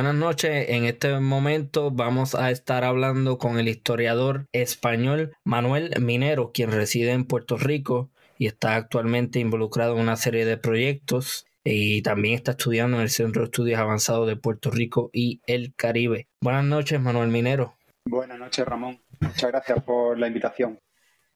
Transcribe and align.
Buenas 0.00 0.14
noches, 0.14 0.70
en 0.70 0.86
este 0.86 1.20
momento 1.20 1.90
vamos 1.90 2.34
a 2.34 2.50
estar 2.50 2.84
hablando 2.84 3.36
con 3.36 3.58
el 3.58 3.68
historiador 3.68 4.46
español 4.50 5.36
Manuel 5.44 5.92
Minero, 6.00 6.52
quien 6.52 6.72
reside 6.72 7.12
en 7.12 7.26
Puerto 7.26 7.58
Rico 7.58 8.10
y 8.38 8.46
está 8.46 8.76
actualmente 8.76 9.40
involucrado 9.40 9.96
en 9.96 10.00
una 10.00 10.16
serie 10.16 10.46
de 10.46 10.56
proyectos 10.56 11.44
y 11.64 12.00
también 12.00 12.34
está 12.34 12.52
estudiando 12.52 12.96
en 12.96 13.02
el 13.02 13.10
Centro 13.10 13.42
de 13.42 13.48
Estudios 13.48 13.78
Avanzados 13.78 14.26
de 14.26 14.36
Puerto 14.36 14.70
Rico 14.70 15.10
y 15.12 15.42
el 15.46 15.74
Caribe. 15.76 16.28
Buenas 16.40 16.64
noches, 16.64 16.98
Manuel 16.98 17.28
Minero. 17.28 17.74
Buenas 18.06 18.38
noches, 18.38 18.64
Ramón. 18.64 19.02
Muchas 19.20 19.50
gracias 19.50 19.84
por 19.84 20.18
la 20.18 20.28
invitación. 20.28 20.78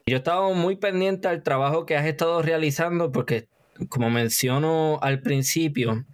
Yo 0.06 0.16
he 0.16 0.20
estado 0.20 0.54
muy 0.54 0.76
pendiente 0.76 1.28
al 1.28 1.42
trabajo 1.42 1.84
que 1.84 1.98
has 1.98 2.06
estado 2.06 2.40
realizando 2.40 3.12
porque, 3.12 3.46
como 3.90 4.08
menciono 4.08 4.98
al 5.02 5.20
principio, 5.20 6.06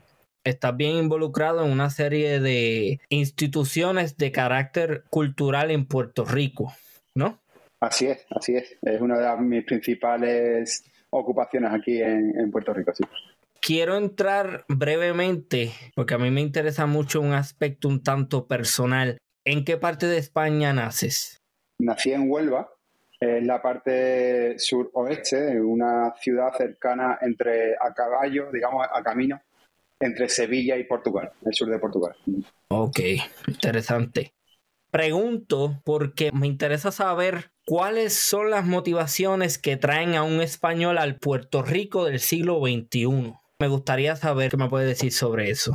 estás 0.44 0.76
bien 0.76 0.96
involucrado 0.96 1.64
en 1.64 1.70
una 1.70 1.90
serie 1.90 2.40
de 2.40 3.00
instituciones 3.08 4.16
de 4.16 4.32
carácter 4.32 5.04
cultural 5.10 5.70
en 5.70 5.86
Puerto 5.86 6.24
Rico, 6.24 6.72
¿no? 7.14 7.38
Así 7.80 8.06
es, 8.06 8.26
así 8.30 8.56
es. 8.56 8.76
Es 8.82 9.00
una 9.00 9.18
de 9.18 9.42
mis 9.42 9.64
principales 9.64 10.84
ocupaciones 11.10 11.72
aquí 11.72 12.00
en, 12.00 12.50
Puerto 12.50 12.72
Rico, 12.74 12.92
sí. 12.94 13.04
Quiero 13.60 13.96
entrar 13.96 14.64
brevemente, 14.68 15.72
porque 15.94 16.14
a 16.14 16.18
mí 16.18 16.30
me 16.30 16.40
interesa 16.40 16.86
mucho 16.86 17.20
un 17.20 17.32
aspecto 17.32 17.88
un 17.88 18.02
tanto 18.02 18.46
personal. 18.46 19.18
¿En 19.44 19.64
qué 19.64 19.76
parte 19.76 20.06
de 20.06 20.18
España 20.18 20.72
naces? 20.72 21.38
Nací 21.78 22.12
en 22.12 22.30
Huelva, 22.30 22.70
en 23.18 23.46
la 23.46 23.60
parte 23.60 24.58
suroeste, 24.58 25.60
una 25.60 26.14
ciudad 26.16 26.52
cercana 26.56 27.18
entre 27.20 27.74
a 27.74 27.92
caballo, 27.94 28.50
digamos, 28.52 28.86
a 28.90 29.02
camino, 29.02 29.40
entre 30.00 30.28
Sevilla 30.28 30.76
y 30.78 30.84
Portugal, 30.84 31.30
el 31.44 31.54
sur 31.54 31.68
de 31.68 31.78
Portugal. 31.78 32.16
Ok, 32.68 33.00
interesante. 33.46 34.32
Pregunto 34.90 35.80
porque 35.84 36.32
me 36.32 36.48
interesa 36.48 36.90
saber 36.90 37.52
cuáles 37.64 38.14
son 38.14 38.50
las 38.50 38.66
motivaciones 38.66 39.58
que 39.58 39.76
traen 39.76 40.14
a 40.14 40.24
un 40.24 40.40
español 40.40 40.98
al 40.98 41.16
Puerto 41.16 41.62
Rico 41.62 42.06
del 42.06 42.18
siglo 42.18 42.58
XXI. 42.60 43.34
Me 43.60 43.68
gustaría 43.68 44.16
saber 44.16 44.50
qué 44.50 44.56
me 44.56 44.68
puede 44.68 44.86
decir 44.86 45.12
sobre 45.12 45.50
eso. 45.50 45.74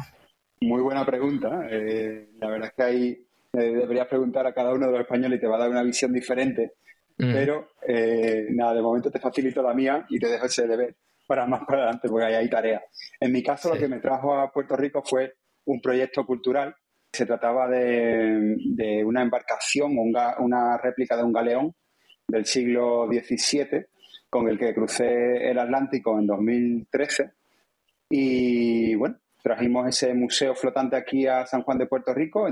Muy 0.60 0.82
buena 0.82 1.06
pregunta. 1.06 1.68
Eh, 1.70 2.30
la 2.40 2.50
verdad 2.50 2.70
es 2.70 2.74
que 2.74 2.84
ahí 2.84 3.28
eh, 3.54 3.74
deberías 3.74 4.08
preguntar 4.08 4.46
a 4.48 4.54
cada 4.54 4.74
uno 4.74 4.88
de 4.88 4.92
los 4.92 5.02
españoles 5.02 5.38
y 5.38 5.42
te 5.42 5.48
va 5.48 5.56
a 5.56 5.60
dar 5.60 5.70
una 5.70 5.84
visión 5.84 6.12
diferente. 6.12 6.74
Mm. 7.18 7.32
Pero 7.32 7.70
eh, 7.88 8.48
nada, 8.50 8.74
de 8.74 8.82
momento 8.82 9.10
te 9.10 9.20
facilito 9.20 9.62
la 9.62 9.74
mía 9.74 10.06
y 10.10 10.20
te 10.20 10.28
dejo 10.28 10.48
ese 10.48 10.68
deber 10.68 10.96
para 11.26 11.46
más 11.46 11.62
para 11.66 11.84
adelante, 11.84 12.10
porque 12.10 12.26
ahí 12.26 12.34
hay 12.36 12.50
tarea. 12.50 12.84
En 13.20 13.32
mi 13.32 13.44
caso, 13.44 13.74
lo 13.74 13.80
que 13.80 13.88
me 13.88 14.00
trajo 14.00 14.36
a 14.36 14.52
Puerto 14.52 14.76
Rico 14.76 15.02
fue 15.04 15.34
un 15.66 15.82
proyecto 15.82 16.26
cultural. 16.26 16.76
Se 17.12 17.26
trataba 17.26 17.68
de, 17.68 19.04
una 19.06 19.22
embarcación, 19.22 19.98
una 19.98 20.78
réplica 20.78 21.16
de 21.16 21.24
un 21.24 21.34
galeón 21.34 21.74
del 22.28 22.46
siglo 22.46 23.08
XVII, 23.08 23.86
con 24.30 24.50
el 24.50 24.58
que 24.58 24.74
crucé 24.74 25.50
el 25.50 25.58
Atlántico 25.60 26.20
en 26.20 26.28
2013. 26.28 27.32
Y 28.10 28.96
bueno, 28.96 29.18
trajimos 29.42 29.88
ese 29.88 30.14
museo 30.14 30.56
flotante 30.56 30.96
aquí 30.96 31.26
a 31.26 31.46
San 31.46 31.64
Juan 31.64 31.78
de 31.78 31.88
Puerto 31.88 32.14
Rico, 32.14 32.48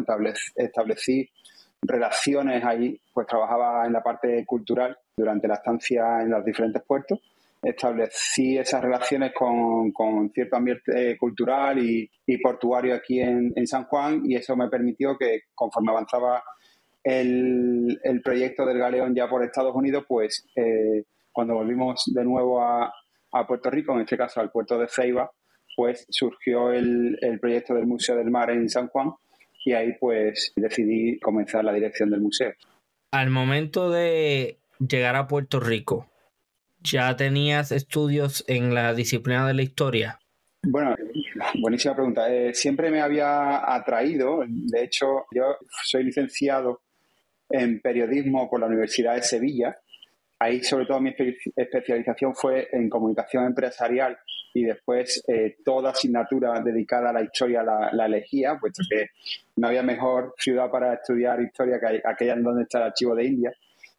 establecí 0.55 1.29
relaciones 1.81 2.63
ahí, 2.63 3.00
pues 3.13 3.28
trabajaba 3.28 3.85
en 3.85 3.94
la 3.94 4.01
parte 4.01 4.45
cultural 4.45 4.97
durante 5.16 5.47
la 5.47 5.55
estancia 5.55 6.22
en 6.22 6.29
los 6.29 6.45
diferentes 6.45 6.81
puertos 6.84 7.19
establecí 7.63 8.57
esas 8.57 8.81
relaciones 8.81 9.31
con, 9.34 9.94
cierto 10.34 10.57
ambiente 10.57 11.18
cultural 11.18 11.79
y, 11.79 12.09
portuario 12.41 12.96
aquí 12.96 13.19
en, 13.19 13.68
San 13.68 13.85
Juan 13.85 14.22
y 14.25 14.35
eso 14.35 14.56
me 14.56 14.69
permitió 14.69 15.18
que 15.18 15.41
conforme 15.56 15.91
avanzaba 15.91 16.44
el, 17.03 18.00
proyecto 18.23 18.66
del 18.66 18.78
Galeón 18.78 19.16
ya 19.16 19.29
por 19.29 19.44
Estados 19.44 19.75
Unidos, 19.75 20.06
pues 20.07 20.46
eh, 20.56 21.03
cuando 21.31 21.56
volvimos 21.56 22.03
de 22.13 22.23
nuevo 22.23 22.62
a, 22.62 22.91
Puerto 23.47 23.72
Rico, 23.72 23.94
en 23.94 24.02
este 24.02 24.16
caso 24.16 24.41
al 24.41 24.52
puerto 24.52 24.78
de 24.78 24.88
Ceiba, 24.88 25.31
pues 25.75 26.06
surgió 26.07 26.72
el, 26.72 27.18
el 27.19 27.40
proyecto 27.40 27.73
del 27.73 27.88
Museo 27.88 28.16
del 28.16 28.29
Mar 28.29 28.52
en 28.52 28.69
San 28.69 28.90
Juan 28.90 29.09
y 29.66 29.73
ahí 29.73 29.94
pues 30.00 30.53
decidí 30.56 31.19
comenzar 31.19 31.66
la 31.66 31.73
dirección 31.73 32.12
del 32.12 32.22
museo. 32.22 32.53
Al 33.12 33.31
momento 33.31 33.90
de 33.90 34.59
llegar 34.79 35.16
a 35.16 35.28
Puerto 35.28 35.59
Rico, 35.59 36.07
¿Ya 36.83 37.16
tenías 37.16 37.71
estudios 37.71 38.44
en 38.47 38.73
la 38.73 38.94
disciplina 38.94 39.47
de 39.47 39.53
la 39.53 39.61
historia? 39.61 40.19
Bueno, 40.66 40.95
buenísima 41.61 41.95
pregunta. 41.95 42.33
Eh, 42.33 42.53
siempre 42.53 42.91
me 42.91 43.01
había 43.01 43.73
atraído, 43.73 44.44
de 44.47 44.83
hecho, 44.83 45.25
yo 45.33 45.57
soy 45.85 46.03
licenciado 46.03 46.81
en 47.49 47.79
periodismo 47.79 48.49
por 48.49 48.59
la 48.59 48.67
Universidad 48.67 49.16
de 49.16 49.23
Sevilla. 49.23 49.77
Ahí, 50.39 50.61
sobre 50.63 50.85
todo, 50.85 50.99
mi 50.99 51.13
especialización 51.55 52.35
fue 52.35 52.67
en 52.72 52.89
comunicación 52.89 53.45
empresarial 53.45 54.17
y 54.53 54.63
después 54.63 55.23
eh, 55.27 55.57
toda 55.63 55.91
asignatura 55.91 56.59
dedicada 56.59 57.11
a 57.11 57.13
la 57.13 57.23
historia 57.23 57.63
la, 57.63 57.91
la, 57.93 58.05
elegía, 58.05 58.57
puesto 58.59 58.83
que 58.89 59.07
no 59.55 59.67
había 59.67 59.83
mejor 59.83 60.33
ciudad 60.38 60.69
para 60.69 60.95
estudiar 60.95 61.41
historia 61.41 61.79
que 61.79 62.01
aquella 62.05 62.33
en 62.33 62.43
donde 62.43 62.63
está 62.63 62.79
el 62.79 62.85
archivo 62.85 63.16
de 63.16 63.25
India. 63.25 63.53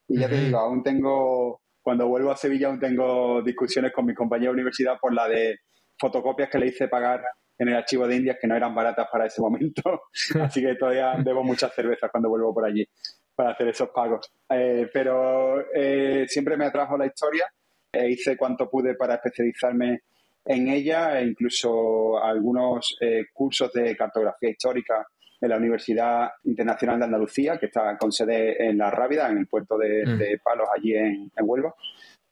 Y 0.06 0.18
ya 0.18 0.28
te 0.28 0.38
digo, 0.38 0.58
aún 0.58 0.82
tengo 0.82 1.63
cuando 1.84 2.08
vuelvo 2.08 2.32
a 2.32 2.36
Sevilla 2.36 2.68
aún 2.68 2.80
tengo 2.80 3.42
discusiones 3.42 3.92
con 3.92 4.06
mi 4.06 4.14
compañero 4.14 4.50
de 4.50 4.54
universidad 4.54 4.96
por 4.98 5.12
la 5.14 5.28
de 5.28 5.58
fotocopias 5.98 6.48
que 6.48 6.58
le 6.58 6.68
hice 6.68 6.88
pagar 6.88 7.22
en 7.58 7.68
el 7.68 7.76
archivo 7.76 8.08
de 8.08 8.16
Indias 8.16 8.38
que 8.40 8.48
no 8.48 8.56
eran 8.56 8.74
baratas 8.74 9.06
para 9.12 9.26
ese 9.26 9.42
momento. 9.42 9.82
Así 10.40 10.62
que 10.62 10.74
todavía 10.76 11.14
debo 11.22 11.44
muchas 11.44 11.74
cervezas 11.74 12.10
cuando 12.10 12.30
vuelvo 12.30 12.54
por 12.54 12.64
allí 12.64 12.88
para 13.34 13.50
hacer 13.50 13.68
esos 13.68 13.90
pagos. 13.90 14.32
Eh, 14.48 14.88
pero 14.92 15.62
eh, 15.74 16.24
siempre 16.26 16.56
me 16.56 16.64
atrajo 16.64 16.96
la 16.96 17.06
historia. 17.06 17.44
e 17.92 18.10
hice 18.10 18.36
cuanto 18.36 18.68
pude 18.68 18.94
para 18.94 19.16
especializarme 19.16 20.00
en 20.46 20.68
ella 20.68 21.20
e 21.20 21.26
incluso 21.26 22.18
algunos 22.18 22.96
eh, 23.00 23.26
cursos 23.32 23.70
de 23.72 23.94
cartografía 23.94 24.50
histórica 24.50 25.06
en 25.40 25.48
la 25.48 25.56
Universidad 25.56 26.30
Internacional 26.44 26.98
de 26.98 27.04
Andalucía, 27.04 27.58
que 27.58 27.66
está 27.66 27.96
con 27.98 28.12
sede 28.12 28.68
en 28.68 28.78
La 28.78 28.90
Rábida, 28.90 29.28
en 29.30 29.38
el 29.38 29.46
puerto 29.46 29.76
de, 29.76 30.04
mm. 30.06 30.42
Palos, 30.42 30.68
allí 30.74 30.94
en, 30.94 31.30
Huelva. 31.40 31.74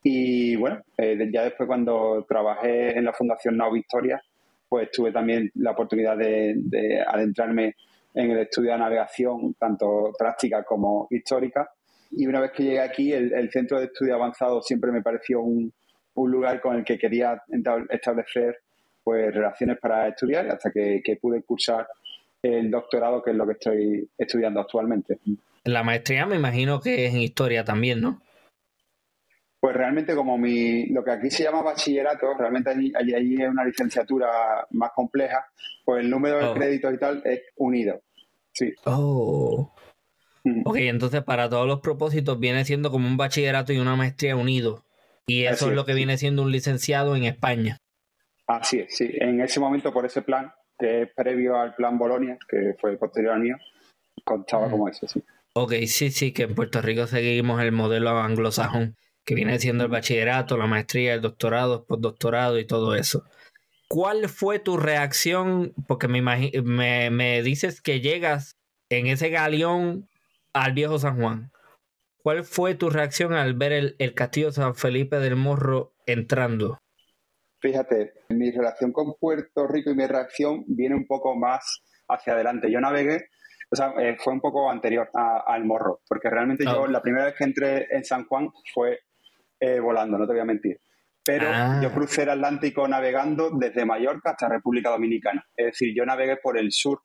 Y 0.03 0.57
bueno, 0.57 0.83
eh, 0.97 1.31
ya 1.33 1.45
después 1.45 1.67
cuando 1.67 2.25
trabajé 2.29 2.97
en 2.99 3.05
la 3.05 3.13
Fundación 3.13 3.57
Nau 3.57 3.73
Victoria, 3.73 4.21
pues 4.69 4.91
tuve 4.91 5.13
también 5.13 5.51
la 5.57 5.73
oportunidad 5.73 6.17
de, 6.17 7.05
adentrarme 7.07 7.77
en 8.15 8.31
el 8.31 8.39
estudio 8.39 8.73
de 8.73 8.79
navegación, 8.79 9.55
tanto 9.59 10.13
práctica 10.19 10.65
como 10.65 11.07
histórica. 11.11 11.71
Y 12.11 12.27
una 12.27 12.41
vez 12.41 12.53
que 12.53 12.63
llegué 12.63 12.81
aquí, 12.81 13.13
el, 13.13 13.51
Centro 13.51 13.79
de 13.79 13.87
Estudio 13.87 14.15
Avanzado 14.15 14.63
siempre 14.63 14.91
me 14.91 15.03
pareció 15.03 15.43
un, 15.43 15.73
lugar 16.15 16.61
con 16.61 16.77
el 16.77 16.85
que 16.85 16.99
quería 16.99 17.43
establecer 17.91 18.61
pues 19.05 19.35
relaciones 19.35 19.79
para 19.79 20.09
estudiar 20.09 20.49
hasta 20.49 20.71
que, 20.71 21.01
que 21.05 21.17
pude 21.17 21.43
cursar 21.43 21.87
el 22.43 22.71
doctorado, 22.71 23.23
que 23.23 23.31
es 23.31 23.37
lo 23.37 23.47
que 23.47 23.53
estoy 23.53 24.11
estudiando 24.19 24.61
actualmente. 24.61 25.19
La 25.65 25.83
maestría 25.83 26.27
me 26.27 26.37
imagino 26.37 26.81
que 26.81 27.07
es 27.07 27.15
en 27.15 27.21
historia 27.21 27.65
también, 27.65 28.01
¿no? 28.01 28.21
Pues 29.61 29.77
realmente 29.77 30.17
como 30.17 30.37
mi, 30.37 30.87
lo 30.87 31.05
que 31.05 31.13
aquí 31.13 31.31
se 31.31 31.45
llama 31.45 31.63
bachillerato, 31.63 32.35
realmente 32.37 32.71
allí, 32.71 32.93
allí, 32.97 33.41
es 33.41 33.49
una 33.49 33.65
licenciatura 33.65 34.29
más 34.71 34.91
compleja, 34.93 35.47
pues 35.85 36.03
el 36.03 36.11
número 36.11 36.39
de 36.39 36.45
oh. 36.47 36.55
créditos 36.55 36.93
y 36.93 36.99
tal 36.99 37.23
es 37.25 37.43
unido. 37.57 38.03
Sí. 38.53 38.75
Oh. 38.85 39.73
Mm. 40.43 40.63
Ok, 40.65 40.77
entonces 40.79 41.23
para 41.23 41.49
todos 41.49 41.69
los 41.69 41.79
propósitos 41.79 42.41
viene 42.41 42.65
siendo 42.65 42.91
como 42.91 43.07
un 43.07 43.17
bachillerato 43.17 43.73
y 43.73 43.79
una 43.79 43.95
maestría 43.95 44.35
unido. 44.35 44.85
Y 45.29 45.45
eso 45.45 45.69
es 45.69 45.77
lo 45.77 45.85
que 45.85 45.95
viene 45.95 46.19
siendo 46.19 46.43
un 46.43 46.51
licenciado 46.51 47.15
en 47.15 47.23
España. 47.23 47.79
Así 48.49 48.81
es, 48.81 48.97
sí. 48.97 49.13
En 49.15 49.41
ese 49.41 49.61
momento, 49.61 49.93
por 49.93 50.05
ese 50.05 50.23
plan, 50.23 50.53
que 50.83 51.03
es 51.03 51.09
previo 51.15 51.61
al 51.61 51.77
plan 51.77 51.97
Bolonia, 51.97 52.37
que 52.49 52.75
fue 52.81 52.97
posterior 52.97 53.35
al 53.35 53.41
mío, 53.41 53.57
contaba 54.25 54.69
como 54.69 54.89
eso, 54.89 55.07
sí. 55.07 55.23
Ok, 55.55 55.75
sí, 55.87 56.11
sí, 56.11 56.33
que 56.33 56.43
en 56.43 56.57
Puerto 56.57 56.83
Rico 56.83 57.07
seguimos 57.07 57.63
el 57.63 57.71
modelo 57.71 58.19
anglosajón, 58.19 58.97
que 59.25 59.37
viene 59.37 59.61
siendo 59.61 59.85
el 59.85 59.91
bachillerato, 59.91 60.57
la 60.57 60.67
maestría, 60.67 61.15
el 61.15 61.21
doctorado, 61.21 61.77
el 61.77 61.85
postdoctorado 61.85 62.59
y 62.59 62.67
todo 62.67 62.97
eso. 62.97 63.23
¿Cuál 63.89 64.29
fue 64.29 64.59
tu 64.59 64.77
reacción? 64.77 65.73
Porque 65.87 66.09
me, 66.09 66.21
me, 66.21 67.11
me 67.11 67.43
dices 67.43 67.81
que 67.81 68.01
llegas 68.01 68.57
en 68.91 69.07
ese 69.07 69.29
galeón 69.29 70.09
al 70.53 70.73
viejo 70.73 70.99
San 70.99 71.17
Juan. 71.17 71.53
¿Cuál 72.25 72.43
fue 72.43 72.75
tu 72.75 72.91
reacción 72.91 73.35
al 73.35 73.55
ver 73.55 73.71
el, 73.71 73.95
el 74.01 74.15
castillo 74.15 74.51
San 74.51 74.75
Felipe 74.75 75.21
del 75.21 75.37
Morro 75.37 75.93
entrando? 76.07 76.82
Fíjate, 77.63 78.13
mi 78.31 78.51
relación 78.51 78.93
con 78.93 79.15
Puerto 79.19 79.67
Rico 79.69 79.91
y 79.91 79.95
mi 79.95 80.07
reacción 80.07 80.65
viene 80.67 80.97
un 80.97 81.07
poco 81.07 81.37
más 81.37 81.83
hacia 82.09 82.33
adelante. 82.35 82.71
Yo 82.71 82.81
navegué, 82.81 83.29
o 83.71 83.77
sea, 83.77 83.95
eh, 83.99 84.17
fue 84.19 84.33
un 84.33 84.41
poco 84.41 84.69
anterior 84.69 85.09
al 85.15 85.65
morro, 85.65 86.01
porque 86.09 86.29
realmente 86.29 86.65
yo 86.65 86.87
la 86.89 87.01
primera 87.01 87.27
vez 87.27 87.35
que 87.37 87.45
entré 87.45 87.87
en 87.91 88.05
San 88.05 88.27
Juan 88.27 88.49
fue 88.75 88.99
eh, 89.61 89.79
volando, 89.79 90.19
no 90.19 90.27
te 90.27 90.33
voy 90.33 90.43
a 90.43 90.45
mentir. 90.45 90.81
Pero 91.25 91.47
ah. 91.49 91.79
yo 91.81 91.93
crucé 91.93 92.25
el 92.25 92.31
Atlántico 92.31 92.89
navegando 92.89 93.51
desde 93.51 93.85
Mallorca 93.85 94.31
hasta 94.31 94.49
República 94.49 94.91
Dominicana. 94.91 95.47
Es 95.57 95.67
decir, 95.67 95.95
yo 95.95 96.05
navegué 96.05 96.37
por 96.39 96.59
el 96.59 96.73
sur 96.73 97.01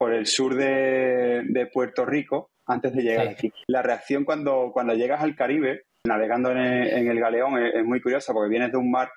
por 0.00 0.14
el 0.14 0.26
sur 0.26 0.54
de, 0.54 1.68
Puerto 1.74 2.06
Rico 2.06 2.52
antes 2.64 2.94
de 2.94 3.02
llegar 3.02 3.28
aquí. 3.28 3.52
La 3.66 3.82
reacción 3.82 4.24
cuando, 4.24 4.70
cuando 4.72 4.94
llegas 4.94 5.20
al 5.20 5.36
Caribe, 5.36 5.82
navegando 6.06 6.52
en 6.52 6.58
el, 6.58 7.20
galeón, 7.20 7.62
es, 7.62 7.84
muy 7.84 8.00
curiosa 8.00 8.32
porque 8.32 8.48
vienes 8.48 8.72
de 8.72 8.78
un 8.78 8.90
mar, 8.90 9.10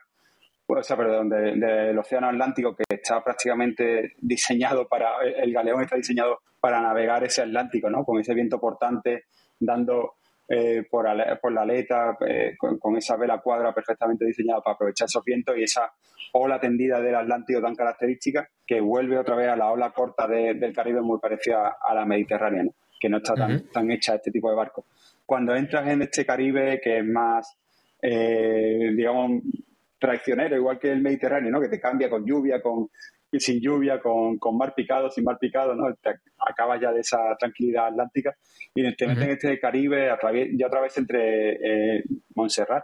o 0.68 0.84
sea, 0.84 0.98
perdón, 0.98 1.30
del 1.30 1.98
Océano 1.98 2.28
Atlántico 2.28 2.76
que 2.76 2.84
está 2.90 3.24
prácticamente 3.24 4.14
diseñado 4.20 4.88
para, 4.88 5.22
el 5.22 5.54
galeón 5.54 5.84
está 5.84 5.96
diseñado 5.96 6.40
para 6.60 6.82
navegar 6.82 7.24
ese 7.24 7.42
Atlántico, 7.42 7.90
¿no? 7.90 8.04
Con 8.06 8.20
ese 8.20 8.34
viento 8.34 8.60
portante 8.60 9.26
dando 9.60 10.16
eh, 10.48 10.84
por, 10.90 11.06
la 11.06 11.62
aleta, 11.62 12.18
eh, 12.28 12.56
con, 12.58 12.98
esa 12.98 13.16
vela 13.16 13.40
cuadra 13.40 13.74
perfectamente 13.74 14.26
diseñada 14.26 14.62
para 14.62 14.76
aprovechar 14.76 15.06
esos 15.06 15.24
vientos 15.24 15.58
y 15.58 15.64
esa 15.64 15.92
ola 16.34 16.60
tendida 16.60 17.00
del 17.00 17.16
Atlántico 17.16 17.62
tan 17.62 17.76
característica 17.76 18.50
que 18.66 18.82
vuelve 18.82 19.18
otra 19.18 19.36
vez 19.36 19.48
a 19.48 19.56
la 19.56 19.72
ola 19.72 19.92
corta 19.92 20.28
del 20.28 20.74
Caribe 20.74 21.02
muy 21.02 21.20
parecida 21.20 21.78
a 21.82 21.94
la 21.94 22.06
Mediterránea, 22.06 22.66
que 23.00 23.10
no 23.10 23.18
está 23.18 23.36
tan, 23.36 23.70
tan 23.70 23.90
hecha 23.92 24.16
este 24.16 24.32
tipo 24.32 24.50
de 24.50 24.56
barcos. 24.56 24.86
Cuando 25.26 25.56
entras 25.56 25.88
en 25.88 26.02
este 26.02 26.26
Caribe 26.26 26.82
que 26.84 27.00
es 27.00 27.06
más, 27.06 27.58
eh, 28.02 28.92
digamos, 28.96 29.44
traicionero, 30.04 30.58
igual 30.58 30.80
que 30.80 30.92
el 30.92 31.02
Mediterráneo, 31.02 31.50
¿no? 31.50 31.62
que 31.62 31.70
te 31.70 31.80
cambia 31.80 32.10
con 32.10 32.26
lluvia, 32.26 32.62
con 32.62 32.90
sin 33.40 33.62
lluvia, 33.62 34.02
con, 34.02 34.38
con 34.38 34.58
mar 34.58 34.74
picado, 34.76 35.10
sin 35.10 35.24
mar 35.24 35.38
picado, 35.40 35.74
¿no? 35.74 35.94
Te 35.96 36.12
acabas 36.38 36.82
ya 36.82 36.92
de 36.92 37.00
esa 37.00 37.18
tranquilidad 37.40 37.88
atlántica 37.88 38.36
y 38.76 38.84
te 38.96 39.08
metes 39.08 39.24
en 39.24 39.32
este 39.32 39.60
Caribe 39.60 40.10
a 40.10 40.18
través, 40.18 40.50
ya 40.54 40.68
otra 40.68 40.82
vez 40.82 40.98
entre 40.98 41.54
eh, 41.54 42.04
Montserrat. 42.36 42.84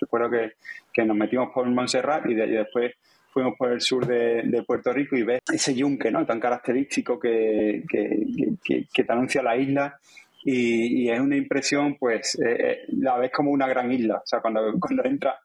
Recuerdo 0.00 0.28
que, 0.28 0.52
que, 0.92 1.04
nos 1.04 1.16
metimos 1.16 1.50
por 1.54 1.66
Montserrat 1.66 2.26
y, 2.26 2.34
después 2.34 2.94
fuimos 3.30 3.54
por 3.56 3.72
el 3.72 3.80
sur 3.80 4.06
de, 4.06 4.62
Puerto 4.66 4.92
Rico 4.92 5.16
y 5.16 5.22
ves 5.22 5.40
ese 5.50 5.74
yunque 5.74 6.10
¿no? 6.10 6.26
tan 6.26 6.40
característico 6.40 7.18
que, 7.18 7.84
que, 7.88 9.04
te 9.04 9.12
anuncia 9.12 9.42
la 9.42 9.56
isla 9.56 9.98
y, 10.44 11.08
es 11.08 11.20
una 11.20 11.36
impresión, 11.36 11.96
pues 11.98 12.34
eh, 12.36 12.56
eh, 12.58 12.78
la 12.88 13.16
ves 13.16 13.30
como 13.32 13.50
una 13.50 13.66
gran 13.66 13.90
isla. 13.92 14.16
O 14.16 14.26
sea, 14.26 14.40
cuando, 14.40 14.74
cuando 14.78 15.04
entras 15.04 15.36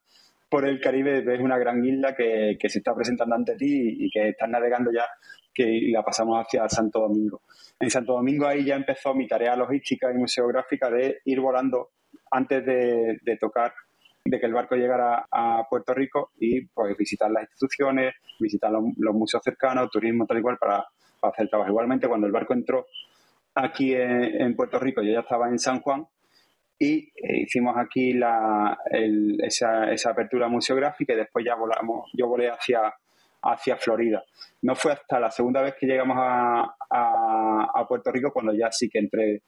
por 0.51 0.67
el 0.67 0.81
Caribe 0.81 1.21
ves 1.21 1.39
una 1.39 1.57
gran 1.57 1.83
isla 1.85 2.13
que, 2.13 2.57
se 2.67 2.79
está 2.79 2.93
presentando 2.93 3.35
ante 3.35 3.55
ti 3.55 4.05
y, 4.05 4.11
que 4.11 4.29
estás 4.29 4.49
navegando 4.49 4.91
ya 4.91 5.05
que 5.53 5.79
la 5.93 6.03
pasamos 6.03 6.45
hacia 6.45 6.67
Santo 6.67 6.99
Domingo. 6.99 7.41
En 7.79 7.89
Santo 7.89 8.11
Domingo 8.11 8.45
ahí 8.47 8.65
ya 8.65 8.75
empezó 8.75 9.13
mi 9.13 9.27
tarea 9.27 9.55
logística 9.55 10.11
y 10.11 10.17
museográfica 10.17 10.89
de 10.89 11.21
ir 11.23 11.39
volando 11.39 11.91
antes 12.31 12.65
de, 12.65 13.37
tocar, 13.39 13.73
de 14.25 14.39
que 14.41 14.45
el 14.45 14.53
barco 14.53 14.75
llegara 14.75 15.25
a 15.31 15.63
Puerto 15.69 15.93
Rico 15.93 16.31
y 16.37 16.65
pues 16.65 16.97
visitar 16.97 17.31
las 17.31 17.43
instituciones, 17.43 18.15
visitar 18.37 18.71
los, 18.71 19.15
museos 19.15 19.41
cercanos, 19.41 19.89
turismo 19.89 20.25
tal 20.25 20.39
y 20.39 20.41
cual 20.41 20.57
para, 20.57 20.85
hacer 21.21 21.43
el 21.43 21.49
trabajo. 21.49 21.71
Igualmente 21.71 22.09
cuando 22.09 22.27
el 22.27 22.33
barco 22.33 22.53
entró 22.53 22.87
aquí 23.55 23.93
en 23.95 24.53
Puerto 24.53 24.79
Rico, 24.79 25.01
yo 25.01 25.13
ya 25.13 25.21
estaba 25.21 25.47
en 25.47 25.59
San 25.59 25.79
Juan 25.79 26.05
y 26.81 27.13
eh, 27.15 27.41
hicimos 27.43 27.77
aquí 27.77 28.13
la, 28.13 28.75
esa, 29.43 30.09
apertura 30.09 30.47
museográfica 30.47 31.13
y 31.13 31.17
después 31.17 31.45
ya 31.45 31.53
volamos, 31.53 32.09
yo 32.13 32.27
volé 32.27 32.49
hacia, 32.49 32.91
hacia 33.43 33.77
Florida. 33.77 34.23
No 34.63 34.73
fue 34.75 34.93
hasta 34.93 35.19
la 35.19 35.29
segunda 35.29 35.61
vez 35.61 35.75
que 35.79 35.85
llegamos 35.85 36.17
a, 36.19 36.75
a, 36.89 37.87
Puerto 37.87 38.11
Rico 38.11 38.33
cuando 38.33 38.51
ya 38.53 38.71
sí 38.71 38.89
que 38.89 38.97
entré 38.97 39.43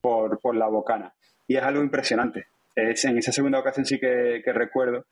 por, 0.00 0.40
por, 0.40 0.56
la 0.56 0.66
bocana. 0.68 1.12
Y 1.46 1.56
es 1.56 1.62
algo 1.62 1.82
impresionante. 1.82 2.46
Es, 2.74 3.04
en 3.04 3.18
esa 3.18 3.32
segunda 3.32 3.58
ocasión 3.58 3.84
sí 3.84 4.00
que, 4.00 4.40
que 4.42 4.52
recuerdo 4.54 5.04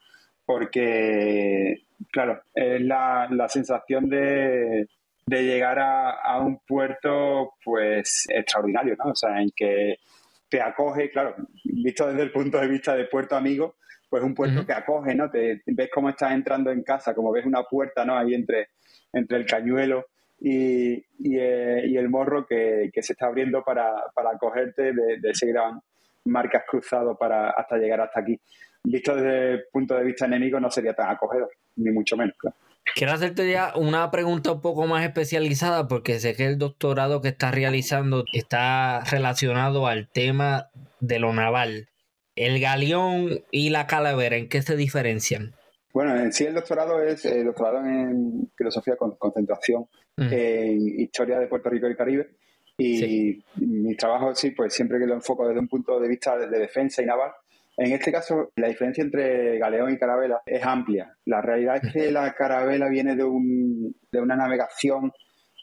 porque, 0.46 1.74
claro, 2.10 2.40
es 2.54 2.80
la, 2.80 3.28
la 3.30 3.50
sensación 3.50 4.08
de, 4.08 4.88
de 5.26 5.44
llegar 5.44 5.78
a, 5.78 6.12
a, 6.22 6.40
un 6.40 6.58
puerto 6.60 7.52
pues 7.62 8.24
extraordinario, 8.30 8.96
¿no? 8.96 9.10
O 9.10 9.14
sea, 9.14 9.42
en 9.42 9.50
que 9.54 9.98
te 10.48 10.60
acoge, 10.60 11.10
claro, 11.10 11.34
visto 11.64 12.06
desde 12.06 12.22
el 12.22 12.32
punto 12.32 12.60
de 12.60 12.68
vista 12.68 12.94
de 12.94 13.04
puerto 13.06 13.36
amigo, 13.36 13.76
pues 14.08 14.22
un 14.22 14.34
puerto 14.34 14.64
que 14.64 14.72
acoge, 14.72 15.14
¿no? 15.14 15.30
Te 15.30 15.62
ves 15.66 15.90
cómo 15.92 16.08
estás 16.08 16.32
entrando 16.32 16.70
en 16.70 16.82
casa, 16.82 17.14
como 17.14 17.32
ves 17.32 17.44
una 17.44 17.64
puerta, 17.64 18.04
¿no? 18.04 18.16
Ahí 18.16 18.34
entre, 18.34 18.68
entre 19.12 19.38
el 19.38 19.46
cañuelo 19.46 20.06
y, 20.38 20.94
y, 20.94 21.38
eh, 21.38 21.98
el 21.98 22.08
morro 22.08 22.46
que, 22.46 22.90
se 23.00 23.12
está 23.12 23.26
abriendo 23.26 23.64
para, 23.64 23.92
para 24.14 24.30
acogerte 24.30 24.92
de, 24.92 25.18
ese 25.30 25.46
gran 25.46 25.80
marcas 26.26 26.64
cruzado 26.68 27.16
para 27.16 27.50
hasta 27.50 27.76
llegar 27.76 28.00
hasta 28.00 28.20
aquí. 28.20 28.38
Visto 28.84 29.14
desde 29.16 29.52
el 29.52 29.64
punto 29.72 29.96
de 29.96 30.04
vista 30.04 30.26
enemigo 30.26 30.60
no 30.60 30.70
sería 30.70 30.94
tan 30.94 31.10
acogedor, 31.10 31.50
ni 31.76 31.90
mucho 31.90 32.16
menos, 32.16 32.36
claro. 32.38 32.56
Quiero 32.94 33.12
hacerte 33.12 33.50
ya 33.50 33.72
una 33.76 34.10
pregunta 34.10 34.52
un 34.52 34.60
poco 34.60 34.86
más 34.86 35.04
especializada 35.04 35.86
porque 35.86 36.18
sé 36.18 36.34
que 36.34 36.46
el 36.46 36.58
doctorado 36.58 37.20
que 37.20 37.28
estás 37.28 37.54
realizando 37.54 38.24
está 38.32 39.02
relacionado 39.10 39.86
al 39.86 40.08
tema 40.08 40.70
de 41.00 41.18
lo 41.18 41.32
naval. 41.32 41.88
¿El 42.36 42.60
galeón 42.60 43.44
y 43.50 43.70
la 43.70 43.86
calavera 43.86 44.36
en 44.36 44.48
qué 44.48 44.62
se 44.62 44.76
diferencian? 44.76 45.54
Bueno, 45.92 46.14
en 46.16 46.32
sí 46.32 46.44
el 46.44 46.54
doctorado 46.54 47.02
es 47.02 47.24
el 47.24 47.46
doctorado 47.46 47.78
en 47.86 48.50
filosofía 48.54 48.96
con 48.96 49.16
concentración 49.16 49.88
en 50.18 51.00
historia 51.00 51.38
de 51.38 51.46
Puerto 51.46 51.70
Rico 51.70 51.88
y 51.88 51.96
Caribe. 51.96 52.36
Y 52.78 53.42
mi 53.56 53.96
trabajo, 53.96 54.34
sí, 54.34 54.50
pues 54.50 54.74
siempre 54.74 54.98
que 54.98 55.06
lo 55.06 55.14
enfoco 55.14 55.48
desde 55.48 55.60
un 55.60 55.68
punto 55.68 55.98
de 55.98 56.08
vista 56.08 56.36
de 56.36 56.58
defensa 56.58 57.02
y 57.02 57.06
naval, 57.06 57.32
en 57.76 57.92
este 57.92 58.10
caso, 58.10 58.52
la 58.56 58.68
diferencia 58.68 59.04
entre 59.04 59.58
galeón 59.58 59.92
y 59.92 59.98
carabela 59.98 60.40
es 60.46 60.64
amplia. 60.64 61.14
La 61.26 61.42
realidad 61.42 61.76
es 61.82 61.92
que 61.92 62.10
la 62.10 62.32
carabela 62.32 62.88
viene 62.88 63.14
de, 63.14 63.24
un, 63.24 63.94
de 64.10 64.20
una 64.20 64.34
navegación 64.34 65.12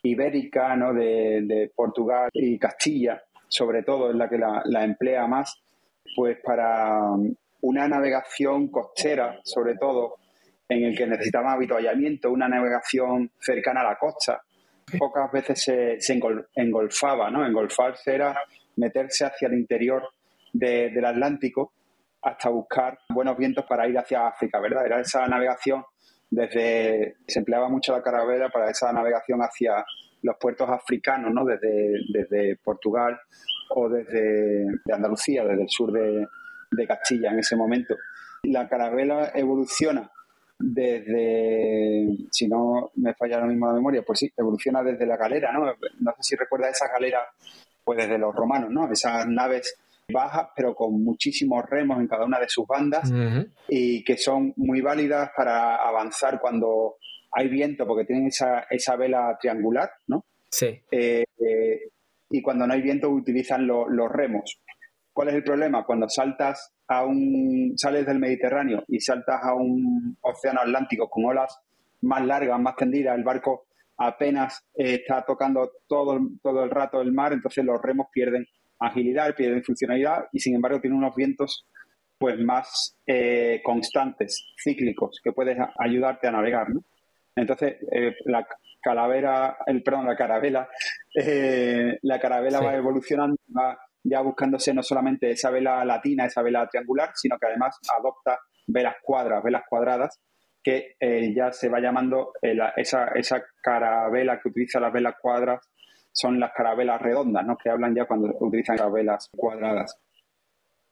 ibérica, 0.04 0.76
¿no? 0.76 0.94
de, 0.94 1.72
Portugal 1.76 2.30
y 2.34 2.60
Castilla, 2.60 3.24
sobre 3.48 3.82
todo, 3.82 4.12
es 4.12 4.16
la 4.16 4.30
que 4.30 4.38
la, 4.38 4.84
emplea 4.84 5.26
más, 5.26 5.60
pues 6.16 6.38
para 6.44 7.02
una 7.62 7.88
navegación 7.88 8.68
costera, 8.68 9.40
sobre 9.44 9.76
todo, 9.78 10.18
en 10.70 10.84
el 10.84 10.96
que 10.96 11.08
necesitaba 11.08 11.54
habituallamiento, 11.54 12.32
una 12.32 12.48
navegación 12.48 13.32
cercana 13.40 13.82
a 13.82 13.90
la 13.90 13.98
costa. 13.98 14.40
Pocas 15.00 15.32
veces 15.32 15.64
se, 15.64 16.00
se 16.00 16.20
engolfaba, 16.56 17.32
¿no? 17.32 17.44
Engolfarse 17.46 18.14
era 18.14 18.38
meterse 18.76 19.26
hacia 19.26 19.48
el 19.48 19.56
interior 19.56 20.04
del 20.52 21.06
Atlántico 21.06 21.72
hasta 22.24 22.50
buscar 22.50 22.98
buenos 23.10 23.38
vientos 23.38 23.66
para 23.66 23.88
ir 23.88 23.98
hacia 23.98 24.28
África, 24.28 24.60
¿verdad? 24.60 24.86
Era 24.86 25.00
esa 25.02 25.28
navegación 25.28 25.84
desde, 26.30 27.18
se 27.28 27.40
empleaba 27.40 27.70
mucho 27.70 27.92
la 27.92 28.02
carabela 28.02 28.50
para 28.50 28.70
esa 28.70 28.92
navegación 28.92 29.42
hacia 29.42 29.86
los 30.24 30.36
puertos 30.40 30.70
africanos, 30.70 31.32
¿no? 31.34 31.46
Desde, 31.46 32.00
desde 32.12 32.56
Portugal 32.64 33.20
o 33.70 33.90
desde 33.90 34.66
Andalucía, 34.92 35.44
desde 35.44 35.64
el 35.64 35.70
sur 35.70 35.92
de, 35.92 36.28
Castilla 36.88 37.32
en 37.32 37.40
ese 37.40 37.56
momento. 37.56 37.96
La 38.44 38.68
carabela 38.68 39.32
evoluciona 39.36 40.10
desde, 40.58 42.08
si 42.32 42.48
no 42.48 42.92
me 42.96 43.14
falla 43.14 43.40
lo 43.40 43.46
mismo 43.46 43.68
la 43.68 43.74
memoria, 43.74 44.02
pues 44.02 44.20
sí, 44.20 44.34
evoluciona 44.36 44.82
desde 44.82 45.06
la 45.06 45.18
galera, 45.18 45.52
¿no? 45.52 45.66
No 45.66 46.12
sé 46.18 46.24
si 46.24 46.36
recuerda 46.36 46.70
esas 46.70 46.90
galeras, 46.92 47.28
pues 47.84 48.00
desde 48.00 48.18
los 48.18 48.34
romanos, 48.34 48.72
¿no? 48.72 48.92
Esas 48.92 49.28
naves 49.28 49.76
bajas, 50.12 50.50
pero 50.56 50.76
con 50.76 51.04
muchísimos 51.04 51.64
remos 51.70 52.00
en 52.00 52.08
cada 52.08 52.26
una 52.26 52.40
de 52.40 52.50
sus 52.50 52.66
bandas 52.68 53.12
y 53.70 54.04
que 54.04 54.18
son 54.18 54.54
muy 54.58 54.82
válidas 54.82 55.32
para 55.36 55.76
avanzar 55.76 56.40
cuando 56.40 56.98
hay 57.32 57.48
viento, 57.48 57.88
porque 57.88 58.06
tienen 58.06 58.28
esa, 58.28 58.66
esa 58.70 58.96
vela 58.96 59.38
triangular, 59.40 59.90
¿no? 60.08 60.26
Sí. 60.50 60.80
Eh, 60.92 61.24
eh, 61.40 61.80
y 62.30 62.42
cuando 62.42 62.68
no 62.68 62.74
hay 62.74 62.82
viento 62.82 63.10
utilizan 63.10 63.66
los 63.68 64.12
remos. 64.12 64.60
¿Cuál 65.12 65.30
es 65.30 65.36
el 65.36 65.44
problema? 65.44 65.86
Cuando 65.86 66.10
saltas 66.10 66.74
a 66.88 67.06
un, 67.06 67.74
sales 67.78 68.06
del 68.06 68.20
Mediterráneo 68.20 68.84
y 68.88 69.00
saltas 69.00 69.40
a 69.44 69.54
un 69.54 70.18
océano 70.22 70.62
Atlántico 70.62 71.10
con 71.10 71.26
olas 71.26 71.60
más 72.02 72.26
largas, 72.26 72.60
más 72.60 72.76
tendidas, 72.76 73.18
el 73.18 73.24
barco 73.24 73.66
apenas 73.98 74.66
está 74.74 75.24
tocando 75.24 75.72
todo, 75.88 76.20
todo 76.42 76.64
el 76.64 76.72
rato 76.72 77.02
el 77.02 77.14
mar, 77.14 77.34
entonces 77.34 77.64
los 77.64 77.82
remos 77.82 78.08
pierden 78.12 78.46
agilidad, 78.86 79.36
pierden 79.36 79.64
funcionalidad 79.64 80.26
y 80.32 80.40
sin 80.40 80.56
embargo 80.56 80.80
tiene 80.82 80.96
unos 80.96 81.16
vientos 81.16 81.66
pues 82.24 82.40
más 82.40 82.98
eh, 83.06 83.60
constantes, 83.64 84.54
cíclicos, 84.58 85.20
que 85.22 85.34
pueden 85.34 85.58
ayudarte 85.78 86.28
a 86.28 86.32
navegar, 86.32 86.70
¿no? 86.70 86.82
Entonces, 87.36 87.76
eh, 87.92 88.16
la 88.24 88.48
calavera, 88.82 89.58
el, 89.66 89.84
perdón, 89.84 90.06
la 90.06 90.16
carabela, 90.16 90.70
eh, 91.16 91.98
la 92.02 92.20
carabela 92.20 92.62
va 92.62 92.76
evolucionando, 92.76 93.36
va 93.54 93.78
ya 94.06 94.22
buscándose 94.22 94.74
no 94.74 94.84
solamente 94.84 95.32
esa 95.32 95.50
vela 95.50 95.84
latina, 95.84 96.26
esa 96.26 96.42
vela 96.42 96.66
triangular, 96.68 97.12
sino 97.14 97.38
que 97.38 97.48
además 97.48 97.78
adopta 97.98 98.40
velas 98.68 98.96
cuadras, 99.04 99.44
velas 99.44 99.64
cuadradas, 99.68 100.18
que 100.64 100.96
ya 101.36 101.52
se 101.52 101.68
va 101.68 101.82
llamando 101.82 102.32
esa, 102.42 103.08
esa 103.16 103.44
carabela 103.62 104.40
que 104.40 104.48
utiliza 104.48 104.80
las 104.80 104.94
velas 104.94 105.16
cuadras 105.22 105.60
son 106.14 106.40
las 106.40 106.54
carabelas 106.54 107.02
redondas, 107.02 107.46
¿no? 107.46 107.58
que 107.58 107.70
hablan 107.70 107.96
ya 107.96 108.06
cuando 108.06 108.34
utilizan 108.40 108.78
carabelas 108.78 109.30
cuadradas. 109.36 110.00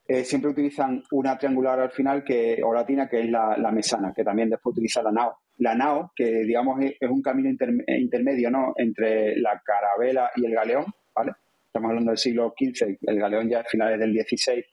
Eh, 0.07 0.25
siempre 0.25 0.49
utilizan 0.51 1.03
una 1.11 1.37
triangular 1.37 1.79
al 1.79 1.91
final 1.91 2.23
que, 2.23 2.61
o 2.63 2.73
latina, 2.73 3.07
que 3.07 3.21
es 3.21 3.29
la, 3.29 3.71
mesana, 3.71 4.11
que 4.13 4.23
también 4.23 4.49
después 4.49 4.73
utiliza 4.73 5.01
la 5.03 5.11
nao, 5.11 5.37
la 5.59 5.75
nao, 5.75 6.11
que 6.15 6.43
digamos 6.43 6.83
es, 6.83 7.09
un 7.09 7.21
camino 7.21 7.49
intermedio 7.49 8.49
¿no? 8.49 8.73
entre 8.75 9.37
la 9.37 9.61
carabela 9.63 10.31
y 10.35 10.45
el 10.45 10.53
galeón, 10.53 10.85
¿vale? 11.15 11.33
Estamos 11.67 11.89
hablando 11.89 12.11
del 12.11 12.17
siglo 12.17 12.53
XV, 12.59 12.97
el 13.03 13.19
galeón 13.19 13.47
ya 13.47 13.61
es 13.61 13.69
finales 13.69 13.97
del 13.99 14.11
XVI, 14.11 14.65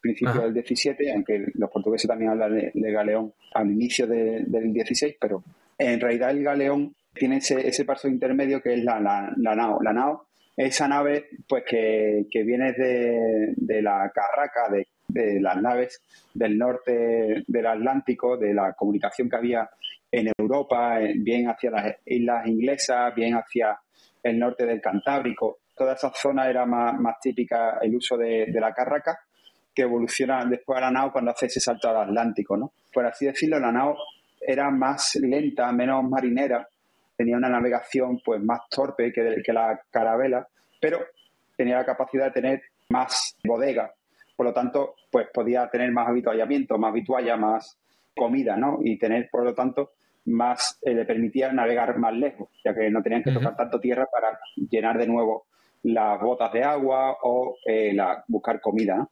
principios 0.00 0.54
del 0.54 0.64
XVII, 0.64 1.12
aunque 1.12 1.46
los 1.54 1.70
portugueses 1.70 2.06
también 2.06 2.30
hablan 2.30 2.54
de, 2.54 2.92
galeón 2.92 3.32
al 3.54 3.72
inicio 3.72 4.06
del 4.06 4.46
XVI, 4.46 5.16
pero 5.18 5.42
en 5.78 5.98
realidad 5.98 6.30
el 6.30 6.44
galeón 6.44 6.94
tiene 7.14 7.38
ese, 7.38 7.84
paso 7.84 8.08
intermedio 8.08 8.60
que 8.60 8.74
es 8.74 8.84
la, 8.84 9.00
la, 9.00 9.54
nao. 9.54 9.80
La 9.82 9.92
nao 9.92 10.26
esa 10.56 10.86
nave 10.86 11.28
pues 11.48 11.64
que, 11.68 12.26
viene 12.30 12.72
de, 12.72 13.82
la 13.82 14.10
carraca 14.14 14.70
de, 14.70 14.86
de, 15.08 15.40
las 15.40 15.60
naves 15.60 16.00
del 16.32 16.56
norte 16.56 17.44
del 17.46 17.66
Atlántico, 17.66 18.36
de 18.36 18.54
la 18.54 18.72
comunicación 18.72 19.28
que 19.28 19.36
había 19.36 19.68
en 20.14 20.30
Europa, 20.38 21.00
eh, 21.00 21.14
bien 21.16 21.48
hacia 21.48 21.70
las 21.70 21.96
islas 22.06 22.46
inglesas, 22.46 23.14
bien 23.14 23.34
hacia 23.34 23.78
el 24.22 24.38
norte 24.38 24.64
del 24.64 24.80
Cantábrico. 24.80 25.58
Toda 25.76 25.94
esa 25.94 26.12
zona 26.14 26.48
era 26.48 26.64
más, 26.64 27.18
típica 27.20 27.78
el 27.82 27.96
uso 27.96 28.16
de, 28.16 28.46
la 28.52 28.72
carraca, 28.72 29.18
que 29.74 29.82
evoluciona 29.82 30.44
después 30.44 30.78
a 30.78 30.82
la 30.82 30.90
nao 30.92 31.10
cuando 31.10 31.32
hace 31.32 31.46
ese 31.46 31.58
salto 31.58 31.88
al 31.88 32.08
Atlántico. 32.08 32.56
¿no? 32.56 32.72
Por 32.92 33.04
así 33.04 33.26
decirlo, 33.26 33.58
la 33.58 33.72
nao 33.72 33.96
era 34.40 34.70
más 34.70 35.16
lenta, 35.16 35.72
menos 35.72 36.04
marinera, 36.04 36.68
tenía 37.16 37.36
una 37.36 37.48
navegación 37.48 38.20
pues 38.24 38.42
más 38.42 38.60
torpe 38.70 39.12
que, 39.12 39.42
que 39.44 39.52
la 39.52 39.80
carabela, 39.90 40.48
pero 40.80 41.00
tenía 41.56 41.76
la 41.76 41.84
capacidad 41.84 42.26
de 42.26 42.40
tener 42.40 42.62
más 42.88 43.36
bodega. 43.44 43.92
Por 44.36 44.46
lo 44.46 44.52
tanto, 44.52 44.94
pues 45.10 45.28
podía 45.32 45.68
tener 45.70 45.92
más 45.92 46.08
habituallamiento, 46.08 46.78
más 46.78 46.92
vitualla, 46.92 47.36
más 47.36 47.78
comida, 48.16 48.56
¿no? 48.56 48.78
Y 48.82 48.98
tener, 48.98 49.28
por 49.30 49.44
lo 49.44 49.54
tanto, 49.54 49.92
más 50.26 50.78
eh, 50.82 50.94
le 50.94 51.04
permitía 51.04 51.52
navegar 51.52 51.98
más 51.98 52.14
lejos, 52.14 52.48
ya 52.64 52.74
que 52.74 52.90
no 52.90 53.02
tenían 53.02 53.22
que 53.22 53.32
tocar 53.32 53.56
tanto 53.56 53.78
tierra 53.80 54.06
para 54.10 54.38
llenar 54.70 54.98
de 54.98 55.06
nuevo 55.06 55.46
las 55.82 56.20
botas 56.20 56.52
de 56.52 56.62
agua 56.62 57.18
o 57.22 57.56
eh, 57.66 57.92
la, 57.94 58.24
buscar 58.28 58.60
comida. 58.60 59.06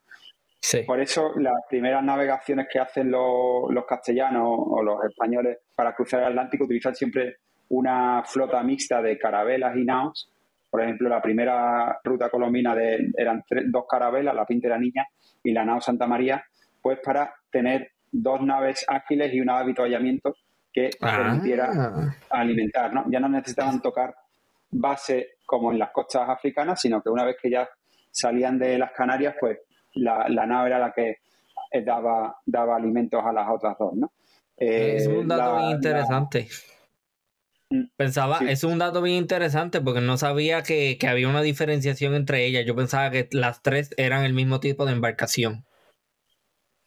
Por 0.86 1.00
eso 1.00 1.32
las 1.38 1.56
primeras 1.68 2.04
navegaciones 2.04 2.68
que 2.72 2.78
hacen 2.78 3.10
los, 3.10 3.68
los, 3.70 3.84
castellanos 3.84 4.48
o 4.48 4.82
los 4.82 5.04
españoles 5.04 5.58
para 5.74 5.94
cruzar 5.94 6.20
el 6.20 6.28
Atlántico 6.28 6.64
utilizan 6.64 6.94
siempre 6.94 7.38
una 7.72 8.22
flota 8.24 8.62
mixta 8.62 9.00
de 9.00 9.18
carabelas 9.18 9.76
y 9.76 9.84
naos. 9.84 10.30
Por 10.70 10.82
ejemplo, 10.82 11.08
la 11.08 11.20
primera 11.22 11.98
ruta 12.04 12.28
colombina 12.28 12.74
de, 12.74 13.10
eran 13.16 13.42
dos 13.70 13.84
carabelas, 13.88 14.34
la 14.34 14.46
Pinta 14.46 14.66
y 14.66 14.70
la 14.70 14.78
Niña 14.78 15.06
y 15.42 15.52
la 15.52 15.64
nao 15.64 15.80
Santa 15.80 16.06
María, 16.06 16.42
pues 16.80 16.98
para 17.02 17.34
tener 17.50 17.92
dos 18.10 18.40
naves 18.42 18.84
ágiles 18.88 19.32
y 19.32 19.40
un 19.40 19.50
avituallamiento 19.50 20.34
que 20.72 20.90
ah. 21.00 21.16
permitiera 21.16 22.14
alimentar. 22.30 22.92
¿no? 22.92 23.04
Ya 23.10 23.20
no 23.20 23.28
necesitaban 23.28 23.80
tocar 23.80 24.14
base 24.70 25.36
como 25.46 25.72
en 25.72 25.78
las 25.78 25.90
costas 25.90 26.28
africanas, 26.28 26.80
sino 26.80 27.02
que 27.02 27.10
una 27.10 27.24
vez 27.24 27.36
que 27.40 27.50
ya 27.50 27.68
salían 28.10 28.58
de 28.58 28.78
las 28.78 28.92
Canarias, 28.92 29.34
pues 29.40 29.58
la, 29.94 30.28
nave 30.28 30.68
era 30.68 30.78
la 30.78 30.92
que 30.92 31.16
eh, 31.70 31.82
daba, 31.84 32.36
daba 32.44 32.76
alimentos 32.76 33.22
a 33.24 33.32
las 33.32 33.48
otras 33.50 33.76
dos. 33.78 33.94
¿no? 33.94 34.12
es 34.56 35.06
un 35.06 35.24
eh, 35.24 35.24
dato 35.26 35.56
bien 35.56 35.70
interesante. 35.70 36.48
Pensaba, 37.96 38.38
es 38.48 38.64
un 38.64 38.78
dato 38.78 39.02
bien 39.02 39.16
interesante 39.16 39.80
porque 39.80 40.00
no 40.00 40.16
sabía 40.18 40.62
que, 40.62 40.98
que, 40.98 41.08
había 41.08 41.28
una 41.28 41.42
diferenciación 41.42 42.14
entre 42.14 42.46
ellas. 42.46 42.64
Yo 42.66 42.74
pensaba 42.74 43.10
que 43.10 43.28
las 43.32 43.62
tres 43.62 43.90
eran 43.96 44.24
el 44.24 44.34
mismo 44.34 44.60
tipo 44.60 44.84
de 44.86 44.92
embarcación. 44.92 45.64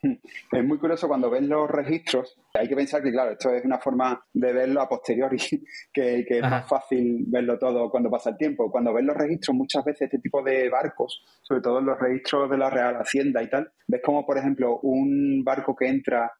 Es 0.52 0.64
muy 0.64 0.78
curioso 0.78 1.08
cuando 1.08 1.30
ves 1.30 1.44
los 1.44 1.70
registros. 1.70 2.38
Hay 2.54 2.68
que 2.68 2.76
pensar 2.76 3.02
que, 3.02 3.12
claro, 3.12 3.32
esto 3.32 3.54
es 3.54 3.66
una 3.66 3.80
forma 3.80 4.24
de 4.34 4.54
verlo 4.54 4.82
a 4.82 4.90
posteriori, 4.90 5.38
que, 5.94 6.26
es 6.28 6.42
más 6.42 6.68
fácil 6.68 7.26
verlo 7.28 7.58
todo 7.58 7.90
cuando 7.90 8.10
pasa 8.10 8.32
el 8.32 8.38
tiempo. 8.38 8.72
Cuando 8.72 8.94
ves 8.94 9.06
los 9.06 9.16
registros, 9.16 9.56
muchas 9.56 9.84
veces 9.84 10.04
este 10.04 10.20
tipo 10.20 10.42
de 10.42 10.70
barcos, 10.70 11.24
sobre 11.42 11.62
todo 11.62 11.82
los 11.82 12.00
registros 12.00 12.50
de 12.50 12.58
la 12.58 12.70
Real 12.70 12.96
Hacienda 12.98 13.42
y 13.44 13.50
tal, 13.50 13.72
ves 13.88 14.02
como, 14.04 14.26
por 14.26 14.38
ejemplo, 14.38 14.80
un 14.82 15.44
barco 15.44 15.76
que 15.76 15.88
entra 15.88 16.32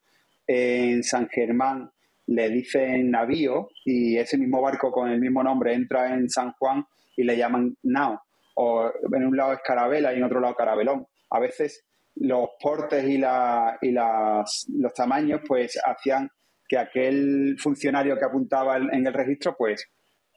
en 0.46 1.02
San 1.02 1.28
Germán 1.28 1.90
le 2.26 2.48
dicen 2.50 3.10
navío 3.10 3.68
y 3.84 4.16
ese 4.16 4.38
mismo 4.38 4.60
barco 4.60 4.90
con 4.90 5.10
el 5.10 5.20
mismo 5.20 5.42
nombre 5.42 5.74
entra 5.74 6.14
en 6.14 6.28
San 6.28 6.52
Juan 6.52 6.84
y 7.16 7.24
le 7.24 7.36
llaman 7.36 7.76
nao. 7.82 8.20
O 8.54 8.90
en 9.12 9.26
un 9.26 9.36
lado 9.36 9.52
es 9.52 9.60
carabela 9.64 10.12
y 10.12 10.16
en 10.16 10.24
otro 10.24 10.40
lado 10.40 10.54
carabelón. 10.54 11.06
A 11.30 11.40
veces 11.40 11.84
los 12.16 12.48
portes 12.60 13.04
y, 13.04 13.18
la, 13.18 13.78
y 13.80 13.92
las, 13.92 14.66
los 14.74 14.92
tamaños 14.94 15.42
pues 15.46 15.78
hacían 15.84 16.30
que 16.68 16.78
aquel 16.78 17.56
funcionario 17.58 18.18
que 18.18 18.24
apuntaba 18.24 18.76
en 18.76 19.06
el 19.06 19.12
registro 19.12 19.54
pues 19.56 19.88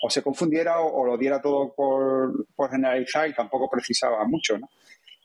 o 0.02 0.10
se 0.10 0.22
confundiera 0.22 0.80
o, 0.80 1.06
lo 1.06 1.18
diera 1.18 1.42
todo 1.42 1.74
por, 1.76 2.48
por, 2.56 2.72
generalizar 2.72 3.28
y 3.30 3.34
tampoco 3.34 3.70
precisaba 3.70 4.24
mucho, 4.26 4.58
¿no? 4.58 4.70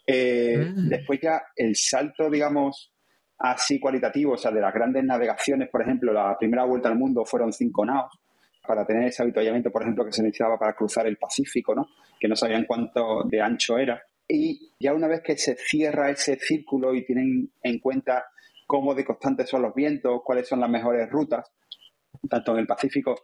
Eh, 0.06 0.58
mm. 0.58 0.88
Después 0.88 1.20
ya 1.20 1.42
el 1.56 1.76
salto, 1.76 2.28
digamos, 2.28 2.92
así 3.38 3.80
cualitativo, 3.80 4.34
o 4.34 4.36
sea, 4.36 4.50
de 4.50 4.60
las 4.60 4.72
grandes 4.72 5.04
navegaciones, 5.04 5.68
por 5.68 5.82
ejemplo, 5.82 6.12
la 6.12 6.36
primera 6.38 6.64
vuelta 6.64 6.88
al 6.88 6.96
mundo 6.96 7.24
fueron 7.24 7.52
cinco 7.52 7.84
naos 7.84 8.10
para 8.66 8.86
tener 8.86 9.04
ese 9.04 9.22
habituallamiento, 9.22 9.70
por 9.70 9.82
ejemplo, 9.82 10.04
que 10.04 10.12
se 10.12 10.22
necesitaba 10.22 10.58
para 10.58 10.74
cruzar 10.74 11.06
el 11.06 11.16
Pacífico, 11.16 11.74
¿no? 11.74 11.88
Que 12.18 12.28
no 12.28 12.36
sabían 12.36 12.64
cuánto 12.66 13.22
de 13.24 13.40
ancho 13.40 13.76
era. 13.78 14.02
Y 14.26 14.70
ya 14.80 14.94
una 14.94 15.06
vez 15.06 15.20
que 15.22 15.36
se 15.36 15.54
cierra 15.56 16.10
ese 16.10 16.36
círculo 16.36 16.94
y 16.94 17.04
tienen 17.04 17.50
en 17.62 17.78
cuenta 17.78 18.24
cómo 18.66 18.94
de 18.94 19.04
constantes 19.04 19.50
son 19.50 19.62
los 19.62 19.74
vientos, 19.74 20.22
cuáles 20.24 20.48
son 20.48 20.60
las 20.60 20.70
mejores 20.70 21.10
rutas, 21.10 21.50
tanto 22.30 22.52
en 22.52 22.58
el 22.60 22.66
Pacífico 22.66 23.14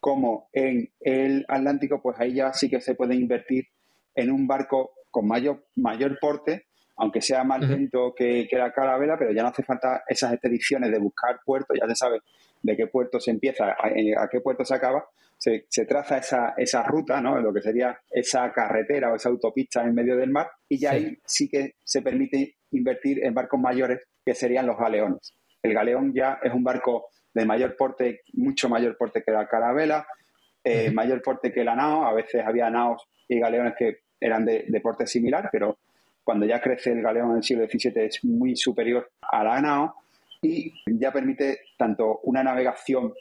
como 0.00 0.48
en 0.52 0.90
el 1.00 1.44
Atlántico, 1.48 2.00
pues 2.00 2.18
ahí 2.20 2.34
ya 2.34 2.52
sí 2.52 2.70
que 2.70 2.80
se 2.80 2.94
puede 2.94 3.14
invertir 3.14 3.66
en 4.14 4.30
un 4.30 4.46
barco 4.46 4.92
con 5.10 5.26
mayor, 5.26 5.66
mayor 5.74 6.18
porte, 6.20 6.65
aunque 6.96 7.20
sea 7.20 7.44
más 7.44 7.60
lento 7.60 8.14
que, 8.16 8.46
que, 8.48 8.56
la 8.56 8.72
carabela, 8.72 9.18
pero 9.18 9.32
ya 9.32 9.42
no 9.42 9.48
hace 9.48 9.62
falta 9.62 10.02
esas 10.08 10.32
expediciones 10.32 10.90
de 10.90 10.98
buscar 10.98 11.40
puertos, 11.44 11.76
ya 11.78 11.86
se 11.86 11.94
sabe 11.94 12.20
de 12.62 12.76
qué 12.76 12.86
puerto 12.86 13.20
se 13.20 13.30
empieza, 13.30 13.76
a 13.78 14.28
qué 14.28 14.40
puerto 14.40 14.64
se 14.64 14.74
acaba, 14.74 15.06
se, 15.38 15.86
traza 15.86 16.18
esa, 16.18 16.54
esa 16.56 16.82
ruta, 16.82 17.20
¿no? 17.20 17.38
lo 17.40 17.52
que 17.52 17.60
sería 17.60 17.98
esa 18.10 18.50
carretera 18.52 19.12
o 19.12 19.16
esa 19.16 19.28
autopista 19.28 19.82
en 19.84 19.94
medio 19.94 20.16
del 20.16 20.30
mar, 20.30 20.50
y 20.68 20.78
ya 20.78 20.92
ahí 20.92 21.18
sí 21.24 21.48
que 21.48 21.74
se 21.84 22.02
permite 22.02 22.56
invertir 22.70 23.24
en 23.24 23.34
barcos 23.34 23.60
mayores, 23.60 24.00
que 24.24 24.34
serían 24.34 24.66
los 24.66 24.78
galeones. 24.78 25.34
El 25.62 25.74
galeón 25.74 26.12
ya 26.14 26.38
es 26.42 26.52
un 26.52 26.64
barco 26.64 27.08
de 27.32 27.44
mayor 27.44 27.76
porte, 27.76 28.22
mucho 28.32 28.68
mayor 28.68 28.96
porte 28.96 29.22
que 29.22 29.30
la 29.30 29.46
carabela, 29.46 30.06
eh, 30.64 30.90
mayor 30.90 31.22
porte 31.22 31.52
que 31.52 31.64
la 31.64 31.76
nao, 31.76 32.04
a 32.04 32.12
veces 32.12 32.42
había 32.44 32.70
naos 32.70 33.06
y 33.28 33.38
galeones 33.38 33.74
que 33.78 33.98
eran 34.18 34.44
de, 34.44 34.64
de, 34.66 34.80
porte 34.80 35.06
similar, 35.06 35.48
pero 35.52 35.78
cuando 36.26 36.44
ya 36.44 36.60
crece 36.60 36.90
el 36.90 37.02
galeón 37.02 37.30
en 37.30 37.36
el 37.36 37.42
siglo 37.44 37.66
XVII 37.66 38.04
es 38.04 38.24
muy 38.24 38.56
superior 38.56 39.08
a 39.22 39.44
la 39.44 39.60
nao 39.60 39.94
y 40.42 40.74
ya 40.84 41.12
permite 41.12 41.60
tanto 41.78 42.18
una 42.24 42.42
navegación 42.42 43.14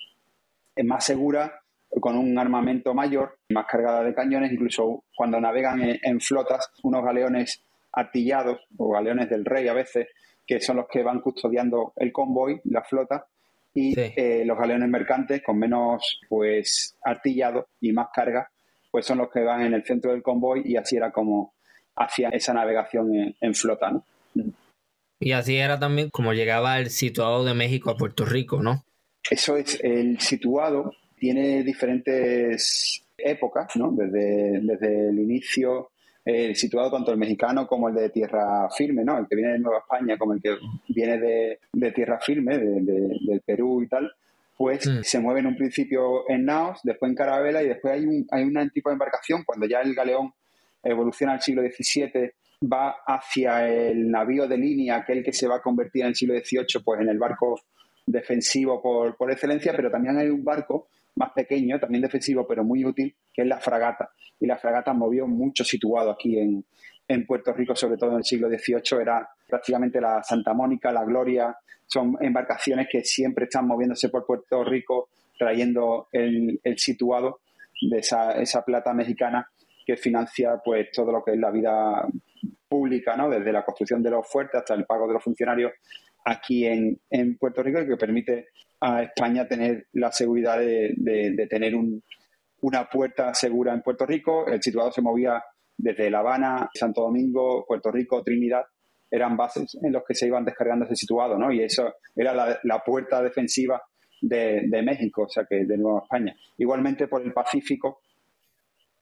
más 0.83 1.05
segura 1.05 1.61
con 1.87 2.17
un 2.17 2.35
armamento 2.39 2.95
mayor, 2.95 3.37
más 3.49 3.67
cargada 3.67 4.03
de 4.03 4.15
cañones, 4.15 4.51
incluso 4.51 5.03
cuando 5.15 5.39
navegan 5.39 5.99
en, 6.01 6.19
flotas, 6.19 6.71
unos 6.81 7.05
galeones 7.05 7.61
artillados 7.93 8.59
o 8.75 8.89
galeones 8.93 9.29
del 9.29 9.45
rey 9.45 9.67
a 9.67 9.73
veces, 9.73 10.07
que 10.45 10.59
son 10.59 10.77
los 10.77 10.87
que 10.87 11.03
van 11.03 11.21
custodiando 11.21 11.93
el 11.97 12.11
convoy, 12.11 12.59
la 12.63 12.81
flota, 12.81 13.27
y 13.71 13.93
eh, 13.99 14.43
los 14.45 14.57
galeones 14.57 14.89
mercantes 14.89 15.43
con 15.43 15.59
menos 15.59 16.21
pues 16.27 16.97
artillado 17.03 17.67
y 17.79 17.91
más 17.93 18.07
carga, 18.11 18.49
pues 18.89 19.05
son 19.05 19.19
los 19.19 19.29
que 19.29 19.41
van 19.41 19.61
en 19.61 19.75
el 19.75 19.85
centro 19.85 20.11
del 20.11 20.23
convoy 20.23 20.63
y 20.65 20.75
así 20.75 20.97
era 20.97 21.11
como 21.11 21.54
hacían 21.95 22.33
esa 22.33 22.53
navegación 22.53 23.35
en, 23.39 23.53
flota, 23.53 23.91
¿no? 23.91 24.03
Y 25.19 25.31
así 25.31 25.57
era 25.57 25.79
también 25.79 26.09
como 26.09 26.33
llegaba 26.33 26.77
el 26.79 26.89
situado 26.89 27.45
de 27.45 27.53
México 27.53 27.89
a 27.89 27.97
Puerto 27.97 28.25
Rico, 28.25 28.61
¿no? 28.61 28.83
Eso 29.29 29.57
es, 29.57 29.79
el 29.81 30.19
situado 30.19 30.93
tiene 31.17 31.63
diferentes 31.63 33.03
épocas, 33.17 33.75
¿no? 33.75 33.91
Desde, 33.91 34.59
desde 34.61 35.09
el 35.09 35.19
inicio, 35.19 35.91
eh, 36.23 36.53
situado 36.53 36.91
tanto 36.91 37.11
el 37.11 37.17
mexicano 37.17 37.65
como 37.67 37.87
el 37.89 37.95
de 37.95 38.09
tierra 38.09 38.69
firme, 38.75 39.03
¿no? 39.03 39.17
El 39.17 39.27
que 39.27 39.35
viene 39.35 39.53
de 39.53 39.59
Nueva 39.59 39.79
España 39.79 40.17
como 40.17 40.33
el 40.33 40.41
que 40.41 40.57
viene 40.89 41.17
de, 41.17 41.91
tierra 41.91 42.19
firme, 42.19 42.57
de, 42.57 42.81
del 42.81 43.41
Perú 43.45 43.81
y 43.83 43.87
tal, 43.87 44.11
pues 44.57 44.87
mm. 44.87 45.03
se 45.03 45.19
mueve 45.19 45.41
en 45.41 45.47
un 45.47 45.55
principio 45.55 46.29
en 46.29 46.45
naos, 46.45 46.79
después 46.83 47.09
en 47.09 47.15
carabela 47.15 47.61
y 47.61 47.67
después 47.67 47.93
hay 47.93 48.05
un, 48.05 48.27
hay 48.31 48.43
un 48.43 48.69
tipo 48.71 48.89
de 48.89 48.93
embarcación, 48.93 49.43
cuando 49.43 49.65
ya 49.65 49.81
el 49.81 49.93
galeón 49.93 50.33
evoluciona 50.85 51.33
al 51.33 51.41
siglo 51.41 51.61
XVII, 51.63 52.31
va 52.71 52.95
hacia 53.05 53.67
el 53.67 54.09
navío 54.09 54.47
de 54.47 54.57
línea, 54.57 54.97
aquel 54.97 55.23
que 55.23 55.33
se 55.33 55.47
va 55.47 55.57
a 55.57 55.61
convertir 55.61 56.03
en 56.03 56.09
el 56.09 56.15
siglo 56.15 56.35
XVIII 56.35 56.83
pues 56.83 57.01
en 57.01 57.09
el 57.09 57.17
barco 57.17 57.59
defensivo 58.05 58.81
por, 58.81 59.17
por 59.17 59.31
excelencia, 59.31 59.73
pero 59.75 59.89
también 59.89 60.17
hay 60.17 60.29
un 60.29 60.43
barco 60.43 60.87
más 61.15 61.31
pequeño, 61.31 61.79
también 61.79 62.01
defensivo, 62.01 62.45
pero 62.47 62.63
muy 62.63 62.85
útil, 62.85 63.15
que 63.33 63.41
es 63.41 63.47
la 63.47 63.59
fragata. 63.59 64.11
Y 64.39 64.45
la 64.45 64.57
fragata 64.57 64.93
movió 64.93 65.27
mucho 65.27 65.63
situado 65.63 66.11
aquí 66.11 66.37
en, 66.37 66.63
Puerto 67.27 67.53
Rico, 67.53 67.75
sobre 67.75 67.97
todo 67.97 68.11
en 68.11 68.17
el 68.17 68.23
siglo 68.23 68.49
XVIII, 68.49 69.01
era 69.01 69.29
prácticamente 69.47 70.01
la 70.01 70.23
Santa 70.23 70.53
Mónica, 70.53 70.91
la 70.91 71.05
Gloria, 71.05 71.55
son 71.85 72.17
embarcaciones 72.19 72.87
que 72.91 73.03
siempre 73.03 73.45
están 73.45 73.67
moviéndose 73.67 74.09
por 74.09 74.25
Puerto 74.25 74.63
Rico 74.63 75.09
trayendo 75.37 76.07
el, 76.11 76.59
situado 76.77 77.41
de 77.79 77.99
esa, 77.99 78.31
esa 78.41 78.65
plata 78.65 78.91
mexicana 78.93 79.47
que 79.85 79.97
financia 79.97 80.59
pues 80.63 80.91
todo 80.91 81.11
lo 81.11 81.23
que 81.23 81.31
es 81.31 81.39
la 81.39 81.51
vida 81.51 82.07
pública, 82.67 83.15
¿no? 83.15 83.29
Desde 83.29 83.53
la 83.53 83.63
construcción 83.63 84.01
de 84.01 84.09
los 84.09 84.27
fuertes 84.27 84.59
hasta 84.59 84.73
el 84.73 84.85
pago 84.85 85.07
de 85.07 85.13
los 85.13 85.23
funcionarios 85.23 85.71
aquí 86.25 86.65
en, 86.65 86.99
en 87.09 87.37
Puerto 87.37 87.61
Rico 87.61 87.81
y 87.81 87.87
que 87.87 87.97
permite 87.97 88.47
a 88.81 89.03
España 89.03 89.47
tener 89.47 89.87
la 89.93 90.11
seguridad 90.11 90.59
de, 90.59 90.93
de, 90.97 91.47
tener 91.47 91.75
un, 91.75 92.03
una 92.61 92.89
puerta 92.89 93.33
segura 93.33 93.73
en 93.73 93.81
Puerto 93.81 94.05
Rico. 94.05 94.47
El 94.47 94.61
situado 94.61 94.91
se 94.91 95.01
movía 95.01 95.41
desde 95.77 96.09
La 96.09 96.19
Habana, 96.19 96.69
Santo 96.73 97.01
Domingo, 97.01 97.65
Puerto 97.67 97.91
Rico, 97.91 98.23
Trinidad. 98.23 98.63
Eran 99.09 99.37
bases 99.37 99.77
en 99.81 99.93
los 99.93 100.03
que 100.03 100.15
se 100.15 100.27
iban 100.27 100.43
descargando 100.43 100.85
ese 100.85 100.95
situado, 100.95 101.37
¿no? 101.37 101.51
Y 101.51 101.61
eso 101.61 101.93
era 102.15 102.59
la, 102.63 102.79
puerta 102.83 103.21
defensiva 103.21 103.81
de, 104.19 104.63
de, 104.67 104.81
México, 104.81 105.23
o 105.23 105.29
sea 105.29 105.45
que 105.45 105.63
de 105.63 105.77
Nueva 105.77 106.01
España. 106.03 106.35
Igualmente 106.57 107.07
por 107.07 107.21
el 107.21 107.31
Pacífico 107.31 108.01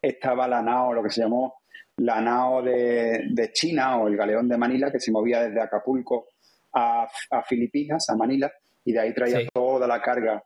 estaba 0.04 0.48
la 0.48 0.62
NAO, 0.62 0.94
lo 0.94 1.02
que 1.02 1.10
se 1.10 1.22
llamó 1.22 1.62
la 1.98 2.20
NAO 2.20 2.62
de, 2.62 3.28
de 3.32 3.52
China 3.52 3.98
o 3.98 4.08
el 4.08 4.18
galeón 4.18 4.48
de 4.48 4.58
Manila, 4.58 4.92
que 4.92 5.00
se 5.00 5.12
movía 5.12 5.44
desde 5.44 5.62
Acapulco 5.62 6.28
a, 6.74 7.08
Filipinas, 7.48 8.10
a 8.10 8.16
Manila, 8.16 8.52
y 8.86 8.92
de 8.92 9.00
ahí 9.00 9.14
traía 9.14 9.48
toda 9.54 9.88
la 9.88 10.02
carga 10.02 10.44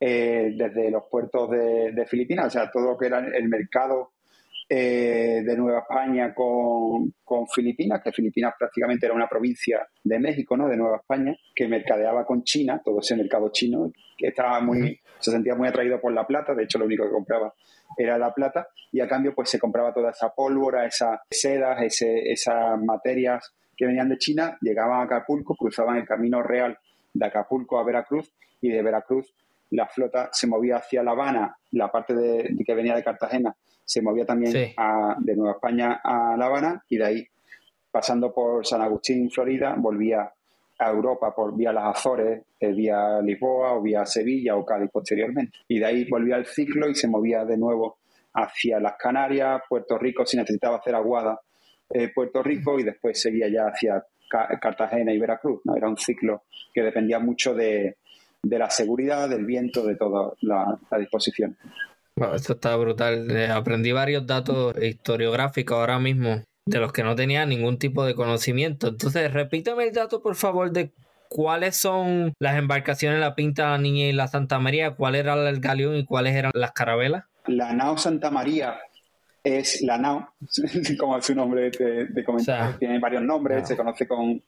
eh, 0.00 0.52
desde 0.56 0.90
los 0.90 1.04
puertos 1.10 1.50
de, 1.50 2.06
Filipinas, 2.06 2.46
o 2.46 2.50
sea, 2.50 2.70
todo 2.70 2.92
lo 2.92 2.98
que 2.98 3.06
era 3.06 3.18
el 3.18 3.48
mercado 3.48 4.12
eh, 4.68 5.42
de 5.44 5.56
Nueva 5.56 5.80
España 5.80 6.34
con, 6.34 7.12
Filipinas, 7.54 8.02
que 8.02 8.12
Filipinas 8.12 8.54
prácticamente 8.58 9.06
era 9.06 9.14
una 9.14 9.28
provincia 9.28 9.86
de 10.02 10.18
México, 10.18 10.56
¿no? 10.56 10.68
De 10.68 10.76
Nueva 10.76 10.98
España, 10.98 11.34
que 11.54 11.68
mercadeaba 11.68 12.26
con 12.26 12.42
China, 12.42 12.80
todo 12.84 13.00
ese 13.00 13.16
mercado 13.16 13.50
chino, 13.50 13.90
que 14.16 14.28
estaba 14.28 14.60
muy, 14.60 15.00
se 15.18 15.30
sentía 15.30 15.54
muy 15.54 15.68
atraído 15.68 16.00
por 16.00 16.12
la 16.12 16.26
plata, 16.26 16.54
de 16.54 16.64
hecho 16.64 16.78
lo 16.78 16.86
único 16.86 17.04
que 17.04 17.12
compraba 17.12 17.54
era 17.96 18.18
la 18.18 18.32
plata, 18.32 18.68
y 18.92 19.00
a 19.00 19.08
cambio 19.08 19.34
pues 19.34 19.50
se 19.50 19.58
compraba 19.58 19.92
toda 19.92 20.10
esa 20.10 20.34
pólvora, 20.34 20.86
esas 20.86 21.20
sedas, 21.30 21.82
ese, 21.82 22.30
esas 22.30 22.80
materias 22.80 23.52
que 23.76 23.86
venían 23.86 24.08
de 24.08 24.18
China, 24.18 24.58
llegaban 24.60 25.00
a 25.00 25.02
Acapulco, 25.04 25.54
cruzaban 25.54 25.96
el 25.96 26.06
camino 26.06 26.42
real 26.42 26.78
de 27.14 27.26
Acapulco 27.26 27.78
a 27.78 27.84
Veracruz 27.84 28.32
y 28.60 28.70
de 28.70 28.82
Veracruz 28.82 29.32
la 29.70 29.86
flota 29.86 30.30
se 30.32 30.46
movía 30.46 30.76
hacia 30.76 31.02
La 31.02 31.12
Habana, 31.12 31.56
la 31.72 31.90
parte 31.90 32.14
de, 32.14 32.56
que 32.64 32.74
venía 32.74 32.94
de 32.94 33.04
Cartagena 33.04 33.54
se 33.84 34.02
movía 34.02 34.26
también 34.26 34.52
de 34.52 35.36
Nueva 35.36 35.52
España 35.52 36.00
a 36.04 36.36
La 36.36 36.46
Habana 36.46 36.84
y 36.90 36.98
de 36.98 37.06
ahí, 37.06 37.26
pasando 37.90 38.34
por 38.34 38.66
San 38.66 38.82
Agustín, 38.82 39.30
Florida, 39.30 39.74
volvía 39.78 40.30
a 40.78 40.90
Europa 40.90 41.34
por 41.34 41.56
vía 41.56 41.72
las 41.72 41.96
Azores, 41.96 42.42
eh, 42.60 42.72
vía 42.72 43.20
Lisboa 43.20 43.74
o 43.74 43.82
vía 43.82 44.06
Sevilla 44.06 44.56
o 44.56 44.64
Cádiz 44.64 44.90
posteriormente. 44.92 45.58
Y 45.66 45.78
de 45.78 45.86
ahí 45.86 46.04
volvía 46.08 46.36
el 46.36 46.46
ciclo 46.46 46.88
y 46.88 46.94
se 46.94 47.08
movía 47.08 47.44
de 47.44 47.56
nuevo 47.56 47.98
hacia 48.34 48.78
las 48.78 48.94
Canarias, 48.96 49.62
Puerto 49.68 49.98
Rico, 49.98 50.24
si 50.24 50.36
necesitaba 50.36 50.76
hacer 50.76 50.94
aguada 50.94 51.40
eh, 51.90 52.10
Puerto 52.14 52.42
Rico 52.42 52.78
y 52.78 52.84
después 52.84 53.20
seguía 53.20 53.48
ya 53.48 53.64
hacia 53.64 54.04
Cartagena 54.60 55.12
y 55.12 55.18
Veracruz. 55.18 55.60
¿no? 55.64 55.74
Era 55.74 55.88
un 55.88 55.96
ciclo 55.96 56.42
que 56.72 56.82
dependía 56.82 57.18
mucho 57.18 57.54
de, 57.54 57.96
la 58.42 58.70
seguridad, 58.70 59.28
del 59.28 59.46
viento, 59.46 59.84
de 59.84 59.96
toda 59.96 60.32
la, 60.42 60.78
disposición. 60.98 61.56
esto 62.34 62.52
está 62.52 62.76
brutal. 62.76 63.28
Eh, 63.30 63.48
aprendí 63.48 63.90
varios 63.90 64.26
datos 64.26 64.76
historiográficos 64.80 65.76
ahora 65.76 65.98
mismo 65.98 66.42
de 66.68 66.78
los 66.78 66.92
que 66.92 67.02
no 67.02 67.14
tenía 67.14 67.46
ningún 67.46 67.78
tipo 67.78 68.04
de 68.04 68.14
conocimiento. 68.14 68.88
Entonces, 68.88 69.32
repítame 69.32 69.84
el 69.84 69.92
dato, 69.92 70.22
por 70.22 70.34
favor, 70.34 70.70
de 70.70 70.92
cuáles 71.28 71.76
son 71.76 72.34
las 72.38 72.56
embarcaciones, 72.56 73.20
la 73.20 73.34
Pinta, 73.34 73.70
la 73.70 73.78
Niña 73.78 74.06
y 74.06 74.12
la 74.12 74.28
Santa 74.28 74.58
María, 74.58 74.94
cuál 74.94 75.14
era 75.14 75.34
el 75.48 75.60
galeón 75.60 75.96
y 75.96 76.04
cuáles 76.04 76.34
eran 76.34 76.52
las 76.54 76.72
carabelas. 76.72 77.24
La 77.46 77.72
nao 77.72 77.96
Santa 77.96 78.30
María 78.30 78.78
es 79.42 79.82
la 79.82 79.98
nao, 79.98 80.28
como 80.98 81.20
su 81.22 81.34
nombre 81.34 81.70
de, 81.70 82.06
de 82.06 82.24
tiene 82.78 82.98
varios 82.98 83.22
nombres, 83.22 83.68
se 83.68 83.76
conoce 83.76 84.06
con, 84.06 84.42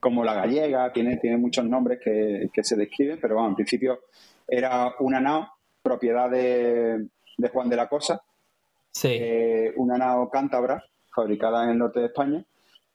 como 0.00 0.24
la 0.24 0.34
gallega, 0.34 0.92
tiene, 0.92 1.18
tiene 1.18 1.36
muchos 1.36 1.64
nombres 1.64 2.00
que, 2.02 2.48
se 2.62 2.76
describen, 2.76 3.18
pero 3.20 3.34
bueno, 3.34 3.50
en 3.50 3.54
principio 3.56 4.00
era 4.48 4.94
una 5.00 5.20
nao, 5.20 5.48
propiedad 5.82 6.30
de, 6.30 7.06
Juan 7.52 7.68
de 7.68 7.76
la 7.76 7.88
Cosa, 7.88 8.22
eh, 9.04 9.72
una 9.76 9.98
nao 9.98 10.28
cántabra, 10.30 10.84
fabricada 11.14 11.64
en 11.64 11.70
el 11.70 11.78
norte 11.78 12.00
de 12.00 12.06
España. 12.06 12.44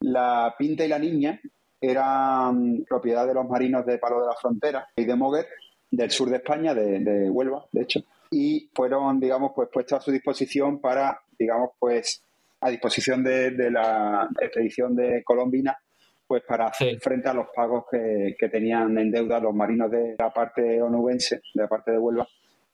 La 0.02 0.56
Pinta 0.58 0.86
y 0.86 0.90
la 0.90 1.00
Niña 1.00 1.40
eran 1.80 2.84
propiedad 2.88 3.28
de 3.28 3.34
los 3.34 3.48
marinos 3.48 3.86
de 3.86 3.98
Palo 3.98 4.22
de 4.22 4.28
la 4.28 4.36
Frontera 4.36 4.88
y 4.96 5.06
de 5.06 5.16
Moguer, 5.16 5.48
del 5.92 6.12
sur 6.12 6.30
de 6.30 6.38
España, 6.38 6.74
de, 6.74 7.00
de 7.00 7.30
Huelva, 7.30 7.66
de 7.72 7.84
hecho, 7.84 8.02
y 8.32 8.70
fueron, 8.74 9.20
digamos, 9.20 9.52
pues 9.56 9.70
puestos 9.72 10.00
a 10.00 10.02
su 10.02 10.12
disposición 10.12 10.80
para 10.80 11.22
digamos, 11.38 11.72
pues 11.80 12.24
a 12.62 12.70
disposición 12.70 13.24
de, 13.24 13.52
la 13.70 14.30
expedición 14.42 14.96
de 14.96 15.24
Colombina, 15.24 15.78
pues 16.26 16.44
para 16.44 16.68
hacer 16.68 17.00
frente 17.00 17.30
a 17.30 17.34
los 17.34 17.48
pagos 17.56 17.86
que, 17.92 18.50
tenían 18.50 18.98
en 18.98 19.12
deuda 19.12 19.40
los 19.40 19.54
marinos 19.54 19.92
de 19.92 20.16
la 20.18 20.32
parte 20.32 20.82
onubense, 20.82 21.42
de 21.54 21.62
la 21.62 21.68
parte 21.68 21.92
de 21.92 22.00
Huelva, 22.00 22.28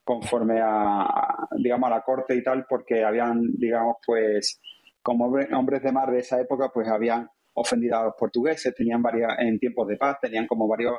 conforme 0.04 0.62
a, 0.64 1.48
digamos, 1.58 1.88
a 1.88 1.96
la 1.96 2.02
corte 2.02 2.36
y 2.36 2.44
tal, 2.44 2.66
porque 2.68 3.04
habían, 3.04 3.42
digamos, 3.58 3.98
pues, 4.06 4.62
como 5.02 5.26
hombres 5.26 5.84
de 5.84 5.92
mar 5.92 6.12
de 6.12 6.20
esa 6.20 6.40
época, 6.40 6.70
pues 6.74 6.88
habían 6.88 7.30
ofendido 7.54 7.98
a 7.98 8.06
los 8.06 8.16
portugueses, 8.16 8.74
tenían 8.76 9.02
varias, 9.02 9.38
en 9.40 9.60
tiempos 9.60 9.88
de 9.88 9.98
paz, 9.98 10.18
tenían 10.22 10.48
como 10.48 10.68
varias 10.68 10.94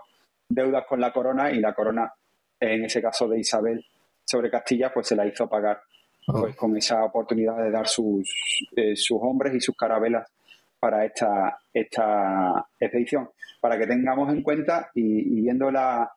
deudas 0.49 0.85
con 0.87 1.01
la 1.01 1.13
corona 1.13 1.51
y 1.51 1.61
la 1.61 1.75
corona, 1.75 2.13
en 2.61 2.85
ese 2.85 3.01
caso 3.01 3.29
de 3.29 3.41
Isabel 3.41 3.85
sobre 4.25 4.51
Castilla, 4.51 4.93
pues 4.93 5.07
se 5.07 5.17
la 5.17 5.27
hizo 5.27 5.49
pagar 5.49 5.81
pues 6.25 6.55
con 6.55 6.77
esa 6.77 7.05
oportunidad 7.05 7.57
de 7.63 7.71
dar 7.71 7.89
sus, 7.89 8.29
eh, 8.77 8.95
sus 8.95 9.19
hombres 9.21 9.55
y 9.55 9.61
sus 9.61 9.77
carabelas 9.77 10.31
para 10.79 11.05
esta, 11.05 11.59
esta 11.73 12.67
expedición. 12.79 13.31
Para 13.61 13.79
que 13.79 13.87
tengamos 13.87 14.33
en 14.33 14.43
cuenta 14.43 14.91
y, 14.95 15.41
viéndola 15.43 16.11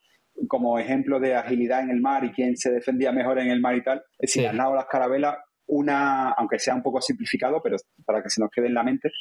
como 0.48 0.78
ejemplo 0.78 1.20
de 1.20 1.36
agilidad 1.36 1.82
en 1.82 1.92
el 1.92 2.02
mar 2.02 2.24
y 2.24 2.32
quién 2.32 2.58
se 2.58 2.72
defendía 2.72 3.12
mejor 3.12 3.40
en 3.40 3.50
el 3.50 3.62
mar 3.62 3.76
y 3.76 3.84
tal, 3.84 4.04
es 4.20 4.34
decir, 4.34 4.48
al 4.48 4.58
lado 4.58 4.76
las 4.76 4.88
carabelas, 4.88 5.38
una, 5.68 6.32
aunque 6.32 6.60
sea 6.60 6.76
un 6.76 6.84
poco 6.84 7.02
simplificado, 7.02 7.62
pero 7.62 7.78
para 8.06 8.22
que 8.22 8.30
se 8.30 8.42
nos 8.42 8.52
quede 8.52 8.68
en 8.68 8.74
la 8.74 8.84
mente, 8.84 9.12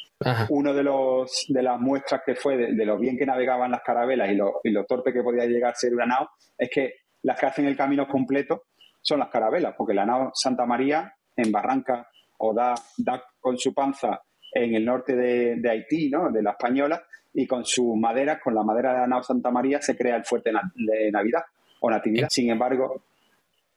uno 0.49 0.73
de 0.73 0.83
los 0.83 1.45
de 1.49 1.63
las 1.63 1.79
muestras 1.79 2.21
que 2.25 2.35
fue 2.35 2.57
de, 2.57 2.85
lo 2.85 2.97
bien 2.97 3.17
que 3.17 3.25
navegaban 3.25 3.71
las 3.71 3.81
carabelas 3.81 4.29
y 4.31 4.35
lo, 4.35 4.59
y 4.63 4.69
lo 4.69 4.85
torpe 4.85 5.11
que 5.11 5.23
podía 5.23 5.45
llegar 5.45 5.71
a 5.71 5.75
ser 5.75 5.93
una 5.93 6.05
nao, 6.05 6.29
es 6.57 6.69
que 6.69 6.93
las 7.23 7.39
que 7.39 7.45
hacen 7.47 7.65
el 7.65 7.75
camino 7.75 8.07
completo 8.07 8.63
son 9.01 9.19
las 9.19 9.29
carabelas, 9.29 9.73
porque 9.77 9.93
la 9.93 10.05
nao 10.05 10.31
Santa 10.33 10.65
María 10.65 11.13
en 11.35 11.51
Barranca 11.51 12.07
o 12.37 12.53
da, 12.53 12.75
da 12.97 13.23
con 13.39 13.57
su 13.57 13.73
panza 13.73 14.21
en 14.51 14.75
el 14.75 14.85
norte 14.85 15.15
de, 15.15 15.69
Haití, 15.69 16.09
¿no? 16.09 16.31
de 16.31 16.41
la 16.41 16.51
Española, 16.51 17.03
y 17.33 17.45
con 17.45 17.65
sus 17.65 17.95
maderas, 17.97 18.39
con 18.41 18.55
la 18.55 18.63
madera 18.63 18.93
de 18.93 18.99
la 18.99 19.07
nao 19.07 19.23
Santa 19.23 19.51
María, 19.51 19.81
se 19.81 19.97
crea 19.97 20.15
el 20.15 20.23
fuerte 20.23 20.51
de 20.75 21.11
Navidad 21.11 21.43
o 21.81 21.89
Natividad. 21.89 22.29
Sin 22.29 22.49
embargo, 22.49 23.03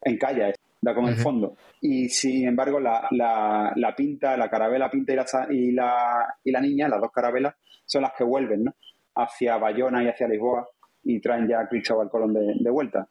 en 0.02 0.16
Calla, 0.16 0.52
da 0.80 0.94
con 0.94 1.08
el 1.08 1.16
fondo. 1.16 1.56
Y 1.80 2.08
sin 2.08 2.46
embargo, 2.46 2.80
la, 2.80 3.08
la, 3.10 3.94
pinta, 3.96 4.36
la 4.36 4.48
carabela 4.48 4.90
pinta 4.90 5.12
y 5.12 5.16
la, 5.16 5.26
y 5.50 5.72
la, 5.72 6.34
y 6.44 6.50
la 6.50 6.60
niña, 6.60 6.88
las 6.88 7.00
dos 7.00 7.10
carabelas, 7.12 7.54
son 7.84 8.02
las 8.02 8.12
que 8.16 8.24
vuelven 8.24 8.64
¿no? 8.64 8.74
hacia 9.14 9.56
Bayona 9.56 10.02
y 10.02 10.08
hacia 10.08 10.28
Lisboa 10.28 10.68
y 11.02 11.20
traen 11.20 11.48
ya 11.48 11.60
a 11.60 11.68
Cristóbal 11.68 12.10
Colón 12.10 12.34
de, 12.34 12.54
de 12.58 12.70
vuelta. 12.70 13.08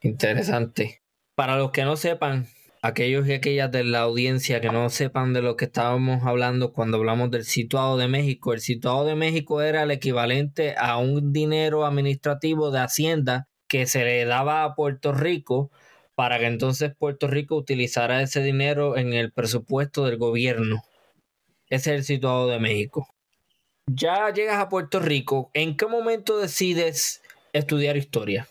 Interesante. 0.00 1.02
Para 1.34 1.56
los 1.56 1.70
que 1.70 1.84
no 1.84 1.96
sepan, 1.96 2.46
aquellos 2.82 3.28
y 3.28 3.32
aquellas 3.32 3.70
de 3.70 3.84
la 3.84 4.00
audiencia 4.00 4.60
que 4.60 4.70
no 4.70 4.90
sepan 4.90 5.32
de 5.32 5.40
lo 5.40 5.56
que 5.56 5.66
estábamos 5.66 6.26
hablando 6.26 6.72
cuando 6.72 6.98
hablamos 6.98 7.30
del 7.30 7.44
situado 7.44 7.96
de 7.96 8.08
México, 8.08 8.52
el 8.52 8.60
situado 8.60 9.04
de 9.04 9.14
México 9.14 9.62
era 9.62 9.84
el 9.84 9.92
equivalente 9.92 10.74
a 10.76 10.98
un 10.98 11.32
dinero 11.32 11.86
administrativo 11.86 12.72
de 12.72 12.80
Hacienda 12.80 13.48
que 13.68 13.86
se 13.86 14.04
le 14.04 14.24
daba 14.24 14.64
a 14.64 14.74
Puerto 14.74 15.12
Rico 15.12 15.70
para 16.14 16.38
que 16.38 16.46
entonces 16.46 16.94
Puerto 16.96 17.26
Rico 17.26 17.56
utilizara 17.56 18.22
ese 18.22 18.42
dinero 18.42 18.96
en 18.96 19.12
el 19.12 19.32
presupuesto 19.32 20.04
del 20.04 20.18
gobierno. 20.18 20.82
Ese 21.68 21.90
es 21.90 21.96
el 21.98 22.04
situado 22.04 22.48
de 22.48 22.58
México. 22.58 23.08
Ya 23.86 24.32
llegas 24.32 24.58
a 24.58 24.68
Puerto 24.68 25.00
Rico, 25.00 25.50
¿en 25.54 25.76
qué 25.76 25.86
momento 25.86 26.38
decides 26.38 27.22
estudiar 27.52 27.96
historia? 27.96 28.46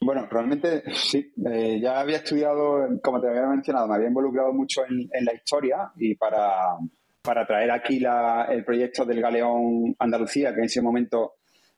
Bueno, 0.00 0.26
realmente 0.30 0.82
sí. 0.92 1.32
Eh, 1.50 1.80
ya 1.80 2.00
había 2.00 2.18
estudiado, 2.18 2.86
como 3.02 3.20
te 3.20 3.28
había 3.28 3.46
mencionado, 3.46 3.88
me 3.88 3.94
había 3.94 4.08
involucrado 4.08 4.52
mucho 4.52 4.84
en, 4.86 5.08
la 5.24 5.32
historia 5.32 5.92
y 5.96 6.14
para, 6.14 6.76
traer 7.46 7.70
aquí 7.70 8.02
el 8.50 8.64
proyecto 8.64 9.04
del 9.04 9.22
Galeón 9.22 9.96
Andalucía, 9.98 10.52
que 10.52 10.60
en 10.60 10.66
ese 10.66 10.82
momento 10.82 11.34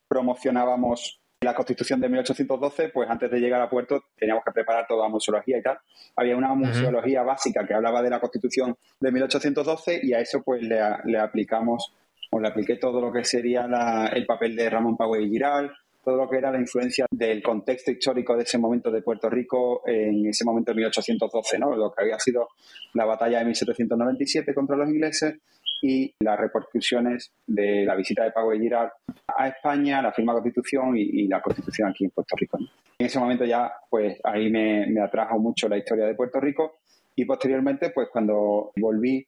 promocionábamos 0.09 1.20
la 1.46 1.54
Constitución 1.54 2.00
de 2.00 2.09
1812, 2.09 2.90
pues 2.90 3.09
antes 3.09 3.30
de 3.30 3.38
llegar 3.38 3.61
a 3.61 3.70
puerto 3.70 4.04
teníamos 4.18 4.44
que 4.44 4.52
preparar 4.52 4.87
toda 4.87 5.04
la 5.04 5.09
museología 5.09 5.59
y 5.59 5.62
tal. 5.62 5.78
Había 6.16 6.37
una 6.37 6.52
museología 6.54 7.22
básica 7.22 7.66
que 7.66 7.72
hablaba 7.72 8.02
de 8.02 8.11
la 8.11 8.20
Constitución 8.20 8.76
de 9.00 9.12
1812 9.12 10.00
y 10.02 10.12
a 10.12 10.20
eso 10.20 10.42
pues 10.42 10.62
le, 10.62 11.18
aplicamos 11.18 11.94
o 12.32 12.40
le 12.40 12.48
apliqué 12.48 12.76
todo 12.76 13.00
lo 13.00 13.12
que 13.12 13.24
sería 13.24 13.66
el 14.12 14.26
papel 14.26 14.56
de 14.56 14.68
Ramón 14.68 14.96
Pagüey 14.96 15.26
y 15.26 15.30
Giral, 15.30 15.72
todo 16.04 16.16
lo 16.16 16.28
que 16.28 16.38
era 16.38 16.50
la 16.50 16.59
influencia 16.59 17.06
del 17.11 17.42
contexto 17.42 17.90
histórico 17.90 18.37
de 18.37 18.42
ese 18.42 18.59
momento 18.59 18.90
de 18.90 19.02
Puerto 19.02 19.30
Rico 19.30 19.82
en 19.87 20.26
ese 20.26 20.44
momento 20.44 20.72
de 20.72 20.76
1812, 20.76 21.59
¿no? 21.59 21.76
lo 21.76 21.92
que 21.92 22.02
había 22.02 22.18
sido 22.18 22.48
la 22.94 23.04
batalla 23.04 23.38
de 23.38 23.44
1797 23.46 24.52
contra 24.52 24.76
los 24.76 24.88
ingleses 24.88 25.37
y 25.82 26.12
las 26.20 26.38
repercusiones 26.38 27.32
de 27.46 27.84
la 27.84 27.94
visita 27.94 28.24
de 28.24 28.32
Pago 28.32 28.50
de 28.50 28.58
Girard 28.58 28.90
a 29.36 29.48
España, 29.48 30.02
la 30.02 30.12
firma 30.12 30.32
de 30.32 30.40
Constitución 30.40 30.96
y, 30.96 31.26
la 31.28 31.40
Constitución 31.40 31.90
aquí 31.90 32.04
en 32.04 32.10
Puerto 32.10 32.34
Rico. 32.36 32.58
En 32.98 33.06
ese 33.06 33.18
momento 33.18 33.44
ya, 33.44 33.72
pues 33.90 34.18
ahí 34.24 34.50
me, 34.50 34.86
me 34.86 35.00
atrajo 35.00 35.38
mucho 35.38 35.68
la 35.68 35.76
historia 35.76 36.06
de 36.06 36.14
Puerto 36.14 36.40
Rico 36.40 36.78
y 37.14 37.24
posteriormente, 37.24 37.90
pues 37.90 38.08
cuando 38.12 38.72
volví 38.76 39.26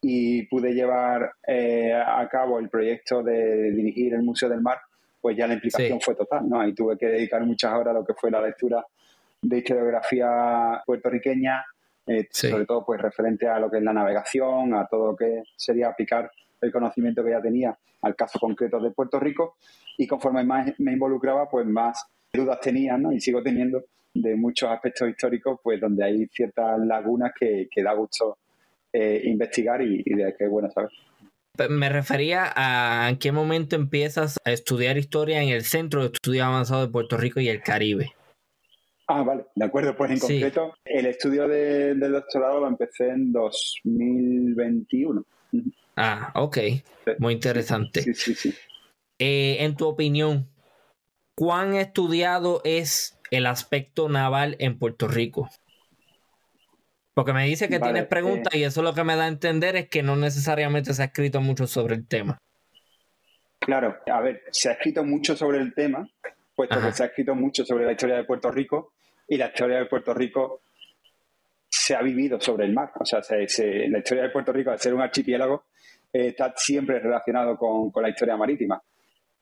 y 0.00 0.42
pude 0.46 0.74
llevar 0.74 1.32
eh, 1.46 1.92
a 1.94 2.28
cabo 2.28 2.58
el 2.58 2.68
proyecto 2.68 3.22
de 3.22 3.72
dirigir 3.72 4.12
el 4.14 4.22
Museo 4.22 4.48
del 4.50 4.60
Mar, 4.60 4.78
pues 5.20 5.36
ya 5.36 5.46
la 5.46 5.54
implicación 5.54 6.00
fue 6.00 6.14
total, 6.14 6.48
¿no? 6.48 6.60
Ahí 6.60 6.74
tuve 6.74 6.98
que 6.98 7.06
dedicar 7.06 7.42
muchas 7.44 7.72
horas 7.72 7.88
a 7.88 7.98
lo 7.98 8.04
que 8.04 8.12
fue 8.12 8.30
la 8.30 8.42
lectura 8.42 8.84
de 9.40 9.58
historiografía 9.58 10.82
puertorriqueña, 10.84 11.64
eh, 12.06 12.28
sobre 12.30 12.66
todo 12.66 12.84
pues 12.84 13.00
referente 13.00 13.48
a 13.48 13.58
lo 13.58 13.70
que 13.70 13.78
es 13.78 13.82
la 13.82 13.92
navegación, 13.92 14.74
a 14.74 14.86
todo 14.86 15.12
lo 15.12 15.16
que 15.16 15.42
sería 15.56 15.88
aplicar 15.88 16.30
el 16.60 16.72
conocimiento 16.72 17.24
que 17.24 17.30
ya 17.30 17.40
tenía 17.40 17.76
al 18.02 18.14
caso 18.14 18.38
concreto 18.38 18.80
de 18.80 18.90
Puerto 18.90 19.18
Rico 19.18 19.56
y 19.96 20.06
conforme 20.06 20.44
más 20.44 20.72
me 20.78 20.92
involucraba, 20.92 21.48
pues 21.48 21.66
más 21.66 22.06
dudas 22.32 22.60
tenía, 22.60 22.98
¿no? 22.98 23.12
Y 23.12 23.20
sigo 23.20 23.42
teniendo 23.42 23.84
de 24.12 24.36
muchos 24.36 24.70
aspectos 24.70 25.08
históricos, 25.08 25.60
pues 25.62 25.80
donde 25.80 26.04
hay 26.04 26.26
ciertas 26.28 26.78
lagunas 26.78 27.32
que, 27.38 27.68
que 27.70 27.82
da 27.82 27.94
gusto 27.94 28.38
eh, 28.92 29.22
investigar 29.24 29.82
y, 29.82 30.02
de 30.04 30.34
qué 30.38 30.46
bueno 30.46 30.70
saber. 30.70 30.90
Me 31.68 31.88
refería 31.88 32.52
a 32.54 33.08
en 33.10 33.18
qué 33.18 33.32
momento 33.32 33.76
empiezas 33.76 34.38
a 34.44 34.52
estudiar 34.52 34.98
historia 34.98 35.42
en 35.42 35.48
el 35.48 35.64
Centro 35.64 36.02
de 36.02 36.10
Estudios 36.12 36.46
Avanzados 36.46 36.86
de 36.86 36.92
Puerto 36.92 37.16
Rico 37.16 37.40
y 37.40 37.48
el 37.48 37.60
Caribe. 37.60 38.12
Ah, 39.06 39.22
vale, 39.22 39.46
de 39.54 39.64
acuerdo. 39.64 39.94
Pues 39.96 40.10
en 40.10 40.18
concreto, 40.18 40.74
el 40.84 41.06
estudio 41.06 41.46
del 41.46 42.00
doctorado 42.00 42.60
lo 42.60 42.68
empecé 42.68 43.08
en 43.10 43.32
2021. 43.32 45.24
Ah, 45.96 46.32
ok. 46.34 46.58
Muy 47.18 47.34
interesante. 47.34 48.02
Sí, 48.02 48.14
sí, 48.14 48.34
sí. 48.34 48.54
Eh, 49.18 49.58
en 49.60 49.76
tu 49.76 49.86
opinión, 49.86 50.48
¿cuán 51.36 51.74
estudiado 51.74 52.62
es 52.64 53.18
el 53.30 53.46
aspecto 53.46 54.08
naval 54.08 54.56
en 54.58 54.78
Puerto 54.78 55.06
Rico? 55.06 55.48
Porque 57.12 57.32
me 57.32 57.44
dice 57.46 57.68
que 57.68 57.78
tienes 57.78 58.06
preguntas 58.06 58.52
eh, 58.54 58.58
y 58.58 58.64
eso 58.64 58.82
lo 58.82 58.92
que 58.92 59.04
me 59.04 59.14
da 59.14 59.24
a 59.24 59.28
entender 59.28 59.76
es 59.76 59.88
que 59.88 60.02
no 60.02 60.16
necesariamente 60.16 60.92
se 60.94 61.02
ha 61.02 61.06
escrito 61.06 61.40
mucho 61.40 61.66
sobre 61.66 61.94
el 61.94 62.08
tema. 62.08 62.38
Claro, 63.60 63.96
a 64.06 64.20
ver, 64.20 64.42
se 64.50 64.68
ha 64.68 64.72
escrito 64.72 65.04
mucho 65.04 65.36
sobre 65.36 65.58
el 65.58 65.74
tema, 65.74 66.08
puesto 66.56 66.80
que 66.80 66.92
se 66.92 67.04
ha 67.04 67.06
escrito 67.06 67.34
mucho 67.34 67.64
sobre 67.64 67.86
la 67.86 67.92
historia 67.92 68.16
de 68.16 68.24
Puerto 68.24 68.50
Rico 68.50 68.93
y 69.28 69.36
la 69.36 69.46
historia 69.46 69.78
de 69.78 69.86
Puerto 69.86 70.12
Rico 70.14 70.62
se 71.68 71.94
ha 71.94 72.02
vivido 72.02 72.40
sobre 72.40 72.66
el 72.66 72.72
mar. 72.72 72.92
O 72.98 73.04
sea, 73.04 73.20
la 73.28 73.98
historia 73.98 74.24
de 74.24 74.30
Puerto 74.30 74.52
Rico, 74.52 74.70
al 74.70 74.78
ser 74.78 74.94
un 74.94 75.02
archipiélago, 75.02 75.64
eh, 76.12 76.28
está 76.28 76.52
siempre 76.56 77.00
relacionado 77.00 77.56
con, 77.56 77.90
la 78.02 78.08
historia 78.08 78.36
marítima. 78.36 78.80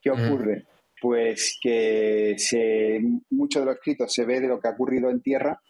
¿Qué 0.00 0.10
ocurre? 0.10 0.64
Pues 1.00 1.58
que 1.60 2.34
se, 2.38 3.00
mucho 3.30 3.60
de 3.60 3.66
lo 3.66 3.72
escrito 3.72 4.08
se 4.08 4.24
ve 4.24 4.40
de 4.40 4.48
lo 4.48 4.60
que 4.60 4.68
ha 4.68 4.72
ocurrido 4.72 5.10
en 5.10 5.20
tierra 5.20 5.60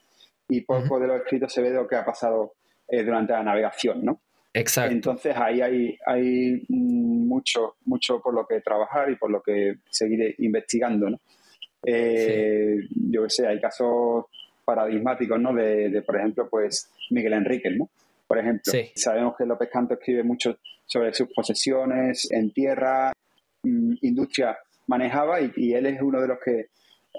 y 0.49 0.61
poco 0.61 1.01
de 1.01 1.07
lo 1.07 1.17
escrito 1.17 1.49
se 1.49 1.63
ve 1.63 1.71
de 1.71 1.77
lo 1.77 1.89
que 1.89 1.97
ha 1.97 2.05
pasado 2.05 2.55
eh, 2.89 3.03
durante 3.03 3.33
la 3.33 3.43
navegación, 3.43 4.05
¿no? 4.05 4.21
Exacto. 4.53 4.93
Entonces 4.93 5.35
ahí 5.37 5.63
hay, 5.63 5.97
hay 6.07 6.67
mucho, 6.69 7.77
mucho 7.87 8.21
por 8.21 8.35
lo 8.35 8.47
que 8.47 8.61
trabajar 8.61 9.11
y 9.11 9.17
por 9.17 9.31
lo 9.31 9.43
que 9.43 9.77
seguir 9.91 10.35
investigando, 10.39 11.09
¿no? 11.09 11.21
Eh, 11.85 12.77
yo 13.11 13.25
qué 13.25 13.31
sé, 13.31 13.47
hay 13.47 13.61
casos 13.61 14.27
paradigmáticos, 14.65 15.41
¿no? 15.41 15.53
De, 15.53 16.03
por 16.07 16.17
ejemplo, 16.17 16.49
pues 16.49 16.91
Miguel 17.11 17.35
Enrique, 17.35 17.71
¿no? 17.71 17.89
Por 18.27 18.39
ejemplo, 18.39 18.73
sabemos 18.95 19.35
que 19.37 19.45
López 19.45 19.69
Canto 19.71 19.95
escribe 19.95 20.23
mucho 20.23 20.59
sobre 20.87 21.13
sus 21.13 21.29
posesiones 21.33 22.31
en 22.31 22.51
tierra, 22.53 23.13
mm, 23.63 23.95
industria 24.03 24.57
manejaba 24.87 25.41
y, 25.41 25.53
y, 25.57 25.75
él 25.75 25.87
es 25.87 26.01
uno 26.01 26.21
de 26.21 26.29
los 26.29 26.39
que 26.45 26.67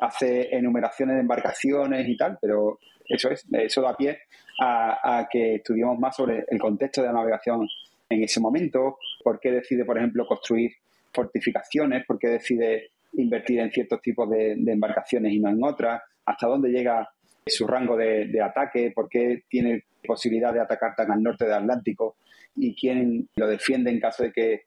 hace 0.02 0.56
enumeraciones 0.56 1.16
de 1.16 1.22
embarcaciones 1.22 2.08
y 2.08 2.18
tal, 2.18 2.38
pero 2.42 2.80
eso 3.08 3.30
es, 3.30 3.46
eso 3.52 3.82
da 3.82 3.96
pie 3.96 4.20
a, 4.60 5.28
que 5.32 5.56
estudiemos 5.56 6.00
más 6.00 6.16
sobre 6.16 6.46
el 6.48 6.60
contexto 6.60 7.02
de 7.02 7.08
la 7.08 7.14
navegación 7.14 7.68
en 8.10 8.24
ese 8.24 8.40
momento, 8.40 8.98
por 9.24 9.40
qué 9.40 9.52
decide, 9.52 9.86
por 9.86 9.98
ejemplo, 9.98 10.26
construir 10.26 10.72
fortificaciones, 11.12 12.06
por 12.06 12.20
qué 12.20 12.28
decide 12.28 12.92
invertir 13.14 13.60
en 13.60 13.72
ciertos 13.72 14.02
tipos 14.02 14.30
de, 14.30 14.54
embarcaciones 14.54 15.34
y 15.34 15.40
no 15.40 15.50
en 15.50 15.64
otras, 15.64 16.02
hasta 16.26 16.48
dónde 16.48 16.70
llega 16.70 17.10
su 17.46 17.68
rango 17.68 17.98
de, 17.98 18.42
ataque, 18.42 18.92
por 18.94 19.10
qué 19.10 19.44
tiene 19.50 19.84
posibilidad 20.06 20.54
de 20.54 20.62
atacar 20.62 20.96
tan 20.96 21.12
al 21.12 21.22
norte 21.22 21.46
del 21.46 21.54
Atlántico 21.54 22.16
y 22.56 22.76
quién 22.76 23.28
lo 23.36 23.48
defiende 23.48 23.92
en 23.92 24.00
caso 24.00 24.24
de 24.24 24.32
que 24.32 24.62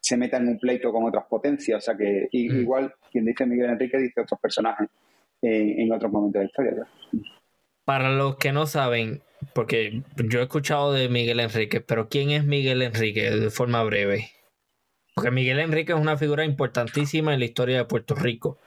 se 0.00 0.16
meta 0.16 0.36
en 0.36 0.48
un 0.48 0.58
pleito 0.58 0.92
con 0.92 1.04
otras 1.04 1.24
potencias. 1.28 1.78
O 1.78 1.80
sea 1.80 1.96
que 1.96 2.28
mm. 2.32 2.60
igual 2.60 2.94
quien 3.10 3.24
dice 3.24 3.46
Miguel 3.46 3.70
Enrique 3.70 3.98
dice 3.98 4.20
otros 4.20 4.40
personajes 4.40 4.88
en, 5.42 5.92
otros 5.92 6.10
momentos 6.10 6.40
de 6.40 6.44
la 6.44 6.46
historia. 6.46 6.86
Para 7.84 8.10
los 8.10 8.36
que 8.36 8.52
no 8.52 8.66
saben, 8.66 9.22
porque 9.54 10.02
yo 10.28 10.40
he 10.40 10.42
escuchado 10.42 10.92
de 10.92 11.08
Miguel 11.08 11.40
Enrique, 11.40 11.80
pero 11.80 12.08
¿quién 12.08 12.30
es 12.30 12.44
Miguel 12.44 12.82
Enrique 12.82 13.30
de 13.30 13.50
forma 13.50 13.82
breve? 13.82 14.30
Porque 15.14 15.30
Miguel 15.30 15.60
Enrique 15.60 15.92
es 15.92 15.98
una 15.98 16.16
figura 16.16 16.44
importantísima 16.44 17.34
en 17.34 17.40
la 17.40 17.44
historia 17.44 17.78
de 17.78 17.84
Puerto 17.84 18.14
Rico. 18.14 18.58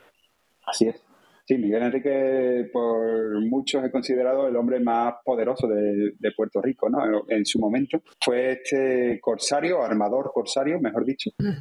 Así 0.66 0.88
es. 0.88 1.04
Sí, 1.48 1.58
Miguel 1.60 1.84
Enrique 1.84 2.70
por 2.74 3.40
muchos 3.46 3.84
es 3.84 3.92
considerado 3.92 4.48
el 4.48 4.56
hombre 4.56 4.80
más 4.80 5.16
poderoso 5.24 5.68
de, 5.68 6.32
Puerto 6.36 6.60
Rico, 6.60 6.90
¿no? 6.90 7.24
En 7.30 7.46
su 7.46 7.60
momento. 7.60 8.02
Fue 8.20 8.54
este 8.54 9.20
corsario, 9.22 9.84
armador 9.84 10.32
corsario, 10.34 10.80
mejor 10.80 11.06
dicho. 11.06 11.30
Mm. 11.38 11.52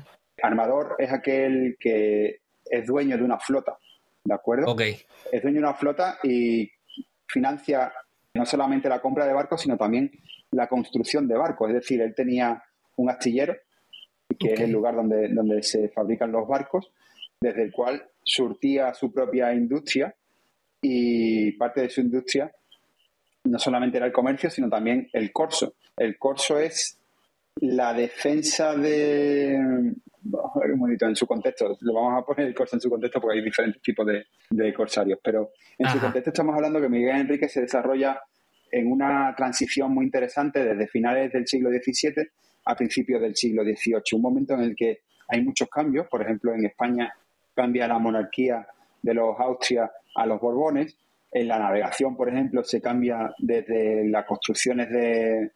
Armador 0.43 0.97
es 0.99 1.13
aquel 1.13 1.77
que 1.79 2.41
es 2.65 2.87
dueño 2.87 3.19
de 3.19 3.25
una 3.25 3.39
flota, 3.39 3.77
¿de 4.25 4.35
acuerdo? 4.35 4.73
Ok. 4.73 4.83
Es 5.31 5.43
dueño 5.43 5.61
de 5.61 5.67
una 5.67 5.75
flota 5.75 6.19
y 6.23 6.71
financia 7.27 7.93
no 8.35 8.47
solamente 8.47 8.89
la 8.89 9.01
compra 9.01 9.27
de 9.27 9.35
barcos, 9.35 9.61
sino 9.61 9.77
también 9.77 10.11
la 10.51 10.67
construcción 10.67 11.29
de 11.29 11.37
barcos. 11.37 11.69
Es 11.69 11.75
decir, 11.75 12.01
él 12.01 12.15
tenía 12.15 12.63
un 12.97 13.11
astillero, 13.11 13.55
que 14.39 14.55
es 14.55 14.61
el 14.61 14.73
lugar 14.73 14.97
donde, 14.97 15.29
donde 15.29 15.63
se 15.63 15.89
fabrican 15.89 16.33
los 16.33 16.47
barcos, 16.49 16.91
desde 17.41 17.63
el 17.63 17.73
cual 17.73 18.03
surtía 18.23 18.95
su 18.95 19.13
propia 19.13 19.53
industria 19.55 20.15
y 20.81 21.53
parte 21.53 21.83
de 21.83 21.91
su 21.91 22.01
industria 22.01 22.51
no 23.45 23.59
solamente 23.59 23.99
era 23.99 24.07
el 24.07 24.13
comercio, 24.13 24.51
sino 24.51 24.69
también 24.69 25.09
el 25.13 25.33
corso. 25.33 25.75
El 25.97 26.19
corso 26.19 26.59
es 26.59 26.99
la 27.57 27.93
defensa 27.93 28.75
de, 28.75 29.57
un 29.57 30.79
momento, 30.79 31.07
en 31.07 31.15
su 31.15 31.27
contexto, 31.27 31.77
lo 31.81 31.95
vamos 31.95 32.23
a 32.23 32.27
poner 32.27 32.49
el 32.49 32.55
corso 32.55 32.77
en 32.77 32.81
su 32.81 32.91
contexto 32.91 33.21
porque 33.21 33.39
hay 33.39 33.45
diferentes 33.45 33.81
tipos 33.83 34.07
de, 34.07 34.75
corsarios, 34.75 35.19
pero 35.23 35.53
en 35.79 35.89
su 35.89 36.01
contexto 36.01 36.31
estamos 36.31 36.55
hablando 36.55 36.81
que 36.81 36.89
Miguel 36.89 37.17
Enrique 37.17 37.49
se 37.49 37.61
desarrolla 37.61 38.21
en 38.71 38.91
una 38.91 39.35
transición 39.37 39.93
muy 39.93 40.07
interesante 40.07 40.65
desde 40.65 40.89
finales 40.89 41.33
del 41.33 41.47
siglo 41.47 41.71
XVII 41.71 42.29
a 42.65 42.75
principios 42.75 43.21
del 43.21 43.37
siglo 43.37 43.63
XVIII, 43.63 44.03
un 44.15 44.23
momento 44.23 44.55
en 44.55 44.61
el 44.61 44.77
que 44.77 45.01
hay 45.29 45.43
muchos 45.43 45.69
cambios, 45.69 46.07
por 46.09 46.23
ejemplo, 46.23 46.55
en 46.55 46.67
España 46.67 47.13
cambia 47.55 47.89
la 47.89 47.99
monarquía 47.99 48.67
de 49.03 49.15
los 49.15 49.39
Austria 49.39 49.91
a 50.15 50.27
los 50.27 50.41
Borbones, 50.41 50.97
en 51.33 51.49
la 51.49 51.59
navegación, 51.59 52.17
por 52.17 52.29
ejemplo, 52.29 52.63
se 52.63 52.81
cambia 52.81 53.35
desde 53.39 54.09
las 54.09 54.25
construcciones 54.25 54.89
de, 54.91 55.51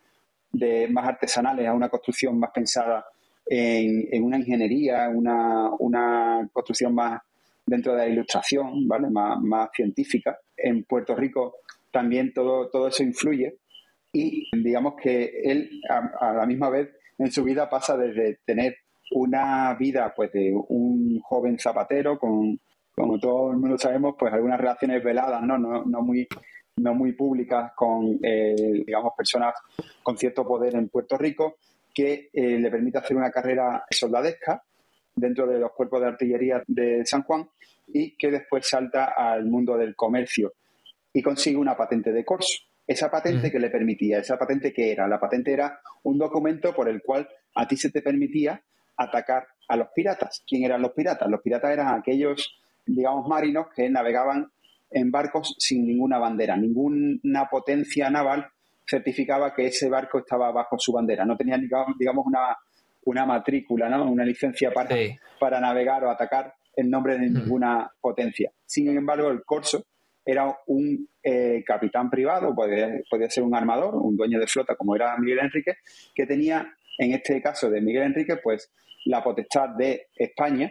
de 0.51 0.88
más 0.88 1.09
artesanales 1.09 1.66
a 1.66 1.73
una 1.73 1.88
construcción 1.88 2.38
más 2.38 2.51
pensada 2.51 3.07
en, 3.47 4.23
una 4.23 4.38
ingeniería, 4.38 5.09
una, 5.09 5.71
una, 5.79 6.49
construcción 6.53 6.94
más 6.94 7.23
dentro 7.64 7.92
de 7.92 7.99
la 7.99 8.09
ilustración, 8.09 8.87
¿vale? 8.87 9.09
Más, 9.09 9.40
más 9.40 9.71
científica. 9.75 10.38
En 10.57 10.85
Puerto 10.85 11.14
Rico 11.14 11.57
también 11.90 12.33
todo, 12.33 12.68
todo 12.68 12.88
eso 12.88 13.03
influye 13.03 13.57
y 14.12 14.49
digamos 14.62 14.94
que 15.01 15.42
él 15.44 15.81
a, 15.88 16.33
la 16.33 16.47
misma 16.47 16.71
vez 16.71 16.90
en 17.18 17.31
su 17.31 17.44
vida 17.44 17.68
pasa 17.68 17.96
desde 17.96 18.38
tener 18.44 18.76
una 19.12 19.74
vida 19.74 20.12
pues 20.14 20.33
de 20.33 20.52
un 20.54 21.20
joven 21.20 21.59
zapatero 21.59 22.18
con 22.18 22.59
como 22.94 23.18
todo 23.18 23.52
el 23.52 23.59
mundo 23.59 23.78
sabemos 23.78 24.14
pues 24.18 24.33
algunas 24.33 24.59
relaciones 24.59 25.02
veladas 25.02 25.42
no 25.42 25.59
no, 25.59 25.85
no 25.85 26.02
muy 26.02 26.26
no 26.76 26.94
muy 26.94 27.12
públicas 27.12 27.72
con 27.74 28.18
eh, 28.22 28.54
digamos 28.87 29.12
personas 29.16 29.54
con 30.02 30.16
cierto 30.16 30.46
poder 30.46 30.74
en 30.74 30.88
Puerto 30.88 31.16
Rico 31.16 31.57
que 31.94 32.31
eh, 32.33 32.59
le 32.59 32.70
permite 32.70 32.98
hacer 32.98 33.16
una 33.16 33.31
carrera 33.31 33.85
soldadesca 33.90 34.62
dentro 35.14 35.46
de 35.46 35.59
los 35.59 35.72
cuerpos 35.72 36.00
de 36.00 36.07
artillería 36.07 36.62
de 36.66 37.04
San 37.04 37.22
Juan 37.22 37.48
y 37.88 38.16
que 38.16 38.31
después 38.31 38.68
salta 38.68 39.14
al 39.16 39.46
mundo 39.46 39.76
del 39.76 39.96
comercio 39.96 40.52
y 41.12 41.22
consigue 41.22 41.57
una 41.57 41.76
patente 41.76 42.12
de 42.12 42.24
corso. 42.24 42.67
Esa 42.88 43.11
patente 43.11 43.53
que 43.53 43.61
le 43.61 43.70
permitía, 43.70 44.18
esa 44.18 44.37
patente 44.37 44.72
que 44.72 44.90
era, 44.90 45.07
la 45.07 45.20
patente 45.20 45.53
era 45.53 45.79
un 46.03 46.18
documento 46.18 46.74
por 46.74 46.88
el 46.88 47.03
cual 47.03 47.29
a 47.55 47.68
ti 47.68 47.77
se 47.77 47.90
te 47.90 48.03
permitía 48.03 48.61
atacar 48.96 49.46
a 49.68 49.77
los 49.77 49.88
piratas. 49.94 50.42
¿Quién 50.44 50.64
eran 50.64 50.83
los 50.83 50.92
piratas? 50.92 51.29
Los 51.29 51.42
piratas 51.42 51.70
eran 51.70 51.94
aquellos 51.94 52.59
digamos, 52.88 53.29
marinos 53.29 53.66
que 53.74 53.88
navegaban 53.88 54.51
en 54.90 55.11
barcos 55.11 55.55
sin 55.59 55.87
ninguna 55.87 56.18
bandera. 56.18 56.57
Ninguna 56.57 57.48
potencia 57.51 58.11
naval 58.11 58.48
certificaba 58.87 59.55
que 59.55 59.66
ese 59.66 59.88
barco 59.88 60.18
estaba 60.18 60.51
bajo 60.51 60.79
su 60.79 60.92
bandera. 60.92 61.24
No 61.24 61.37
tenía, 61.37 61.59
digamos, 61.59 62.27
una, 62.27 62.57
una 63.05 63.27
matrícula, 63.27 63.88
¿no? 63.88 64.11
una 64.11 64.24
licencia 64.24 64.70
para, 64.72 64.96
para 65.38 65.61
navegar 65.61 66.05
o 66.05 66.11
atacar 66.11 66.55
en 66.74 66.90
nombre 66.90 67.18
de 67.18 67.29
ninguna 67.29 67.90
potencia. 68.01 68.51
Sin 68.64 68.88
embargo, 68.88 69.31
el 69.31 69.44
Corso 69.44 69.85
era 70.31 70.55
un 70.67 71.09
eh, 71.23 71.64
capitán 71.67 72.11
privado, 72.11 72.55
podía, 72.55 73.01
podía, 73.09 73.31
ser 73.31 73.45
un 73.45 73.55
armador, 73.55 73.95
un 73.95 74.14
dueño 74.14 74.38
de 74.38 74.47
flota 74.47 74.77
como 74.77 74.95
era 74.95 75.17
Miguel 75.17 75.38
Enrique, 75.38 75.77
que 76.14 76.27
tenía, 76.27 76.71
en 76.99 77.14
este 77.14 77.41
caso 77.41 77.71
de 77.71 77.81
Miguel 77.81 78.03
Enrique, 78.03 78.37
pues 78.37 78.71
la 79.07 79.25
potestad 79.25 79.71
de 79.71 80.09
España, 80.14 80.71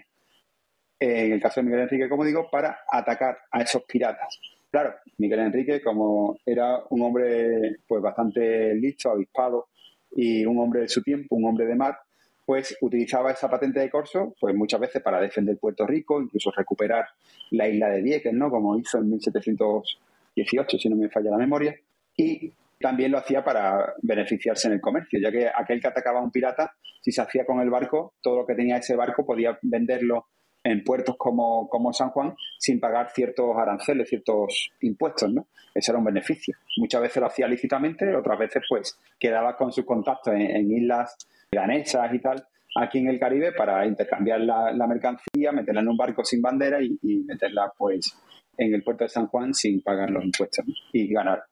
en 1.00 1.32
el 1.32 1.42
caso 1.42 1.60
de 1.60 1.66
Miguel 1.66 1.82
Enrique, 1.82 2.08
como 2.08 2.24
digo, 2.24 2.48
para 2.52 2.82
atacar 2.88 3.40
a 3.50 3.64
esos 3.64 3.84
piratas. 3.86 4.40
Claro, 4.70 4.94
Miguel 5.18 5.40
Enrique, 5.40 5.82
como 5.82 6.38
era 6.46 6.80
un 6.92 7.02
hombre 7.02 7.78
pues 7.88 8.00
bastante 8.00 8.76
listo, 8.76 9.10
avispado 9.10 9.70
y 10.16 10.46
un 10.46 10.60
hombre 10.60 10.82
de 10.82 10.88
su 10.88 11.02
tiempo, 11.02 11.36
un 11.36 11.46
hombre 11.46 11.66
de 11.66 11.74
mar, 11.74 11.98
pues 12.48 12.78
utilizaba 12.80 13.32
esa 13.32 13.50
patente 13.50 13.82
de 13.82 13.90
corso 13.90 14.34
pues 14.40 14.56
muchas 14.56 14.80
veces 14.80 15.02
para 15.02 15.20
defender 15.20 15.58
Puerto 15.58 15.86
Rico, 15.86 16.22
incluso 16.22 16.50
recuperar 16.52 17.06
la 17.52 17.68
isla 17.68 17.90
de 17.90 18.02
Vieques, 18.02 18.34
¿no? 18.34 18.50
Como 18.50 18.80
hizo 18.80 19.00
en 19.00 19.10
1718, 19.10 20.78
si 20.78 20.88
no 20.88 20.96
me 20.96 21.10
falla 21.10 21.32
la 21.32 21.38
memoria, 21.38 21.76
y 22.16 22.54
también 22.80 23.12
lo 23.12 23.18
hacía 23.18 23.44
para 23.44 23.96
beneficiarse 24.02 24.70
en 24.70 24.76
el 24.76 24.82
comercio, 24.82 25.20
ya 25.20 25.30
que 25.30 25.50
aquel 25.54 25.82
que 25.82 25.88
atacaba 25.88 26.20
a 26.20 26.24
un 26.24 26.32
pirata, 26.32 26.74
si 27.02 27.12
se 27.12 27.22
hacía 27.22 27.46
con 27.46 27.60
el 27.60 27.70
barco, 27.70 28.14
todo 28.22 28.38
lo 28.38 28.46
que 28.46 28.56
tenía 28.56 28.78
ese 28.78 28.96
barco 28.96 29.26
podía 29.26 29.60
venderlo 29.62 30.28
en 30.64 30.86
puertos 30.86 31.18
como, 31.18 31.68
como 31.68 31.92
San 31.92 32.12
Juan 32.12 32.34
sin 32.58 32.80
pagar 32.80 33.10
ciertos 33.12 33.58
aranceles, 33.58 34.08
ciertos 34.08 34.72
impuestos, 34.80 35.34
¿no? 35.34 35.48
Ese 35.74 35.92
era 35.92 36.00
un 36.00 36.06
beneficio. 36.06 36.56
Muchas 36.78 37.02
veces 37.02 37.18
lo 37.18 37.28
hacía 37.28 37.48
lícitamente, 37.48 38.16
otras 38.16 38.40
veces 38.40 38.64
pues 38.70 38.98
quedaba 39.20 39.58
con 39.58 39.74
sus 39.74 39.86
contactos 39.86 40.34
en, 40.34 40.72
islas 40.72 41.18
ganesas 41.52 42.14
y 42.14 42.20
tal, 42.20 42.46
aquí 42.76 43.00
en 43.00 43.08
el 43.08 43.20
Caribe 43.20 43.52
para 43.54 43.86
intercambiar 43.86 44.42
la, 44.42 44.88
mercancía, 44.88 45.52
meterla 45.52 45.82
en 45.82 45.90
un 45.90 45.98
barco 45.98 46.24
sin 46.24 46.42
bandera 46.42 46.82
y, 46.82 46.98
meterla 47.26 47.72
pues 47.78 48.14
en 48.58 48.74
el 48.74 48.84
puerto 48.84 49.04
de 49.04 49.10
San 49.10 49.28
Juan 49.28 49.54
sin 49.54 49.82
pagar 49.82 50.10
los 50.10 50.24
impuestos 50.24 50.66
y 50.94 51.12
ganar 51.12 51.44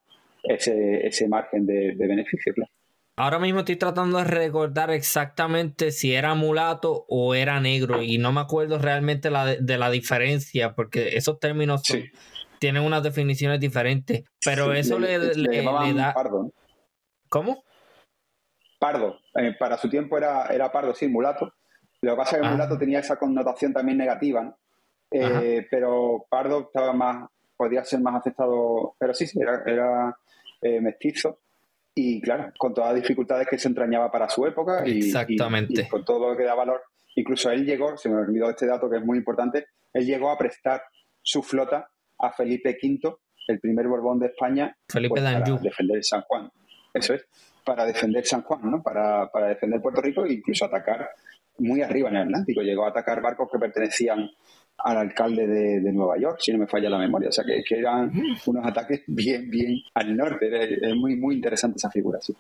ese, 0.44 1.06
ese 1.06 1.28
margen 1.28 1.66
de, 1.66 1.96
de 1.96 2.08
beneficio. 2.08 2.54
Claro. 2.54 2.72
Ahora 3.18 3.40
mismo 3.40 3.60
estoy 3.60 3.78
tratando 3.78 4.18
de 4.18 4.26
recordar 4.26 4.92
exactamente 4.92 5.92
si 5.92 6.14
era 6.14 6.36
mulato 6.36 7.06
o 7.08 7.34
era 7.34 7.62
negro 7.62 8.02
y 8.02 8.18
no 8.18 8.34
me 8.34 8.42
acuerdo 8.42 8.78
realmente 8.78 9.30
de, 9.30 9.78
la 9.78 9.90
diferencia 9.90 10.76
porque 10.76 11.16
esos 11.16 11.40
términos 11.40 11.84
tienen 12.60 12.84
unas 12.84 13.04
definiciones 13.04 13.62
diferentes. 13.62 14.26
Pero 14.44 14.74
eso 14.74 15.00
le, 15.00 15.18
da... 15.94 16.14
Pardo. 16.14 16.52
¿Cómo? 17.30 17.64
Pardo. 18.86 19.20
Eh, 19.34 19.56
para 19.58 19.80
su 19.80 19.90
tiempo 19.90 20.16
era, 20.16 20.46
era 20.46 20.72
pardo, 20.72 20.94
sí, 20.94 21.08
mulato. 21.08 21.54
Lo 22.02 22.12
que 22.12 22.18
pasa 22.18 22.36
es 22.36 22.44
que 22.44 22.48
ah. 22.48 22.52
mulato 22.52 22.78
tenía 22.78 23.00
esa 23.00 23.18
connotación 23.18 23.74
también 23.74 23.98
negativa, 23.98 24.56
eh, 25.10 25.66
pero 25.72 26.28
pardo 26.30 26.68
estaba 26.68 26.94
más, 26.94 27.28
podía 27.58 27.84
ser 27.84 28.02
más 28.02 28.14
aceptado, 28.16 28.96
pero 29.00 29.16
sí, 29.16 29.26
sí, 29.26 29.40
era, 29.42 29.64
era 29.66 30.16
eh, 30.62 30.80
mestizo 30.82 31.40
y 31.96 32.22
claro, 32.22 32.52
con 32.60 32.76
todas 32.76 32.94
las 32.94 33.02
dificultades 33.02 33.48
que 33.48 33.58
se 33.58 33.70
entrañaba 33.70 34.12
para 34.12 34.30
su 34.30 34.46
época 34.46 34.88
y, 34.88 35.00
Exactamente. 35.00 35.88
con 35.90 36.06
todo 36.06 36.30
lo 36.30 36.38
que 36.38 36.44
da 36.44 36.54
valor. 36.54 36.84
Incluso 37.16 37.50
él 37.50 37.66
llegó, 37.66 37.98
se 37.98 38.10
me 38.10 38.18
olvidó 38.18 38.52
este 38.52 38.68
dato 38.68 38.88
que 38.88 38.98
es 38.98 39.04
muy 39.04 39.18
importante, 39.18 39.66
él 39.94 40.06
llegó 40.06 40.30
a 40.30 40.38
prestar 40.38 40.84
su 41.24 41.42
flota 41.42 41.90
a 42.20 42.32
Felipe 42.34 42.78
V, 42.80 43.16
el 43.48 43.60
primer 43.60 43.88
Borbón 43.88 44.20
de 44.20 44.28
España, 44.28 44.78
Felipe 44.88 45.16
pues, 45.16 45.24
para 45.24 45.40
defender 45.60 46.04
San 46.04 46.22
Juan. 46.22 46.52
Eso 46.94 47.16
es, 47.16 47.26
para 47.66 47.86
defender 47.86 48.26
San 48.26 48.44
Juan, 48.44 48.62
¿no? 48.70 48.84
para, 48.84 49.30
para 49.32 49.48
defender 49.48 49.82
Puerto 49.82 50.02
Rico 50.02 50.26
e 50.26 50.34
incluso 50.34 50.66
atacar 50.66 51.10
muy 51.58 51.82
arriba 51.82 52.10
en 52.10 52.16
el 52.16 52.22
Atlántico. 52.24 52.62
Llegó 52.62 52.86
a 52.86 52.90
atacar 52.90 53.22
barcos 53.22 53.50
que 53.52 53.60
pertenecían 53.60 54.30
al 54.78 54.98
alcalde 54.98 55.48
de, 55.48 55.92
Nueva 55.92 56.18
York, 56.18 56.38
si 56.42 56.52
no 56.52 56.60
me 56.60 56.68
falla 56.68 56.90
la 56.90 56.98
memoria. 56.98 57.30
O 57.30 57.32
sea, 57.32 57.44
que, 57.44 57.64
eran 57.76 58.12
unos 58.46 58.66
ataques 58.66 59.04
bien, 59.08 59.50
bien 59.50 59.80
al 59.94 60.16
norte. 60.16 60.50
Es 60.88 60.96
muy, 60.96 61.16
muy 61.16 61.36
interesante 61.36 61.78
esa 61.78 61.90
figura, 61.90 62.20
sí. 62.22 62.36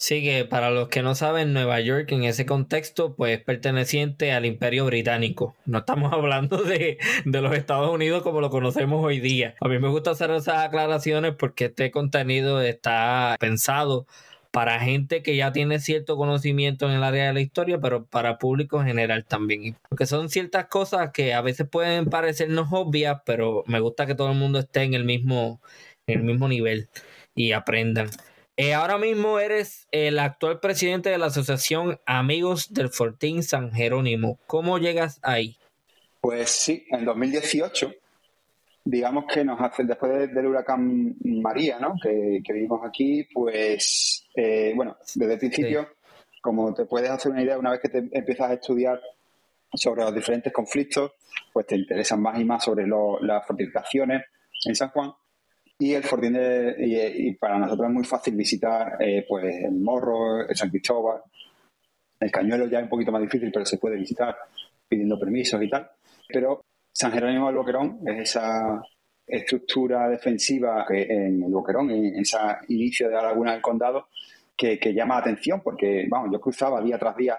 Sí, 0.00 0.22
que 0.22 0.44
para 0.44 0.70
los 0.70 0.88
que 0.88 1.02
no 1.02 1.16
saben, 1.16 1.52
Nueva 1.52 1.80
York 1.80 2.12
en 2.12 2.22
ese 2.22 2.46
contexto, 2.46 3.16
pues 3.16 3.42
perteneciente 3.42 4.30
al 4.30 4.46
Imperio 4.46 4.86
Británico. 4.86 5.56
No 5.66 5.78
estamos 5.78 6.12
hablando 6.14 6.62
de, 6.62 6.98
de, 7.24 7.42
los 7.42 7.56
Estados 7.56 7.92
Unidos 7.92 8.22
como 8.22 8.40
lo 8.40 8.48
conocemos 8.48 9.04
hoy 9.04 9.18
día. 9.18 9.56
A 9.60 9.66
mí 9.66 9.80
me 9.80 9.88
gusta 9.88 10.12
hacer 10.12 10.30
esas 10.30 10.58
aclaraciones 10.58 11.34
porque 11.34 11.64
este 11.64 11.90
contenido 11.90 12.60
está 12.60 13.36
pensado 13.40 14.06
para 14.50 14.80
gente 14.80 15.22
que 15.22 15.36
ya 15.36 15.52
tiene 15.52 15.78
cierto 15.78 16.16
conocimiento 16.16 16.86
en 16.86 16.92
el 16.92 17.02
área 17.02 17.26
de 17.26 17.32
la 17.32 17.40
historia, 17.40 17.78
pero 17.80 18.06
para 18.06 18.38
público 18.38 18.80
en 18.80 18.86
general 18.86 19.24
también. 19.24 19.76
Porque 19.88 20.06
son 20.06 20.28
ciertas 20.28 20.66
cosas 20.66 21.10
que 21.12 21.34
a 21.34 21.40
veces 21.40 21.68
pueden 21.68 22.06
parecernos 22.06 22.68
obvias, 22.70 23.20
pero 23.24 23.62
me 23.66 23.80
gusta 23.80 24.06
que 24.06 24.14
todo 24.14 24.30
el 24.30 24.38
mundo 24.38 24.58
esté 24.58 24.82
en 24.82 24.94
el 24.94 25.04
mismo, 25.04 25.60
en 26.06 26.20
el 26.20 26.24
mismo 26.24 26.48
nivel 26.48 26.88
y 27.34 27.52
aprendan. 27.52 28.10
Eh, 28.56 28.74
ahora 28.74 28.98
mismo 28.98 29.38
eres 29.38 29.86
el 29.92 30.18
actual 30.18 30.58
presidente 30.58 31.10
de 31.10 31.18
la 31.18 31.26
Asociación 31.26 32.00
Amigos 32.06 32.74
del 32.74 32.88
Fortín 32.88 33.44
San 33.44 33.72
Jerónimo. 33.72 34.40
¿Cómo 34.48 34.78
llegas 34.78 35.20
ahí? 35.22 35.56
Pues 36.20 36.50
sí, 36.50 36.84
en 36.90 37.04
2018 37.04 37.94
digamos 38.90 39.26
que 39.26 39.44
nos 39.44 39.60
hace, 39.60 39.84
después 39.84 40.32
del 40.32 40.46
huracán 40.46 41.14
María, 41.22 41.78
¿no? 41.78 41.94
que, 42.02 42.40
vivimos 42.42 42.80
aquí, 42.82 43.22
pues, 43.34 44.26
eh, 44.34 44.72
bueno, 44.74 44.96
desde 45.14 45.34
el 45.34 45.38
principio, 45.38 45.88
como 46.40 46.72
te 46.72 46.86
puedes 46.86 47.10
hacer 47.10 47.32
una 47.32 47.42
idea, 47.42 47.58
una 47.58 47.72
vez 47.72 47.80
que 47.80 47.90
te 47.90 47.98
empiezas 48.10 48.50
a 48.50 48.54
estudiar 48.54 48.98
sobre 49.74 50.04
los 50.04 50.14
diferentes 50.14 50.50
conflictos, 50.54 51.12
pues 51.52 51.66
te 51.66 51.76
interesan 51.76 52.22
más 52.22 52.40
y 52.40 52.46
más 52.46 52.64
sobre 52.64 52.86
las 52.86 53.46
fortificaciones 53.46 54.24
en 54.64 54.74
San 54.74 54.88
Juan. 54.88 55.12
Y 55.78 55.92
el 55.92 56.02
Fortín 56.02 56.32
de, 56.32 56.74
y, 56.78 57.34
para 57.34 57.58
nosotros 57.58 57.88
es 57.88 57.94
muy 57.94 58.04
fácil 58.04 58.36
visitar 58.36 58.96
eh, 59.00 59.26
pues 59.28 59.64
el 59.64 59.74
Morro, 59.74 60.48
el 60.48 60.56
San 60.56 60.70
Cristóbal, 60.70 61.20
el 62.20 62.30
Cañuelo 62.30 62.66
ya 62.68 62.78
es 62.78 62.84
un 62.84 62.90
poquito 62.90 63.12
más 63.12 63.20
difícil, 63.20 63.52
pero 63.52 63.66
se 63.66 63.76
puede 63.76 63.96
visitar 63.96 64.34
pidiendo 64.88 65.20
permisos 65.20 65.62
y 65.62 65.68
tal. 65.68 65.90
Pero 66.26 66.62
San 66.92 67.12
Jerónimo 67.12 67.46
del 67.46 67.56
Boquerón 67.56 68.00
es 68.06 68.30
esa 68.30 68.82
estructura 69.26 70.08
defensiva 70.08 70.84
que 70.88 71.02
en 71.02 71.42
el 71.42 71.52
Boquerón, 71.52 71.90
en 71.90 72.16
ese 72.18 72.38
inicio 72.68 73.08
de 73.08 73.14
la 73.14 73.22
laguna 73.22 73.52
del 73.52 73.62
condado, 73.62 74.08
que, 74.56 74.78
llama 74.92 75.14
la 75.14 75.20
atención 75.20 75.60
porque, 75.62 76.06
vamos, 76.08 76.30
yo 76.32 76.40
cruzaba 76.40 76.82
día 76.82 76.98
tras 76.98 77.16
día 77.16 77.36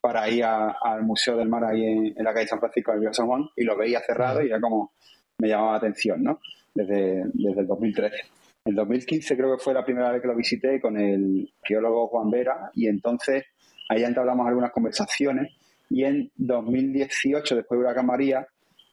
para 0.00 0.28
ir 0.28 0.44
al 0.44 1.02
Museo 1.02 1.36
del 1.36 1.48
Mar 1.48 1.64
ahí 1.64 1.84
en, 2.16 2.24
la 2.24 2.32
calle 2.32 2.48
San 2.48 2.58
Francisco 2.58 2.92
del 2.92 3.02
Río 3.02 3.12
San 3.12 3.26
Juan 3.26 3.48
y 3.56 3.64
lo 3.64 3.76
veía 3.76 4.00
cerrado 4.00 4.42
y 4.42 4.46
era 4.46 4.60
como 4.60 4.92
me 5.38 5.48
llamaba 5.48 5.72
la 5.72 5.78
atención, 5.78 6.22
¿no? 6.22 6.40
Desde, 6.74 7.24
desde 7.34 7.60
el 7.60 7.66
2013. 7.66 8.16
En 8.64 8.74
2015 8.74 9.36
creo 9.36 9.56
que 9.56 9.62
fue 9.62 9.74
la 9.74 9.84
primera 9.84 10.10
vez 10.10 10.22
que 10.22 10.28
lo 10.28 10.36
visité 10.36 10.80
con 10.80 10.96
el 10.98 11.52
geólogo 11.62 12.08
Juan 12.08 12.30
Vera 12.30 12.70
y 12.74 12.86
entonces 12.86 13.44
ahí 13.88 14.04
entablamos 14.04 14.46
algunas 14.46 14.70
conversaciones 14.70 15.52
y 15.90 16.04
en 16.04 16.30
2018, 16.36 17.56
después 17.56 17.78
de 17.78 17.84
Huracán 17.84 18.06
María, 18.06 18.46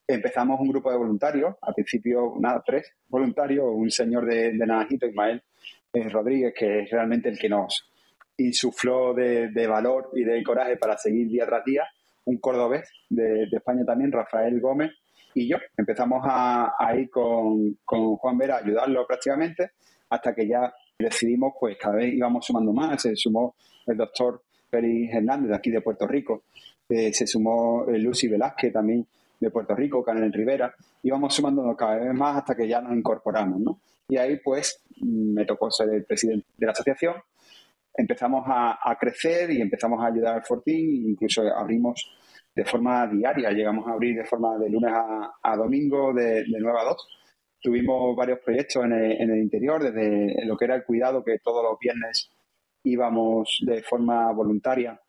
empezamos 0.10 0.60
un 0.60 0.70
grupo 0.70 0.90
de 0.92 0.98
voluntarios, 0.98 1.56
al 1.62 1.76
principio, 1.76 2.34
nada, 2.40 2.64
tres 2.66 2.92
voluntarios, 3.08 3.66
un 3.72 3.92
señor 3.92 4.26
de, 4.26 4.54
de 4.54 4.66
Naranjito, 4.66 5.06
Ismael 5.06 5.44
eh, 5.94 6.10
Rodríguez, 6.10 6.54
que 6.58 6.80
es 6.80 6.90
realmente 6.90 7.30
el 7.30 7.38
que 7.38 7.48
nos 7.48 7.88
insufló 8.38 9.14
de, 9.14 9.68
valor 9.68 10.10
y 10.16 10.24
de 10.24 10.42
coraje 10.44 10.78
para 10.78 10.98
seguir 10.98 11.28
día 11.28 11.46
tras 11.46 11.64
día, 11.64 11.84
un 12.26 12.38
cordobés 12.40 12.90
de, 13.08 13.44
España 13.52 13.86
también, 13.86 14.12
Rafael 14.12 14.60
Gómez, 14.60 14.92
y 15.36 15.48
yo. 15.48 15.58
Empezamos 15.78 16.22
a, 16.26 16.74
ir 16.98 17.12
con, 17.12 17.78
Juan 17.86 18.38
Vera 18.38 18.58
ayudarlo 18.58 19.06
prácticamente, 19.06 19.72
hasta 20.10 20.34
que 20.34 20.48
ya 20.48 20.74
decidimos, 20.98 21.54
pues 21.60 21.78
cada 21.78 21.98
vez 21.98 22.16
íbamos 22.16 22.44
sumando 22.44 22.74
más, 22.74 23.00
se 23.00 23.16
sumó 23.16 23.54
el 23.86 23.96
doctor 23.96 24.42
Félix 24.72 25.14
Hernández 25.14 25.50
de 25.50 25.56
aquí 25.56 25.70
de 25.70 25.82
Puerto 25.82 26.08
Rico, 26.08 26.46
eh, 26.90 27.14
se 27.14 27.28
sumó 27.28 27.86
eh, 27.88 28.00
Lucy 28.00 28.28
Velázquez 28.28 28.74
también 28.74 29.06
de 29.40 29.52
Puerto 29.52 29.76
Rico, 29.76 30.04
Canel 30.04 30.34
Rivera, 30.34 30.74
íbamos 31.04 31.34
sumándonos 31.34 31.76
cada 31.78 31.98
vez 31.98 32.14
más 32.14 32.38
hasta 32.38 32.56
que 32.56 32.68
ya 32.68 32.82
nos 32.82 32.96
incorporamos, 32.96 33.60
¿no? 33.60 33.82
Y 34.08 34.18
ahí, 34.18 34.38
pues, 34.44 34.84
me 35.02 35.46
tocó 35.46 35.72
ser 35.72 35.90
el 35.90 36.06
presidente 36.06 36.48
de 36.58 36.66
la 36.66 36.72
asociación, 36.72 37.16
empezamos 37.94 38.44
a, 38.48 38.98
crecer 39.00 39.52
y 39.52 39.62
empezamos 39.62 40.02
a 40.02 40.08
ayudar 40.08 40.36
al 40.36 40.44
Fortín, 40.44 41.10
incluso 41.10 41.42
abrimos 41.56 42.12
de 42.56 42.66
forma 42.66 43.08
diaria, 43.08 43.52
llegamos 43.52 43.88
a 43.88 43.92
abrir 43.92 44.18
de 44.18 44.26
forma 44.26 44.58
de 44.58 44.70
lunes 44.70 44.92
a, 44.92 45.56
domingo, 45.56 46.14
de, 46.14 46.44
de 46.44 46.60
9 46.60 46.80
a 46.80 46.84
2. 46.86 47.08
Tuvimos 47.62 48.16
varios 48.16 48.40
proyectos 48.40 48.84
en 48.86 48.94
el, 48.94 49.12
en 49.22 49.32
el 49.32 49.38
interior, 49.40 49.84
desde 49.84 50.46
lo 50.46 50.58
que 50.58 50.66
era 50.66 50.76
el 50.76 50.86
cuidado, 50.86 51.24
que 51.24 51.40
todos 51.40 51.64
los 51.64 51.78
viernes 51.80 52.32
íbamos 52.84 53.60
de 53.66 53.84
forma 53.84 54.32
voluntaria 54.32 55.00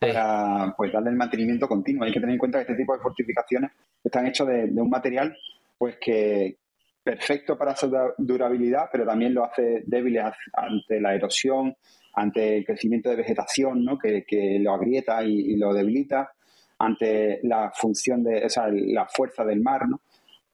para 0.00 0.74
pues 0.76 0.92
darle 0.92 1.10
el 1.10 1.16
mantenimiento 1.16 1.68
continuo. 1.68 2.04
Hay 2.04 2.12
que 2.12 2.20
tener 2.20 2.34
en 2.34 2.38
cuenta 2.38 2.58
que 2.58 2.72
este 2.72 2.76
tipo 2.76 2.94
de 2.94 3.02
fortificaciones 3.02 3.70
están 4.02 4.26
hechos 4.26 4.46
de, 4.46 4.64
un 4.74 4.90
material 4.90 5.36
pues 5.78 5.96
que 6.00 6.56
perfecto 7.02 7.56
para 7.56 7.76
su 7.76 7.92
durabilidad, 8.18 8.88
pero 8.90 9.06
también 9.06 9.32
lo 9.32 9.44
hace 9.44 9.84
débiles 9.86 10.24
ante 10.52 11.00
la 11.00 11.14
erosión, 11.14 11.76
ante 12.14 12.58
el 12.58 12.64
crecimiento 12.64 13.10
de 13.10 13.16
vegetación, 13.16 13.84
¿no? 13.84 13.98
que, 13.98 14.24
lo 14.60 14.74
agrieta 14.74 15.22
y, 15.22 15.54
lo 15.56 15.72
debilita, 15.72 16.32
ante 16.78 17.40
la 17.44 17.70
función 17.74 18.24
de, 18.24 18.44
o 18.44 18.68
la 18.70 19.06
fuerza 19.06 19.44
del 19.44 19.60
mar, 19.60 19.88
¿no? 19.88 20.00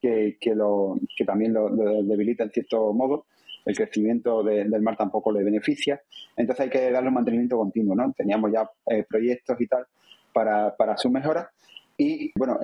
que, 0.02 0.54
lo, 0.54 0.96
que 1.16 1.24
también 1.24 1.54
lo, 1.54 1.70
debilita 1.70 2.44
en 2.44 2.50
cierto 2.50 2.92
modo. 2.92 3.26
El 3.64 3.76
crecimiento 3.76 4.42
del 4.42 4.82
mar 4.82 4.96
tampoco 4.96 5.32
le 5.32 5.44
beneficia. 5.44 6.00
Entonces 6.36 6.64
hay 6.64 6.70
que 6.70 6.90
darle 6.90 7.08
un 7.08 7.14
mantenimiento 7.14 7.56
continuo. 7.56 7.94
¿no? 7.94 8.12
Teníamos 8.16 8.52
ya 8.52 8.68
eh, 8.90 9.04
proyectos 9.08 9.60
y 9.60 9.66
tal 9.66 9.86
para, 10.32 10.74
para 10.76 10.96
su 10.96 11.10
mejora. 11.10 11.50
Y 11.96 12.32
bueno, 12.36 12.58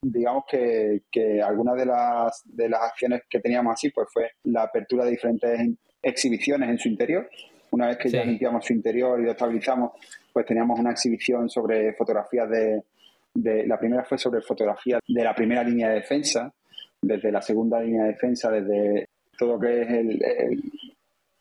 digamos 0.00 0.44
que, 0.48 1.02
que 1.10 1.42
algunas 1.42 1.76
de 1.76 1.86
las, 1.86 2.42
de 2.44 2.68
las 2.68 2.82
acciones 2.82 3.22
que 3.28 3.40
teníamos 3.40 3.74
así 3.74 3.90
pues 3.90 4.08
fue 4.12 4.30
la 4.44 4.62
apertura 4.62 5.04
de 5.04 5.10
diferentes 5.10 5.68
exhibiciones 6.02 6.70
en 6.70 6.78
su 6.78 6.88
interior 6.88 7.28
una 7.74 7.88
vez 7.88 7.98
que 7.98 8.08
ya 8.08 8.24
limpiamos 8.24 8.64
su 8.64 8.72
interior 8.72 9.20
y 9.20 9.24
lo 9.24 9.32
estabilizamos, 9.32 9.92
pues 10.32 10.46
teníamos 10.46 10.78
una 10.78 10.92
exhibición 10.92 11.48
sobre 11.50 11.92
fotografías 11.94 12.48
de, 12.48 13.66
La 13.66 13.76
primera 13.78 14.04
fue 14.04 14.16
sobre 14.16 14.40
fotografías 14.42 15.00
de 15.06 15.24
la 15.24 15.34
primera 15.34 15.64
línea 15.64 15.88
de 15.88 15.96
defensa, 15.96 16.54
desde 17.02 17.32
la 17.32 17.42
segunda 17.42 17.80
línea 17.80 18.04
de 18.04 18.10
defensa, 18.10 18.48
desde 18.50 19.08
todo 19.36 19.54
lo 19.54 19.60
que 19.60 19.82
es 19.82 19.90
el, 19.90 20.72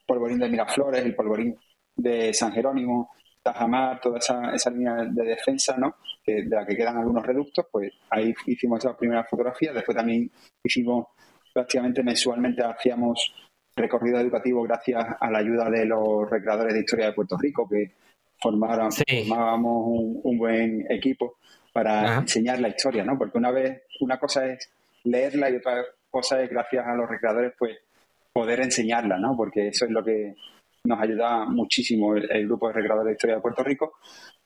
polvorín 0.05 0.39
de 0.39 0.49
Miraflores, 0.49 1.03
el 1.03 1.15
polvorín 1.15 1.57
de 1.95 2.33
San 2.33 2.51
Jerónimo, 2.51 3.11
Tajamar, 3.41 3.99
toda 4.01 4.19
esa, 4.19 4.53
esa 4.53 4.69
línea 4.69 5.05
de 5.05 5.23
defensa, 5.23 5.77
¿no? 5.77 5.95
de 6.25 6.45
la 6.45 6.65
que 6.65 6.75
quedan 6.75 6.97
algunos 6.97 7.25
reductos, 7.25 7.65
pues 7.71 7.91
ahí 8.09 8.33
hicimos 8.45 8.79
esas 8.79 8.95
primeras 8.95 9.29
fotografías. 9.29 9.75
Después 9.75 9.95
también 9.95 10.31
hicimos 10.63 11.07
prácticamente 11.53 12.03
mensualmente, 12.03 12.63
hacíamos 12.63 13.33
recorrido 13.75 14.19
educativo 14.19 14.63
gracias 14.63 15.05
a 15.19 15.31
la 15.31 15.39
ayuda 15.39 15.69
de 15.69 15.85
los 15.85 16.29
recreadores 16.29 16.73
de 16.73 16.79
historia 16.81 17.07
de 17.07 17.13
Puerto 17.13 17.37
Rico 17.37 17.67
que 17.67 17.91
formaron, 18.39 18.91
formábamos 18.91 20.19
un, 20.23 20.37
buen 20.37 20.85
equipo 20.91 21.37
para 21.71 22.17
enseñar 22.17 22.59
la 22.59 22.69
historia, 22.69 23.03
¿no? 23.03 23.17
Porque 23.17 23.37
una 23.37 23.51
vez, 23.51 23.83
una 24.01 24.19
cosa 24.19 24.45
es 24.47 24.69
leerla 25.03 25.49
y 25.49 25.55
otra 25.55 25.83
cosa 26.13 26.41
es 26.41 26.49
gracias 26.49 26.85
a 26.85 26.93
los 26.93 27.09
recreadores 27.09 27.53
pues 27.57 27.77
poder 28.31 28.61
enseñarla, 28.61 29.17
¿no? 29.17 29.35
Porque 29.35 29.67
eso 29.67 29.85
es 29.85 29.91
lo 29.91 30.03
que 30.03 30.35
nos 30.85 31.01
ayuda 31.01 31.45
muchísimo 31.45 32.15
el, 32.15 32.45
grupo 32.45 32.67
de 32.67 32.73
recreadores 32.73 33.07
de 33.07 33.13
historia 33.13 33.35
de 33.37 33.41
Puerto 33.41 33.63
Rico, 33.63 33.93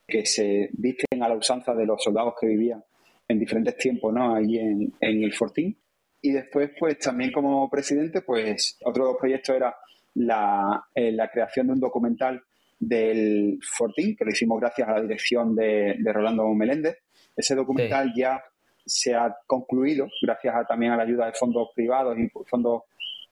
que 0.08 0.25
se 0.25 0.69
visten 0.73 1.21
a 1.21 1.30
la 1.30 1.36
usanza 1.36 1.73
de 1.73 1.86
los 1.86 2.01
soldados 2.01 2.36
que 2.39 2.47
vivían 2.47 2.84
en 3.27 3.39
diferentes 3.39 3.75
tiempos, 3.77 4.13
¿no? 4.13 4.36
Allí 4.36 4.58
en, 4.58 4.93
en 5.01 5.23
el 5.23 5.34
Fortín 5.34 5.77
y 6.21 6.32
después, 6.32 6.71
pues 6.80 6.97
también 6.99 7.32
como 7.32 7.69
presidente, 7.69 8.21
pues 8.21 8.77
otro 8.84 9.17
proyecto 9.17 9.53
era 9.53 9.75
la, 10.15 10.84
eh, 10.93 11.12
la 11.12 11.30
creación 11.30 11.67
de 11.67 11.73
un 11.73 11.80
documental 11.80 12.41
del 12.80 13.60
Fortín, 13.62 14.15
que 14.15 14.25
lo 14.25 14.32
hicimos 14.32 14.60
gracias 14.60 14.88
a 14.88 14.93
la 14.93 15.01
dirección 15.01 15.56
de, 15.56 15.95
Rolando 16.06 16.47
Meléndez. 16.53 16.97
Ese 17.36 17.56
documental 17.56 18.13
ya 18.15 18.41
se 18.88 19.13
ha 19.13 19.38
concluido 19.45 20.08
gracias 20.21 20.67
también 20.67 20.93
a 20.93 20.97
la 20.97 21.04
ayuda 21.04 21.28
de 21.28 21.34
fondos 21.34 21.69
privados 21.76 22.17
y 22.17 22.30
fondos 22.45 22.84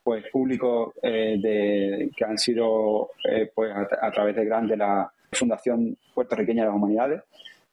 pues 0.04 0.24
públicos 0.32 0.94
eh, 1.02 1.38
de, 1.42 2.12
que 2.16 2.26
han 2.26 2.38
sido 2.38 3.10
eh, 3.28 3.50
pues 3.54 3.74
a, 3.74 4.12
través 4.12 4.36
de 4.36 4.46
grande 4.46 4.78
la 4.78 5.12
Fundación 5.32 5.98
Puertorriqueña 6.14 6.62
de 6.64 6.68
las 6.68 6.76
Humanidades. 6.76 7.24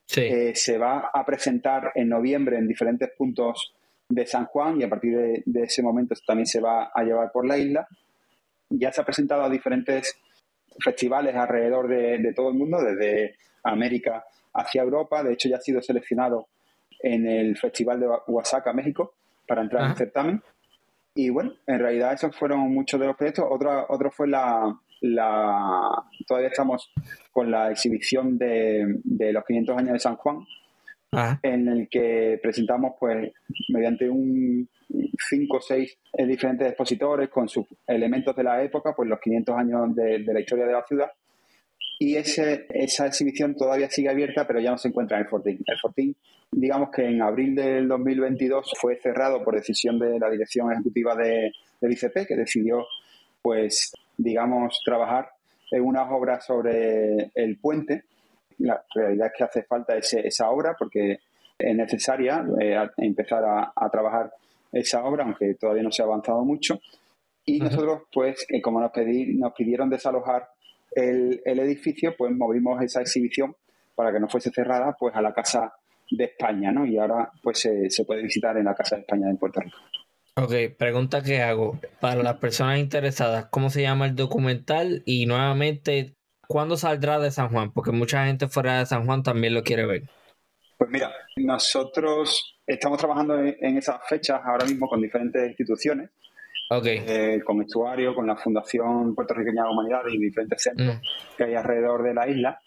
se 0.07 0.79
va 0.79 1.11
a 1.13 1.27
presentar 1.27 1.93
en 1.95 2.09
noviembre 2.09 2.57
en 2.57 2.67
diferentes 2.67 3.11
puntos 3.11 3.75
de 4.09 4.27
San 4.27 4.47
Juan 4.47 4.81
y 4.81 4.85
a 4.85 4.89
partir 4.89 5.43
de, 5.45 5.63
ese 5.63 5.83
momento 5.83 6.15
también 6.27 6.47
se 6.47 6.61
va 6.61 6.91
a 6.95 7.03
llevar 7.03 7.31
por 7.33 7.47
la 7.47 7.57
isla. 7.57 7.87
Ya 8.69 8.93
se 8.93 9.01
ha 9.01 9.05
presentado 9.05 9.43
a 9.43 9.51
diferentes 9.51 10.19
festivales 10.83 11.35
alrededor 11.35 11.89
de, 11.89 12.33
todo 12.35 12.51
el 12.51 12.55
mundo, 12.55 12.83
desde 12.83 13.37
América 13.63 14.25
hacia 14.55 14.83
Europa. 14.83 15.23
De 15.23 15.35
hecho, 15.35 15.49
ya 15.49 15.57
ha 15.57 15.61
sido 15.61 15.81
seleccionado 15.83 16.49
en 17.03 17.27
el 17.27 17.57
Festival 17.57 18.01
de 18.01 18.07
Oaxaca, 18.29 18.73
México, 18.73 19.15
para 19.47 19.63
entrar 19.63 19.85
en 19.85 19.91
el 19.91 19.97
certamen. 19.97 20.43
Y 21.15 21.31
bueno, 21.31 21.53
en 21.67 21.79
realidad 21.79 22.15
esos 22.15 22.37
fueron 22.37 22.61
muchos 22.73 22.99
de 22.99 23.07
los 23.07 23.17
proyectos. 23.17 23.45
Otro, 23.49 23.87
otro 23.89 24.11
fue 24.11 24.29
la, 24.29 24.75
la... 25.01 25.91
Todavía 26.27 26.49
estamos 26.49 26.91
con 27.33 27.51
la 27.51 27.71
exhibición 27.71 28.39
de, 28.39 29.01
de 29.05 29.33
los 29.33 29.45
500 29.45 29.79
años 29.79 29.93
de 29.93 29.99
San 29.99 30.17
Juan, 30.17 30.39
en 31.43 31.69
el 31.69 31.89
que 31.91 32.41
presentamos, 32.43 32.95
pues, 32.99 33.33
mediante 33.69 34.09
un 34.09 34.69
cinco 35.19 35.59
o 35.59 35.61
seis 35.61 35.99
diferentes 36.27 36.69
expositores 36.69 37.29
con 37.29 37.49
sus 37.49 37.67
elementos 37.87 38.35
de 38.37 38.45
la 38.45 38.63
época, 38.63 38.95
pues 38.95 39.09
los 39.09 39.21
500 39.21 39.57
años 39.57 39.95
de, 39.95 40.19
la 40.21 40.41
historia 40.41 40.67
de 40.67 40.73
la 40.73 40.85
ciudad. 40.87 41.11
Y 42.05 42.17
ese, 42.17 42.67
esa 42.71 43.07
exhibición 43.07 43.55
todavía 43.55 43.89
sigue 43.89 44.09
abierta, 44.09 44.45
pero 44.45 44.59
ya 44.59 44.73
no 44.73 44.79
se 44.79 44.89
encuentra 44.89 45.19
en 45.19 45.23
el 45.23 45.29
Fortín. 45.29 45.59
El 45.65 45.79
Fortín, 45.79 46.17
digamos 46.51 46.91
que 46.91 47.05
en 47.05 47.23
abril 47.23 47.55
del 47.55 47.87
2022 47.87 48.73
fue 48.81 48.97
cerrado 48.97 49.45
por 49.45 49.55
decisión 49.55 50.01
de 50.01 50.19
la 50.19 50.29
dirección 50.29 50.73
ejecutiva 50.73 51.15
de, 51.15 51.53
del 51.81 51.93
ICP, 51.93 52.27
que 52.27 52.35
decidió, 52.35 52.85
pues, 53.41 53.93
digamos, 54.17 54.81
trabajar 54.85 55.29
en 55.71 55.85
unas 55.85 56.11
obras 56.11 56.45
sobre 56.45 57.31
el 57.37 57.59
puente 57.59 58.03
la 58.59 58.85
realidad 58.95 59.29
es 59.29 59.33
que 59.37 59.45
hace 59.45 59.63
falta 59.63 59.97
esa 59.97 60.51
obra 60.51 60.75
porque 60.77 61.21
es 61.57 61.77
necesaria 61.77 62.45
eh, 62.61 62.77
empezar 62.97 63.45
a, 63.45 63.89
trabajar 63.91 64.33
esa 64.73 65.05
obra, 65.05 65.25
aunque 65.25 65.55
todavía 65.55 65.83
no 65.83 65.93
se 65.93 66.03
ha 66.03 66.07
avanzado 66.07 66.45
mucho. 66.45 66.81
Y 67.45 67.61
nosotros, 67.61 68.03
pues, 68.13 68.45
eh, 68.49 68.61
como 68.61 68.81
nos, 68.81 68.91
nos 68.95 69.53
pidieron 69.53 69.89
desalojar 69.89 70.49
el, 70.95 71.41
edificio, 71.45 72.15
pues 72.17 72.33
movimos 72.33 72.83
esa 72.83 73.01
exhibición 73.01 73.57
para 73.95 74.13
que 74.13 74.21
no 74.21 74.29
fuese 74.29 74.51
cerrada, 74.51 74.97
pues 74.99 75.15
a 75.15 75.23
la 75.23 75.33
Casa 75.33 75.75
de 76.11 76.25
España, 76.25 76.73
¿no? 76.73 76.87
Y 76.87 76.99
ahora, 76.99 77.31
pues, 77.43 77.61
se, 77.61 77.91
se 77.91 78.05
puede 78.05 78.23
visitar 78.23 78.57
en 78.57 78.65
la 78.65 78.75
Casa 78.75 78.97
de 78.97 79.03
España 79.03 79.29
en 79.29 79.37
Puerto 79.37 79.61
Rico. 79.61 79.77
Ok, 80.37 80.77
pregunta 80.79 81.23
que 81.23 81.43
hago. 81.43 81.79
Para 82.01 82.23
las 82.23 82.37
personas 82.39 82.79
interesadas, 82.79 83.47
¿cómo 83.51 83.71
se 83.71 83.83
llama 83.83 84.07
el 84.07 84.15
documental? 84.15 85.03
Y 85.05 85.27
nuevamente, 85.27 86.15
¿Cuándo 86.53 86.77
saldrá 86.77 87.19
de 87.19 87.31
San 87.31 87.49
Juan? 87.49 87.73
Porque 87.73 87.93
mucha 87.93 88.27
gente 88.27 88.47
fuera 88.47 88.81
de 88.81 88.85
San 88.85 89.07
Juan 89.07 89.23
también 89.23 89.55
lo 89.55 89.63
quiere 89.63 89.87
ver. 89.87 90.03
Pues 90.77 90.91
mira, 90.91 91.11
nosotros 91.37 92.59
estamos 92.67 92.99
trabajando 92.99 93.39
en 93.39 93.79
esas 93.79 94.07
fechas 94.07 94.43
ahora 94.45 94.67
mismo 94.67 94.87
con 94.87 95.01
diferentes 95.01 95.49
instituciones. 95.49 96.11
Okay. 96.79 97.03
Eh, 97.07 97.41
con 97.45 97.61
Estuario, 97.61 98.15
con 98.15 98.27
la 98.27 98.37
Fundación 98.37 99.15
Puertorriqueña 99.15 99.65
de 99.65 99.69
Humanidades 99.71 100.15
y 100.15 100.19
diferentes 100.19 100.63
centros 100.63 100.97
mm. 100.97 101.37
que 101.37 101.45
hay 101.45 101.55
alrededor 101.55 102.03
de 102.03 102.15
la 102.15 102.29
isla. 102.29 102.59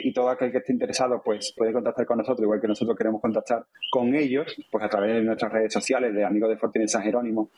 Y 0.00 0.12
todo 0.12 0.28
aquel 0.28 0.52
que 0.52 0.58
esté 0.58 0.72
interesado 0.72 1.20
pues 1.24 1.52
puede 1.56 1.72
contactar 1.72 2.06
con 2.06 2.18
nosotros, 2.18 2.44
igual 2.44 2.60
que 2.60 2.68
nosotros 2.68 2.96
queremos 2.96 3.20
contactar 3.20 3.66
con 3.90 4.14
ellos, 4.14 4.54
pues 4.70 4.84
a 4.84 4.88
través 4.88 5.14
de 5.14 5.22
nuestras 5.22 5.52
redes 5.52 5.72
sociales 5.72 6.14
de 6.14 6.24
Amigos 6.24 6.50
de 6.50 6.56
Fortín 6.56 6.88
San 6.88 7.02
Jerónimo. 7.02 7.50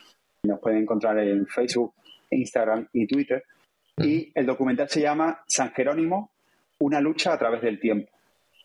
Nos 0.44 0.58
pueden 0.58 0.78
encontrar 0.78 1.18
en 1.18 1.46
Facebook, 1.46 1.92
Instagram 2.30 2.88
y 2.94 3.06
Twitter. 3.06 3.44
Y 3.98 4.32
el 4.34 4.46
documental 4.46 4.88
se 4.88 5.02
llama 5.02 5.42
San 5.46 5.72
Jerónimo, 5.72 6.30
una 6.78 7.00
lucha 7.00 7.34
a 7.34 7.38
través 7.38 7.60
del 7.60 7.78
tiempo. 7.78 8.10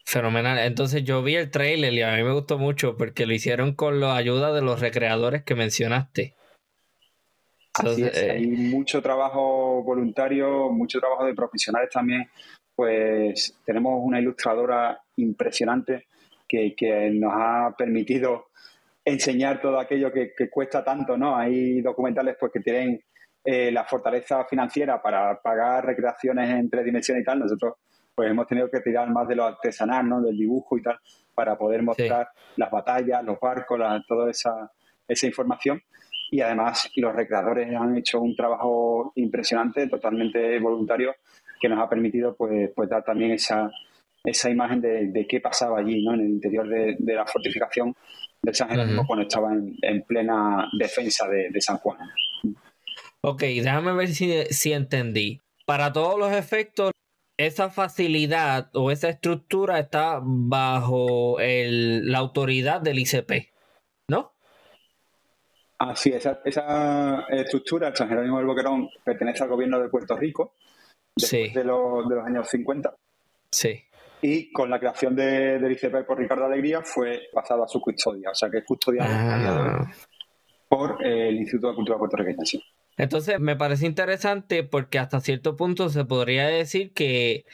Fenomenal. 0.06 0.60
Entonces 0.60 1.04
yo 1.04 1.24
vi 1.24 1.36
el 1.36 1.50
trailer 1.50 1.92
y 1.92 2.02
a 2.02 2.16
mí 2.16 2.24
me 2.24 2.32
gustó 2.32 2.58
mucho 2.58 2.96
porque 2.96 3.26
lo 3.26 3.34
hicieron 3.34 3.74
con 3.74 4.00
la 4.00 4.16
ayuda 4.16 4.54
de 4.54 4.62
los 4.62 4.80
recreadores 4.80 5.44
que 5.44 5.56
mencionaste. 5.56 6.36
Así 7.78 8.04
es, 8.04 8.18
eh, 8.18 8.32
hay 8.32 8.48
mucho 8.48 9.02
trabajo 9.02 9.84
voluntario, 9.84 10.70
mucho 10.70 11.00
trabajo 11.00 11.26
de 11.26 11.34
profesionales 11.34 11.90
también. 11.92 12.30
Pues 12.76 13.58
tenemos 13.66 14.00
una 14.04 14.20
ilustradora 14.20 15.00
impresionante 15.18 16.08
que, 16.48 17.10
nos 17.14 17.34
ha 17.36 17.76
permitido 17.78 18.48
enseñar 19.04 19.62
todo 19.62 19.80
aquello 19.80 20.12
que, 20.12 20.34
que, 20.36 20.50
cuesta 20.50 20.84
tanto, 20.84 21.18
¿no? 21.18 21.36
Hay 21.36 21.82
documentales 21.82 22.36
pues 22.40 22.52
que 22.52 22.60
tienen 22.60 23.02
eh, 23.48 23.72
la 23.72 23.84
fortaleza 23.84 24.44
financiera 24.46 25.00
para 25.00 25.40
pagar 25.40 25.86
recreaciones 25.86 26.50
en 26.50 26.68
tres 26.68 26.84
dimensiones 26.84 27.22
y 27.22 27.26
tal, 27.26 27.40
nosotros 27.40 27.76
pues 28.16 28.32
hemos 28.32 28.48
tenido 28.48 28.72
que 28.72 28.80
tirar 28.80 29.08
más 29.12 29.28
de 29.28 29.36
lo 29.36 29.44
artesanal, 29.44 30.10
¿no? 30.10 30.22
Del 30.22 30.36
dibujo 30.36 30.78
y 30.78 30.82
tal, 30.82 30.98
para 31.36 31.56
poder 31.56 31.84
mostrar 31.84 32.30
las 32.56 32.72
batallas, 32.72 33.24
los 33.24 33.40
barcos, 33.40 33.80
toda 34.08 34.32
esa, 34.32 34.72
esa 35.08 35.28
información. 35.28 35.80
Y 36.36 36.42
además 36.42 36.92
los 36.98 37.16
recreadores 37.16 37.74
han 37.74 37.98
hecho 37.98 38.20
un 38.20 38.36
trabajo 38.36 39.14
impresionante, 39.16 39.88
totalmente 39.88 40.60
voluntario, 40.60 41.16
que 41.62 41.70
nos 41.70 41.80
ha 41.80 41.88
permitido 41.88 42.36
pues, 42.36 42.72
pues 42.76 42.90
dar 42.90 43.06
también 43.06 43.32
esa, 43.32 43.72
esa 44.22 44.50
imagen 44.50 44.82
de, 44.82 45.26
qué 45.30 45.40
pasaba 45.40 45.80
allí, 45.80 46.04
¿no? 46.04 46.14
En 46.14 46.20
el 46.20 46.30
interior 46.32 46.68
de, 46.68 47.14
la 47.14 47.26
fortificación 47.26 47.96
de 48.42 48.54
San 48.54 48.68
Jerónimo 48.68 49.08
cuando 49.08 49.24
estaba 49.24 49.54
en, 49.54 50.02
plena 50.02 50.68
defensa 50.78 51.26
de, 51.30 51.52
de 51.52 51.62
San 51.62 51.78
Juan. 51.78 52.00
Ok, 53.22 53.40
déjame 53.40 53.94
ver 53.94 54.10
si, 54.10 54.44
si 54.50 54.74
entendí. 54.74 55.40
Para 55.66 55.94
todos 55.94 56.20
los 56.20 56.34
efectos, 56.34 56.92
esa 57.38 57.70
facilidad 57.70 58.72
o 58.74 58.92
esa 58.92 59.08
estructura 59.08 59.80
está 59.80 60.20
bajo 60.22 61.38
la 61.40 62.18
autoridad 62.18 62.82
del 62.82 63.00
ICP. 63.00 63.55
Ah, 65.80 65.96
sí, 65.96 66.10
esa, 66.12 66.42
esa 66.46 67.26
estructura, 67.30 67.90
el 67.90 67.96
San 67.96 68.08
Jerónimo 68.08 68.38
del 68.38 68.48
Boquerón, 68.48 68.90
pertenece 69.04 69.44
al 69.44 69.50
gobierno 69.50 69.80
de 69.80 69.90
Puerto 69.90 70.16
Rico 70.16 70.54
después 71.16 71.54
de, 71.54 71.64
los, 71.64 72.08
de 72.08 72.16
los 72.16 72.26
años 72.26 72.48
50. 72.50 72.96
Sí. 73.52 73.84
Y 74.22 74.52
con 74.52 74.70
la 74.70 74.80
creación 74.80 75.16
de, 75.16 75.60
del 75.60 75.72
ICP 75.74 76.06
por 76.06 76.18
Ricardo 76.18 76.46
Alegría 76.46 76.82
fue 76.82 77.24
pasado 77.34 77.64
a 77.64 77.68
su 77.68 77.82
custodia, 77.82 78.32
o 78.32 78.36
sea 78.36 78.50
que 78.50 78.60
es 78.60 78.66
custodiado 78.66 79.10
ah. 79.12 79.92
por 80.70 81.06
el 81.06 81.36
Instituto 81.36 81.70
de 81.70 81.76
Cultura 81.76 81.98
Puertorriqueña. 81.98 82.44
Entonces 82.98 83.40
me 83.40 83.58
parece 83.58 83.86
interesante 83.86 84.64
porque 84.64 85.00
hasta 85.00 85.20
cierto 85.20 85.58
punto 85.58 85.90
se 85.90 86.06
podría 86.06 86.48
decir 86.48 86.94
que 86.94 87.46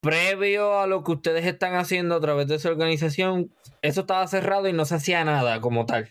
previo 0.00 0.78
a 0.78 0.86
lo 0.86 1.04
que 1.04 1.12
ustedes 1.12 1.44
están 1.44 1.74
haciendo 1.74 2.14
a 2.14 2.20
través 2.20 2.48
de 2.48 2.58
su 2.58 2.68
organización, 2.68 3.50
eso 3.82 4.02
estaba 4.02 4.26
cerrado 4.26 4.68
y 4.68 4.72
no 4.72 4.86
se 4.86 4.94
hacía 4.94 5.24
nada 5.24 5.60
como 5.60 5.84
tal. 5.84 6.08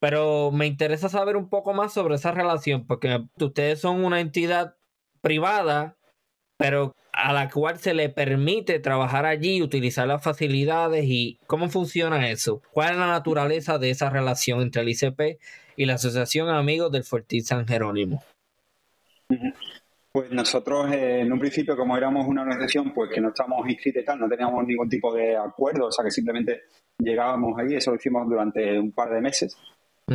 Pero 0.00 0.50
me 0.52 0.66
interesa 0.66 1.08
saber 1.08 1.36
un 1.36 1.48
poco 1.48 1.74
más 1.74 1.92
sobre 1.92 2.14
esa 2.14 2.32
relación, 2.32 2.86
porque 2.86 3.24
ustedes 3.40 3.80
son 3.80 4.04
una 4.04 4.20
entidad 4.20 4.76
privada, 5.20 5.96
pero 6.56 6.94
a 7.12 7.32
la 7.32 7.50
cual 7.50 7.78
se 7.78 7.94
le 7.94 8.08
permite 8.08 8.78
trabajar 8.78 9.26
allí, 9.26 9.60
utilizar 9.60 10.06
las 10.06 10.22
facilidades 10.22 11.04
y 11.04 11.38
cómo 11.48 11.68
funciona 11.68 12.30
eso. 12.30 12.62
¿Cuál 12.72 12.92
es 12.92 12.98
la 12.98 13.08
naturaleza 13.08 13.78
de 13.78 13.90
esa 13.90 14.08
relación 14.08 14.60
entre 14.60 14.82
el 14.82 14.88
ICP 14.90 15.40
y 15.76 15.86
la 15.86 15.94
Asociación 15.94 16.48
Amigos 16.48 16.92
del 16.92 17.02
Fortín 17.02 17.44
San 17.44 17.66
Jerónimo? 17.66 18.22
Pues 20.12 20.30
nosotros 20.30 20.92
eh, 20.92 21.20
en 21.20 21.32
un 21.32 21.38
principio, 21.38 21.76
como 21.76 21.96
éramos 21.96 22.26
una 22.26 22.42
organización 22.42 22.92
pues 22.94 23.10
que 23.12 23.20
no 23.20 23.28
estábamos 23.28 23.68
inscritos 23.68 24.02
y 24.02 24.04
tal, 24.04 24.18
no 24.18 24.28
teníamos 24.28 24.64
ningún 24.64 24.88
tipo 24.88 25.12
de 25.12 25.36
acuerdo, 25.36 25.86
o 25.86 25.92
sea 25.92 26.04
que 26.04 26.10
simplemente 26.10 26.62
llegábamos 26.98 27.58
allí, 27.58 27.74
eso 27.74 27.90
lo 27.90 27.96
hicimos 27.96 28.28
durante 28.28 28.78
un 28.78 28.92
par 28.92 29.10
de 29.10 29.20
meses. 29.20 29.56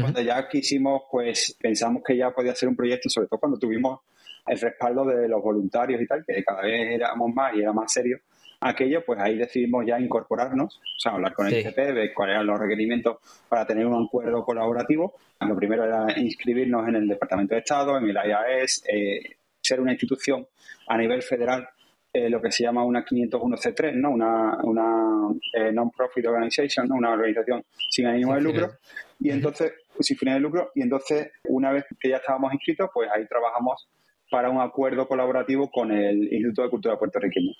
Cuando 0.01 0.21
ya 0.21 0.47
quisimos, 0.47 1.03
pues 1.11 1.55
pensamos 1.61 2.03
que 2.03 2.17
ya 2.17 2.31
podía 2.31 2.55
ser 2.55 2.69
un 2.69 2.75
proyecto, 2.75 3.09
sobre 3.09 3.27
todo 3.27 3.39
cuando 3.39 3.59
tuvimos 3.59 3.99
el 4.47 4.59
respaldo 4.59 5.05
de 5.05 5.27
los 5.27 5.41
voluntarios 5.41 6.01
y 6.01 6.07
tal, 6.07 6.25
que 6.25 6.43
cada 6.43 6.63
vez 6.63 6.91
éramos 6.91 7.33
más 7.33 7.55
y 7.55 7.61
era 7.61 7.71
más 7.71 7.93
serio 7.93 8.19
aquello, 8.63 9.03
pues 9.05 9.19
ahí 9.19 9.37
decidimos 9.37 9.85
ya 9.85 9.99
incorporarnos, 9.99 10.77
o 10.77 10.99
sea, 10.99 11.13
hablar 11.13 11.33
con 11.33 11.47
el 11.47 11.59
ICP, 11.59 11.75
ver 11.75 12.13
cuáles 12.13 12.35
eran 12.35 12.47
los 12.47 12.59
requerimientos 12.59 13.17
para 13.49 13.65
tener 13.65 13.85
un 13.85 14.05
acuerdo 14.05 14.43
colaborativo. 14.43 15.15
Lo 15.41 15.55
primero 15.55 15.83
era 15.83 16.17
inscribirnos 16.17 16.87
en 16.87 16.95
el 16.95 17.07
Departamento 17.07 17.55
de 17.55 17.59
Estado, 17.59 17.97
en 17.97 18.05
el 18.05 18.15
IAS, 18.15 18.83
eh, 18.87 19.35
ser 19.61 19.81
una 19.81 19.91
institución 19.91 20.47
a 20.87 20.97
nivel 20.97 21.21
federal, 21.21 21.67
eh, 22.11 22.29
lo 22.29 22.41
que 22.41 22.51
se 22.51 22.63
llama 22.63 22.83
una 22.83 23.03
501C3, 23.03 23.93
¿no? 23.95 24.11
una, 24.11 24.57
una 24.63 25.33
eh, 25.53 25.71
non-profit 25.71 26.25
organization, 26.25 26.87
¿no? 26.87 26.95
una 26.95 27.11
organización 27.11 27.63
sin 27.89 28.07
ánimo 28.07 28.35
de 28.35 28.41
lucro. 28.41 28.71
Y 29.19 29.31
entonces, 29.31 29.73
sin 29.99 30.17
fines 30.17 30.35
de 30.35 30.39
lucro, 30.39 30.71
y 30.75 30.81
entonces, 30.81 31.31
una 31.47 31.71
vez 31.71 31.85
que 31.99 32.09
ya 32.09 32.17
estábamos 32.17 32.53
inscritos, 32.53 32.89
pues 32.93 33.09
ahí 33.13 33.27
trabajamos 33.27 33.87
para 34.29 34.49
un 34.49 34.61
acuerdo 34.61 35.07
colaborativo 35.07 35.69
con 35.69 35.91
el 35.91 36.23
Instituto 36.33 36.63
de 36.63 36.69
Cultura 36.69 36.97
Puertorriqueña. 36.97 37.53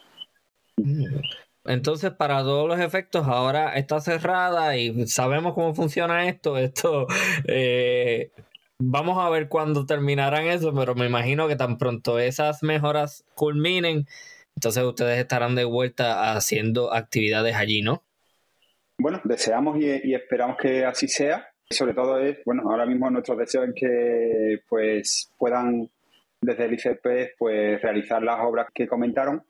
Entonces, 1.65 2.11
para 2.11 2.41
todos 2.41 2.67
los 2.67 2.79
efectos, 2.79 3.27
ahora 3.27 3.75
está 3.75 3.99
cerrada 4.01 4.75
y 4.75 5.07
sabemos 5.07 5.53
cómo 5.53 5.73
funciona 5.73 6.27
esto. 6.27 6.57
Esto, 6.57 7.07
eh, 7.47 8.31
vamos 8.79 9.17
a 9.23 9.29
ver 9.29 9.47
cuándo 9.47 9.85
terminarán 9.85 10.47
eso, 10.47 10.73
pero 10.73 10.95
me 10.95 11.05
imagino 11.05 11.47
que 11.47 11.55
tan 11.55 11.77
pronto 11.77 12.19
esas 12.19 12.63
mejoras 12.63 13.23
culminen, 13.35 14.07
entonces 14.55 14.83
ustedes 14.83 15.19
estarán 15.19 15.55
de 15.55 15.63
vuelta 15.63 16.33
haciendo 16.35 16.93
actividades 16.93 17.55
allí, 17.55 17.81
¿no? 17.81 18.03
Bueno, 18.99 19.21
deseamos 19.23 19.77
y, 19.79 20.09
y 20.09 20.15
esperamos 20.15 20.57
que 20.57 20.85
así 20.85 21.07
sea. 21.07 21.52
Sobre 21.73 21.93
todo 21.93 22.19
es, 22.19 22.37
bueno, 22.45 22.63
ahora 22.69 22.85
mismo 22.85 23.09
nuestro 23.09 23.35
deseo 23.35 23.63
es 23.63 23.73
que 23.75 24.59
pues 24.69 25.31
puedan 25.37 25.89
desde 26.43 26.65
el 26.65 26.73
ICP 26.73 27.35
pues, 27.37 27.81
realizar 27.81 28.21
las 28.21 28.39
obras 28.41 28.67
que 28.73 28.87
comentaron 28.87 29.43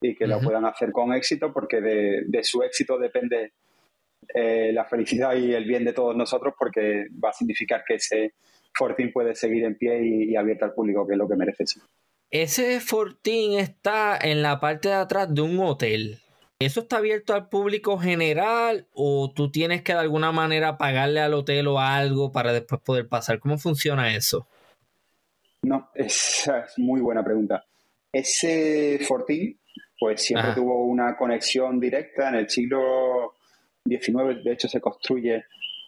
y 0.00 0.14
que 0.14 0.26
lo 0.26 0.40
puedan 0.40 0.64
hacer 0.64 0.92
con 0.92 1.12
éxito, 1.12 1.52
porque 1.52 1.80
de, 1.80 2.44
su 2.44 2.62
éxito 2.62 2.98
depende 2.98 3.52
eh, 4.32 4.70
la 4.72 4.84
felicidad 4.84 5.34
y 5.34 5.52
el 5.52 5.64
bien 5.64 5.84
de 5.84 5.92
todos 5.92 6.14
nosotros, 6.14 6.54
porque 6.56 7.06
va 7.22 7.30
a 7.30 7.32
significar 7.32 7.82
que 7.86 7.94
ese 7.94 8.34
Fortín 8.74 9.12
puede 9.12 9.34
seguir 9.34 9.64
en 9.64 9.76
pie 9.76 10.00
y, 10.04 10.36
abierto 10.36 10.66
al 10.66 10.74
público, 10.74 11.06
que 11.06 11.14
es 11.14 11.18
lo 11.18 11.28
que 11.28 11.34
merece. 11.34 11.64
Ese 12.30 12.78
Fortín 12.80 13.58
está 13.58 14.16
en 14.22 14.42
la 14.42 14.60
parte 14.60 14.88
de 14.88 14.94
atrás 14.94 15.34
de 15.34 15.42
un 15.42 15.58
hotel. 15.58 16.18
¿Eso 16.60 16.80
está 16.80 16.96
abierto 16.96 17.34
al 17.34 17.48
público 17.48 17.98
general 17.98 18.88
o 18.92 19.32
tú 19.32 19.52
tienes 19.52 19.82
que 19.82 19.92
de 19.92 20.00
alguna 20.00 20.32
manera 20.32 20.76
pagarle 20.76 21.20
al 21.20 21.34
hotel 21.34 21.68
o 21.68 21.78
algo 21.78 22.32
para 22.32 22.52
después 22.52 22.80
poder 22.80 23.06
pasar? 23.06 23.38
¿Cómo 23.38 23.58
funciona 23.58 24.12
eso? 24.16 24.48
No, 25.62 25.90
esa 25.94 26.64
es 26.64 26.76
muy 26.76 27.00
buena 27.00 27.22
pregunta. 27.22 27.64
Ese 28.12 28.98
Fortín, 29.06 29.56
pues 30.00 30.20
siempre 30.20 30.52
tuvo 30.54 30.84
una 30.84 31.16
conexión 31.16 31.78
directa 31.78 32.28
en 32.30 32.34
el 32.34 32.50
siglo 32.50 33.34
XIX, 33.86 34.42
de 34.42 34.52
hecho 34.52 34.66
se 34.68 34.80
construye, 34.80 35.44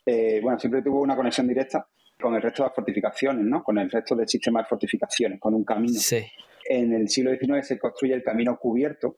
eh, 0.06 0.38
bueno, 0.40 0.58
siempre 0.60 0.82
tuvo 0.82 1.00
una 1.00 1.16
conexión 1.16 1.48
directa 1.48 1.84
con 2.20 2.36
el 2.36 2.42
resto 2.42 2.62
de 2.62 2.68
las 2.68 2.76
fortificaciones, 2.76 3.44
¿no? 3.44 3.64
Con 3.64 3.76
el 3.78 3.90
resto 3.90 4.14
del 4.14 4.28
sistema 4.28 4.60
de 4.60 4.66
fortificaciones, 4.66 5.40
con 5.40 5.52
un 5.52 5.64
camino. 5.64 5.98
Sí. 5.98 6.24
En 6.64 6.92
el 6.92 7.08
siglo 7.08 7.32
XIX 7.36 7.66
se 7.66 7.78
construye 7.78 8.14
el 8.14 8.22
camino 8.22 8.56
cubierto, 8.56 9.16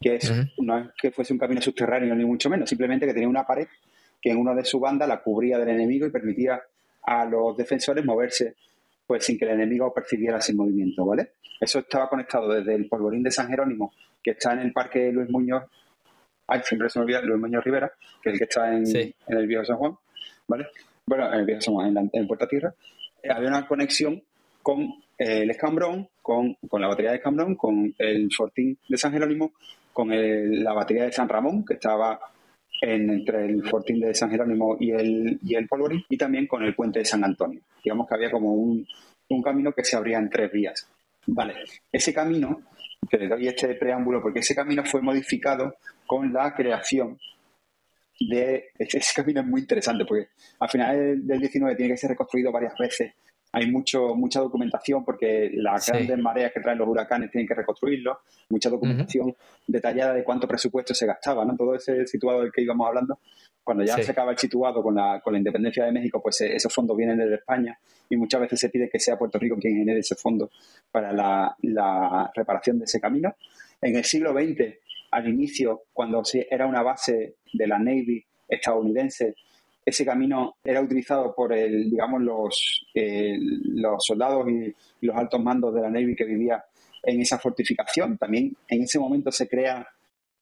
que 0.00 0.18
no 0.58 0.78
es 0.78 0.88
que 1.00 1.10
fuese 1.10 1.32
un 1.32 1.38
camino 1.38 1.60
subterráneo 1.60 2.14
ni 2.14 2.24
mucho 2.24 2.48
menos, 2.48 2.68
simplemente 2.68 3.06
que 3.06 3.14
tenía 3.14 3.28
una 3.28 3.46
pared 3.46 3.66
que 4.20 4.30
en 4.30 4.38
una 4.38 4.54
de 4.54 4.64
su 4.64 4.80
bandas 4.80 5.08
la 5.08 5.22
cubría 5.22 5.58
del 5.58 5.68
enemigo 5.68 6.06
y 6.06 6.10
permitía 6.10 6.60
a 7.02 7.24
los 7.24 7.56
defensores 7.56 8.04
moverse 8.04 8.56
pues 9.06 9.24
sin 9.24 9.38
que 9.38 9.46
el 9.46 9.52
enemigo 9.52 9.92
percibiera 9.92 10.38
ese 10.38 10.54
movimiento, 10.54 11.04
¿vale? 11.06 11.30
Eso 11.58 11.78
estaba 11.78 12.08
conectado 12.08 12.52
desde 12.52 12.74
el 12.74 12.88
polvorín 12.88 13.22
de 13.22 13.30
San 13.30 13.48
Jerónimo, 13.48 13.94
que 14.22 14.32
está 14.32 14.52
en 14.52 14.60
el 14.60 14.72
Parque 14.72 15.10
Luis 15.10 15.30
Muñoz, 15.30 15.64
ay, 16.46 16.60
siempre 16.62 16.90
se 16.90 16.98
me 16.98 17.04
olvida, 17.04 17.22
Luis 17.22 17.40
Muñoz 17.40 17.64
Rivera, 17.64 17.90
que 18.22 18.28
es 18.28 18.32
el 18.34 18.38
que 18.38 18.44
está 18.44 18.70
en, 18.70 18.84
el 19.28 19.46
Viejo 19.46 19.64
San 19.64 19.78
Juan, 19.78 19.96
¿vale? 20.46 20.66
Bueno, 21.06 21.32
en 21.32 21.40
el 21.40 21.46
Viejo 21.46 21.62
San 21.62 21.74
Juan, 21.74 22.10
en, 22.12 22.26
Puerta 22.26 22.46
Tierra, 22.46 22.74
eh, 23.22 23.30
había 23.30 23.48
una 23.48 23.66
conexión 23.66 24.22
con 24.62 24.82
eh, 25.16 25.42
el 25.42 25.50
escambrón, 25.50 26.08
con, 26.20 26.56
la 26.72 26.88
batería 26.88 27.12
de 27.12 27.16
escambrón, 27.16 27.54
con 27.54 27.94
el 27.96 28.30
fortín 28.30 28.76
de 28.88 28.98
San 28.98 29.12
Jerónimo, 29.12 29.52
con 29.98 30.10
la 30.62 30.72
batería 30.74 31.06
de 31.06 31.12
San 31.12 31.28
Ramón, 31.28 31.64
que 31.64 31.74
estaba 31.74 32.20
entre 32.80 33.46
el 33.46 33.68
fortín 33.68 33.98
de 33.98 34.14
San 34.14 34.30
Jerónimo 34.30 34.76
y 34.78 34.92
el, 34.92 35.40
y 35.42 35.56
el 35.56 35.66
Polvorín, 35.66 36.04
y 36.08 36.16
también 36.16 36.46
con 36.46 36.62
el 36.62 36.72
puente 36.72 37.00
de 37.00 37.04
San 37.04 37.24
Antonio. 37.24 37.60
Digamos 37.82 38.06
que 38.06 38.14
había 38.14 38.30
como 38.30 38.54
un, 38.54 38.86
camino 39.42 39.72
que 39.72 39.82
se 39.82 39.96
abría 39.96 40.18
en 40.18 40.30
tres 40.30 40.52
vías. 40.52 40.88
Vale, 41.26 41.54
ese 41.90 42.14
camino, 42.14 42.62
que 43.10 43.18
le 43.18 43.26
doy 43.26 43.48
este 43.48 43.74
preámbulo, 43.74 44.22
porque 44.22 44.38
ese 44.38 44.54
camino 44.54 44.84
fue 44.84 45.02
modificado 45.02 45.74
con 46.06 46.32
la 46.32 46.54
creación 46.54 47.18
de... 48.20 48.66
Ese 48.78 49.20
camino 49.20 49.40
es 49.40 49.48
muy 49.48 49.62
interesante, 49.62 50.04
porque 50.04 50.28
al 50.60 50.68
final 50.68 51.26
del 51.26 51.40
19 51.40 51.74
tiene 51.74 51.94
que 51.94 51.98
ser 51.98 52.10
reconstruido 52.10 52.52
varias 52.52 52.74
veces 52.78 53.14
hay 53.52 53.70
mucho, 53.70 54.14
mucha 54.14 54.40
documentación 54.40 55.04
porque 55.04 55.50
las 55.54 55.86
grandes 55.86 56.18
mareas 56.18 56.52
que 56.52 56.60
traen 56.60 56.78
los 56.78 56.88
huracanes 56.88 57.30
tienen 57.30 57.46
que 57.46 57.54
reconstruirlo, 57.54 58.20
mucha 58.50 58.68
documentación 58.68 59.34
detallada 59.66 60.14
de 60.14 60.24
cuánto 60.24 60.46
presupuesto 60.46 60.94
se 60.94 61.06
gastaba, 61.06 61.44
¿no? 61.44 61.56
Todo 61.56 61.74
ese 61.74 62.06
situado 62.06 62.42
del 62.42 62.52
que 62.52 62.62
íbamos 62.62 62.86
hablando, 62.86 63.18
cuando 63.64 63.84
ya 63.84 64.02
se 64.02 64.10
acaba 64.10 64.32
el 64.32 64.38
situado 64.38 64.82
con 64.82 64.94
la, 64.94 65.20
con 65.20 65.32
la 65.32 65.38
independencia 65.38 65.84
de 65.84 65.92
México, 65.92 66.20
pues 66.22 66.40
eh, 66.40 66.56
esos 66.56 66.72
fondos 66.72 66.96
vienen 66.96 67.18
desde 67.18 67.36
España 67.36 67.78
y 68.08 68.16
muchas 68.16 68.40
veces 68.40 68.60
se 68.60 68.70
pide 68.70 68.88
que 68.88 68.98
sea 68.98 69.18
Puerto 69.18 69.38
Rico 69.38 69.56
quien 69.56 69.76
genere 69.76 70.00
ese 70.00 70.14
fondo 70.14 70.50
para 70.90 71.12
la, 71.12 71.54
la 71.62 72.30
reparación 72.34 72.78
de 72.78 72.84
ese 72.84 73.00
camino. 73.00 73.34
En 73.80 73.96
el 73.96 74.04
siglo 74.04 74.32
XX, 74.32 74.74
al 75.10 75.28
inicio, 75.28 75.82
cuando 75.92 76.22
era 76.50 76.66
una 76.66 76.82
base 76.82 77.36
de 77.52 77.66
la 77.66 77.78
Navy 77.78 78.24
estadounidense, 78.48 79.34
ese 79.84 80.04
camino 80.04 80.56
era 80.62 80.80
utilizado 80.80 81.34
por 81.34 81.52
el, 81.52 81.90
digamos, 81.90 82.22
los, 82.22 82.86
eh, 82.94 83.36
los 83.38 84.04
soldados 84.04 84.48
y, 84.48 84.74
los 85.06 85.16
altos 85.16 85.42
mandos 85.42 85.74
de 85.74 85.80
la 85.80 85.90
Navy 85.90 86.14
que 86.14 86.24
vivía 86.24 86.62
en 87.02 87.20
esa 87.20 87.38
fortificación. 87.38 88.18
También 88.18 88.54
en 88.68 88.82
ese 88.82 88.98
momento 88.98 89.30
se 89.30 89.48
crean 89.48 89.84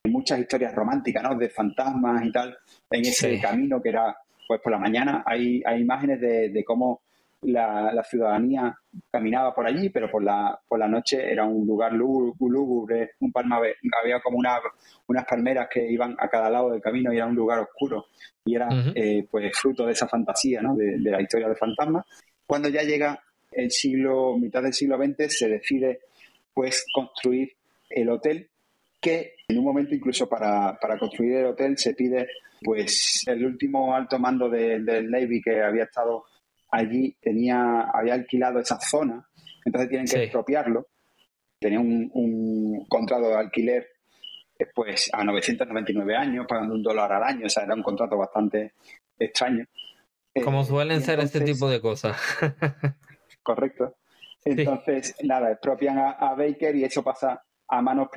muchas 0.05 0.41
historias 0.41 0.75
románticas, 0.75 1.23
¿no? 1.23 1.37
De 1.37 1.49
fantasmas 1.49 2.25
y 2.25 2.33
tal, 2.33 2.57
en 2.91 3.01
ese 3.03 3.41
camino 3.41 3.81
que 3.83 3.91
era, 3.91 4.17
pues 4.47 4.61
por 4.61 4.73
la 4.73 4.79
mañana 4.79 5.23
hay, 5.27 5.63
hay 5.65 5.81
imágenes 5.81 6.21
de, 6.21 6.49
de 6.51 6.65
cómo 6.65 7.03
la, 7.43 8.03
ciudadanía 8.03 8.75
caminaba 9.11 9.55
por 9.55 9.67
allí, 9.67 9.91
pero 9.91 10.11
por 10.11 10.23
la, 10.23 10.59
por 10.67 10.79
la 10.79 10.89
noche 10.89 11.31
era 11.31 11.45
un 11.45 11.67
lugar 11.67 11.93
lúgubre, 11.93 13.13
un 13.21 13.33
palma, 13.33 13.61
había 14.03 14.21
como 14.21 14.39
una, 14.39 14.59
unas 15.07 15.25
palmeras 15.25 15.69
que 15.73 15.91
iban 15.91 16.17
a 16.19 16.29
cada 16.29 16.51
lado 16.51 16.71
del 16.71 16.81
camino 16.81 17.13
y 17.13 17.17
era 17.17 17.27
un 17.27 17.35
lugar 17.35 17.61
oscuro. 17.61 18.07
Y 18.45 18.55
era 18.55 18.69
eh, 18.95 19.27
pues 19.31 19.57
fruto 19.57 19.85
de 19.85 19.93
esa 19.93 20.09
fantasía, 20.09 20.61
¿no? 20.63 20.75
de, 20.75 20.99
la 20.99 21.21
historia 21.21 21.49
de 21.49 21.57
fantasmas. 21.57 22.05
Cuando 22.47 22.69
ya 22.69 22.83
llega 22.83 23.21
el 23.51 23.71
siglo, 23.71 24.37
mitad 24.39 24.63
del 24.63 24.73
siglo 24.73 24.97
XX, 24.97 25.37
se 25.37 25.49
decide 25.49 26.01
pues 26.55 26.87
construir 26.93 27.53
el 27.91 28.09
hotel 28.09 28.49
que 29.01 29.35
en 29.49 29.59
un 29.59 29.65
momento 29.65 29.95
incluso 29.95 30.29
para, 30.29 30.79
construir 30.99 31.37
el 31.37 31.47
hotel 31.47 31.77
se 31.77 31.95
pide 31.95 32.29
pues 32.63 33.23
el 33.27 33.45
último 33.45 33.95
alto 33.95 34.19
mando 34.19 34.49
del 34.49 35.11
Navy 35.11 35.43
que 35.43 35.63
había 35.63 35.85
estado 35.85 36.25
allí 36.71 37.17
tenía 37.21 37.83
había 37.93 38.15
alquilado 38.15 38.61
esa 38.61 38.79
zona 38.81 39.27
entonces 39.65 39.89
tienen 39.89 40.07
que 40.07 40.25
expropiarlo 40.25 40.87
tenía 41.59 41.81
un, 41.81 42.85
contrato 42.89 43.29
de 43.29 43.37
alquiler 43.37 43.87
pues 44.75 45.11
a 45.13 45.23
999 45.25 46.17
años 46.17 46.47
pagando 46.49 46.75
un 46.75 46.83
dólar 46.83 47.13
al 47.13 47.23
año 47.23 47.47
o 47.47 47.49
sea 47.49 47.65
era 47.65 47.75
un 47.75 47.83
contrato 47.83 48.17
bastante 48.17 48.73
extraño 49.19 49.65
como 50.45 50.65
suelen 50.65 51.01
ser 51.01 51.21
este 51.21 51.41
tipo 51.41 51.69
de 51.69 51.81
cosas 51.81 52.17
correcto 53.43 53.97
entonces 54.45 55.15
nada 55.25 55.53
expropian 55.53 55.99
a 55.99 56.35
Baker 56.35 56.77
y 56.77 56.85
eso 56.85 57.03
pasa 57.03 57.43
a 57.69 57.83
manos 57.83 58.09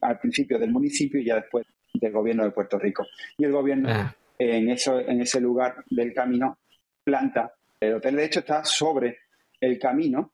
al 0.00 0.18
principio 0.18 0.58
del 0.58 0.70
municipio 0.70 1.20
y 1.20 1.24
ya 1.24 1.36
después 1.36 1.66
del 1.94 2.12
gobierno 2.12 2.44
de 2.44 2.50
Puerto 2.50 2.78
Rico. 2.78 3.06
Y 3.36 3.44
el 3.44 3.52
gobierno 3.52 3.88
ah. 3.90 4.14
en, 4.38 4.70
eso, 4.70 5.00
en 5.00 5.20
ese 5.20 5.40
lugar 5.40 5.76
del 5.90 6.12
camino 6.12 6.58
planta. 7.04 7.54
El 7.80 7.94
hotel 7.94 8.16
de 8.16 8.24
hecho 8.24 8.40
está 8.40 8.64
sobre 8.64 9.18
el 9.60 9.78
camino 9.78 10.32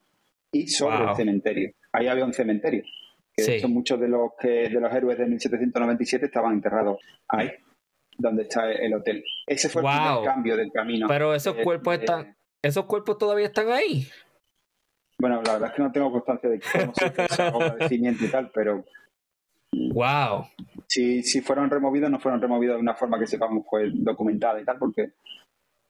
y 0.51 0.67
sobre 0.69 1.05
el 1.05 1.15
cementerio. 1.15 1.73
Ahí 1.93 2.09
había 2.09 2.25
un 2.25 2.33
cementerio. 2.33 2.83
Que 3.37 3.43
de 3.43 3.57
hecho 3.57 3.69
muchos 3.69 3.99
de 4.01 4.09
los 4.09 4.31
que 4.39 4.69
de 4.69 4.81
los 4.81 4.93
héroes 4.93 5.19
de 5.19 5.27
1797 5.27 6.27
estaban 6.27 6.53
enterrados 6.53 6.99
ahí, 7.29 7.51
donde 8.17 8.45
está 8.45 8.71
el 8.71 8.95
hotel. 8.95 9.25
Ese 9.47 9.69
fue 9.69 9.83
el 9.83 9.89
primer 9.89 10.25
cambio 10.25 10.57
del 10.57 10.71
camino. 10.71 11.07
Pero 11.09 11.35
esos 11.35 11.57
cuerpos 11.57 11.95
están, 11.95 12.37
esos 12.63 12.85
cuerpos 12.85 13.19
todavía 13.19 13.47
están 13.47 13.71
ahí. 13.71 14.07
Bueno, 15.19 15.43
la 15.43 15.55
verdad 15.55 15.71
es 15.71 15.77
que 15.77 15.83
no 15.83 15.93
tengo 15.93 16.13
constancia 16.13 16.49
de 16.49 16.61
cómo 17.53 17.89
se 17.89 17.95
y 17.95 18.29
tal, 18.29 18.51
pero. 18.55 18.85
¡Wow! 19.73 20.47
Si, 20.87 21.23
si 21.25 21.41
fueron 21.41 21.69
removidos, 21.69 22.11
no 22.11 22.21
fueron 22.21 22.41
removidos 22.41 22.77
de 22.77 22.83
una 22.83 22.95
forma 22.95 23.19
que 23.19 23.27
sepamos 23.27 23.65
pues, 23.69 23.91
documentada 23.93 24.61
y 24.61 24.65
tal, 24.65 24.79
porque 24.79 25.15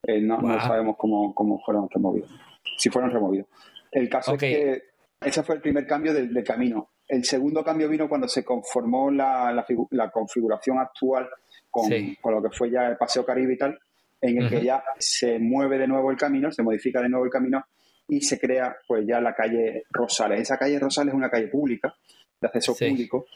eh, 0.06 0.20
no, 0.20 0.40
sabemos 0.60 0.96
cómo, 0.96 1.34
cómo 1.34 1.60
fueron 1.64 1.88
removidos. 1.90 2.30
Si 2.76 2.90
fueron 2.90 3.10
removidos. 3.10 3.46
El 3.90 4.08
caso 4.08 4.34
es 4.34 4.40
que 4.40 4.82
ese 5.20 5.42
fue 5.42 5.56
el 5.56 5.60
primer 5.60 5.86
cambio 5.86 6.12
del, 6.12 6.44
camino. 6.44 6.90
El 7.06 7.24
segundo 7.24 7.62
cambio 7.62 7.88
vino 7.88 8.08
cuando 8.08 8.28
se 8.28 8.44
conformó 8.44 9.10
la, 9.10 9.52
la, 9.90 10.10
configuración 10.10 10.78
actual 10.78 11.28
con, 11.70 11.88
con, 12.20 12.34
lo 12.34 12.42
que 12.42 12.50
fue 12.50 12.70
ya 12.70 12.86
el 12.88 12.96
Paseo 12.96 13.24
Caribe 13.24 13.54
y 13.54 13.58
tal, 13.58 13.78
en 14.20 14.42
el 14.42 14.48
que 14.48 14.62
ya 14.62 14.82
se 14.98 15.38
mueve 15.38 15.78
de 15.78 15.86
nuevo 15.86 16.10
el 16.10 16.16
camino, 16.16 16.50
se 16.50 16.62
modifica 16.62 17.00
de 17.00 17.08
nuevo 17.08 17.24
el 17.24 17.30
camino 17.30 17.64
y 18.08 18.20
se 18.20 18.38
crea 18.38 18.76
pues 18.86 19.06
ya 19.06 19.20
la 19.20 19.34
calle 19.34 19.84
Rosales. 19.90 20.40
Esa 20.40 20.58
calle 20.58 20.78
Rosales 20.78 21.12
es 21.12 21.16
una 21.16 21.30
calle 21.30 21.48
pública, 21.48 21.94
de 22.40 22.46
acceso 22.46 22.74
público, 22.74 23.26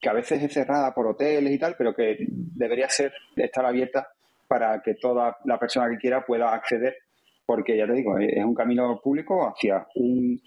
que 0.00 0.08
a 0.08 0.12
veces 0.12 0.42
es 0.42 0.52
cerrada 0.52 0.94
por 0.94 1.06
hoteles 1.06 1.52
y 1.52 1.58
tal, 1.58 1.74
pero 1.76 1.94
que 1.94 2.16
debería 2.28 2.88
ser 2.88 3.12
estar 3.36 3.64
abierta 3.64 4.08
para 4.54 4.80
que 4.80 4.94
toda 4.94 5.36
la 5.46 5.58
persona 5.58 5.90
que 5.90 5.96
quiera 5.96 6.24
pueda 6.24 6.54
acceder, 6.54 6.96
porque 7.44 7.76
ya 7.76 7.88
te 7.88 7.94
digo, 7.94 8.16
es 8.20 8.44
un 8.44 8.54
camino 8.54 9.00
público 9.02 9.48
hacia 9.48 9.84
un 9.96 10.40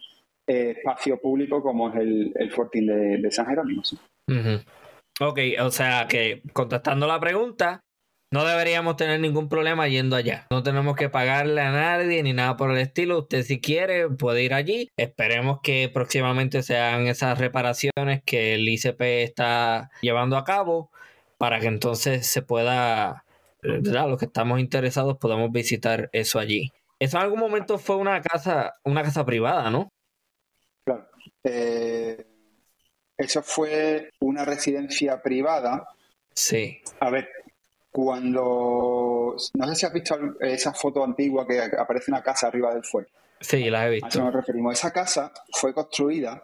eh, 0.48 0.76
espacio 0.78 1.20
público 1.20 1.62
como 1.62 1.90
es 1.90 1.96
el, 1.98 2.32
el 2.36 2.50
Fortín 2.50 2.88
de, 2.88 3.30
San 3.32 3.48
Jerónimo. 3.48 3.82
Ok, 5.20 5.40
o 5.60 5.72
sea 5.72 6.08
que 6.08 6.42
contestando 6.54 7.06
la 7.06 7.20
pregunta, 7.20 7.82
no 8.32 8.46
deberíamos 8.46 8.96
tener 8.96 9.20
ningún 9.20 9.50
problema 9.50 9.90
yendo 9.90 10.16
allá. 10.16 10.48
No 10.52 10.64
tenemos 10.64 10.96
que 10.96 11.10
pagarle 11.10 11.60
a 11.60 11.72
nadie 11.74 12.24
ni 12.24 12.32
nada 12.32 12.56
por 12.56 12.72
el 12.72 12.78
estilo. 12.78 13.20
Usted 13.20 13.44
si 13.44 13.60
quiere 13.60 14.08
puede 14.08 14.44
ir 14.44 14.54
allí. 14.54 14.88
Esperemos 14.96 15.60
que 15.62 15.92
próximamente 15.94 16.64
sean 16.64 17.08
esas 17.08 17.38
reparaciones 17.40 18.24
que 18.26 18.54
el 18.54 18.70
ICP 18.70 19.02
está 19.02 19.90
llevando 20.02 20.38
a 20.38 20.46
cabo 20.46 20.92
para 21.38 21.60
que 21.60 21.68
entonces 21.68 22.26
se 22.26 22.42
pueda, 22.42 23.26
los 23.68 24.20
que 24.20 24.26
estamos 24.26 24.60
interesados 24.60 25.18
podamos 25.18 25.52
visitar 25.52 26.10
eso 26.14 26.40
allí. 26.40 26.72
Eso 27.00 27.18
en 27.18 27.24
algún 27.24 27.40
momento 27.40 27.78
fue 27.78 27.96
una 27.96 28.22
casa, 28.22 28.74
una 28.84 29.04
casa 29.04 29.26
privada, 29.26 29.70
¿no? 29.70 29.90
Claro. 30.84 31.08
Eh, 31.44 32.26
eso 33.18 33.42
fue 33.42 34.12
una 34.20 34.46
residencia 34.46 35.22
privada. 35.22 35.88
Sí. 36.34 36.80
A 37.00 37.10
ver, 37.10 37.30
cuando. 37.92 39.36
No 39.54 39.68
sé 39.68 39.76
si 39.76 39.86
has 39.86 39.94
visto 39.94 40.18
esa 40.40 40.74
foto 40.74 41.04
antigua 41.04 41.48
que 41.48 41.60
aparece 41.60 42.12
una 42.12 42.24
casa 42.24 42.48
arriba 42.48 42.74
del 42.74 42.84
fuerte. 42.84 43.12
Sí, 43.40 43.70
la 43.70 43.88
he 43.88 43.92
visto. 43.92 44.06
A 44.06 44.10
eso 44.10 44.24
nos 44.24 44.34
referimos. 44.34 44.74
Esa 44.74 44.92
casa 44.92 45.32
fue 45.52 45.74
construida 45.74 46.44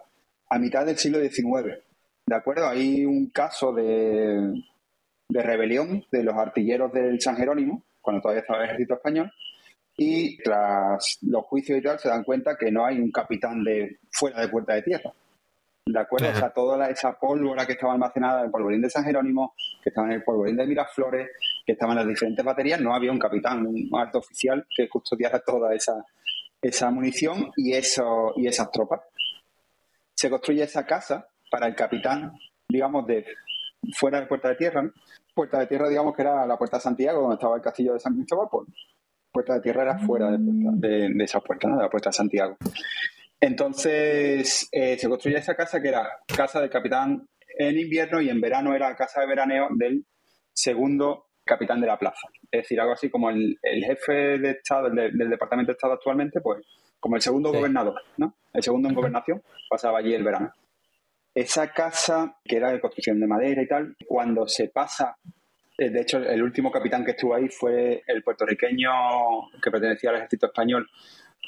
a 0.50 0.60
mitad 0.60 0.86
del 0.86 0.98
siglo 0.98 1.20
XIX. 1.20 1.80
¿De 2.26 2.36
acuerdo? 2.36 2.68
Hay 2.68 3.06
un 3.06 3.30
caso 3.30 3.74
de, 3.74 4.64
de 5.34 5.42
rebelión 5.42 6.06
de 6.12 6.24
los 6.24 6.36
artilleros 6.36 6.94
del 6.94 7.20
San 7.20 7.36
Jerónimo, 7.36 7.82
cuando 8.02 8.22
todavía 8.22 8.42
estaba 8.42 8.60
el 8.60 8.66
ejército 8.66 8.94
español, 8.94 9.32
y 9.98 10.38
tras 10.38 11.18
los 11.24 11.44
juicios 11.46 11.80
y 11.80 11.82
tal 11.82 12.00
se 12.00 12.10
dan 12.10 12.24
cuenta 12.24 12.56
que 12.56 12.72
no 12.72 12.86
hay 12.86 13.00
un 13.00 13.12
capitán 13.12 13.64
de 13.64 13.98
fuera 14.12 14.42
de 14.42 14.48
Puerta 14.48 14.76
de 14.76 14.84
Tierra. 14.84 15.12
¿De 15.86 16.00
acuerdo? 16.00 16.30
O 16.30 16.36
sea, 16.36 16.50
toda 16.52 16.90
esa 16.90 17.20
pólvora 17.20 17.66
que 17.66 17.74
estaba 17.74 17.94
almacenada 17.94 18.40
en 18.40 18.46
el 18.46 18.52
polvorín 18.52 18.82
de 18.82 18.90
San 18.90 19.04
Jerónimo, 19.04 19.54
que 19.84 19.90
estaba 19.90 20.08
en 20.08 20.14
el 20.14 20.24
polvorín 20.24 20.56
de 20.56 20.68
Miraflores, 20.68 21.30
que 21.66 21.74
estaban 21.74 21.98
en 21.98 22.06
las 22.06 22.08
diferentes 22.08 22.46
baterías, 22.46 22.80
no 22.80 22.96
había 22.96 23.12
un 23.12 23.20
capitán, 23.20 23.66
un 23.66 23.90
alto 23.94 24.20
oficial 24.20 24.66
que 24.76 24.88
custodiara 24.88 25.40
toda 25.40 25.74
esa, 25.76 26.06
esa 26.62 26.90
munición 26.90 27.52
y, 27.58 27.74
eso, 27.74 28.34
y 28.38 28.48
esas 28.48 28.72
tropas. 28.72 29.02
Se 30.16 30.30
construye 30.30 30.64
esa 30.64 30.86
casa 30.86 31.28
para 31.52 31.68
el 31.68 31.76
capitán, 31.76 32.34
digamos, 32.70 33.06
de 33.08 33.26
fuera 33.98 34.22
de 34.22 34.28
Puerta 34.28 34.50
de 34.50 34.56
Tierra. 34.56 34.90
Puerta 35.34 35.60
de 35.60 35.68
Tierra, 35.68 35.90
digamos 35.90 36.16
que 36.16 36.22
era 36.22 36.46
la 36.46 36.58
Puerta 36.58 36.78
de 36.78 36.82
Santiago, 36.82 37.22
donde 37.22 37.36
estaba 37.36 37.56
el 37.56 37.62
castillo 37.62 37.94
de 37.94 38.00
San 38.00 38.16
Cristóbal. 38.16 38.48
Pues, 38.52 38.68
Puerta 39.32 39.56
de 39.56 39.62
Tierra 39.62 39.82
era 39.82 39.98
fuera 40.00 40.30
de, 40.32 40.38
de, 40.40 41.10
de 41.14 41.24
esa 41.24 41.40
puerta, 41.40 41.68
de 41.68 41.82
la 41.82 41.90
Puerta 41.90 42.10
de 42.10 42.14
Santiago. 42.14 42.58
Entonces 43.44 44.70
eh, 44.72 44.98
se 44.98 45.10
construye 45.10 45.38
esa 45.38 45.54
casa 45.54 45.82
que 45.82 45.90
era 45.90 46.08
casa 46.26 46.62
del 46.62 46.70
capitán 46.70 47.28
en 47.58 47.78
invierno 47.78 48.22
y 48.22 48.30
en 48.30 48.40
verano 48.40 48.74
era 48.74 48.96
casa 48.96 49.20
de 49.20 49.28
veraneo 49.28 49.68
del 49.72 50.06
segundo 50.54 51.26
capitán 51.44 51.82
de 51.82 51.88
la 51.88 52.00
plaza. 52.00 52.30
Es 52.50 52.62
decir, 52.62 52.80
algo 52.80 52.94
así 52.94 53.10
como 53.10 53.30
el, 53.30 53.58
jefe 53.62 54.38
de 54.40 54.52
Estado 54.52 54.90
del, 54.90 55.30
Departamento 55.30 55.72
de 55.72 55.74
Estado 55.74 55.96
actualmente, 55.96 56.40
pues 56.40 56.66
como 57.02 57.18
el 57.18 57.22
segundo 57.22 57.52
gobernador, 57.52 58.02
¿no? 58.16 58.34
El 58.54 58.64
segundo 58.64 58.88
en 58.88 58.96
gobernación 58.96 59.44
pasaba 59.70 60.00
allí 60.00 60.14
el 60.14 60.24
verano. 60.24 60.54
Esa 61.36 61.72
casa, 61.72 62.38
que 62.44 62.58
era 62.58 62.72
de 62.72 62.80
construcción 62.80 63.20
de 63.20 63.28
madera 63.28 63.62
y 63.62 63.68
tal, 63.68 63.96
cuando 64.08 64.48
se 64.48 64.70
pasa, 64.70 65.18
eh, 65.78 65.90
de 65.90 66.02
hecho 66.02 66.18
el 66.20 66.44
último 66.44 66.72
capitán 66.72 67.04
que 67.04 67.12
estuvo 67.12 67.34
ahí 67.34 67.50
fue 67.50 68.04
el 68.06 68.22
puertorriqueño 68.24 68.92
que 69.62 69.72
pertenecía 69.72 70.12
al 70.12 70.18
ejército 70.18 70.48
español, 70.48 70.88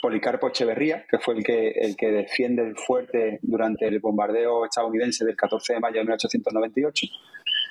Policarpo 0.02 0.50
Echeverría, 0.50 1.06
que 1.10 1.20
fue 1.20 1.36
el 1.36 1.44
que, 1.44 1.70
el 1.70 1.96
que 1.96 2.12
defiende 2.12 2.64
el 2.64 2.76
fuerte 2.76 3.40
durante 3.42 3.88
el 3.88 4.00
bombardeo 4.00 4.66
estadounidense 4.66 5.26
del 5.26 5.36
14 5.36 5.74
de 5.74 5.80
mayo 5.80 5.96
de 5.96 6.04
1898. 6.04 7.08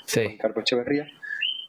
Sí. 0.07 0.21
Policarpo 0.23 0.61
Echeverría. 0.61 1.07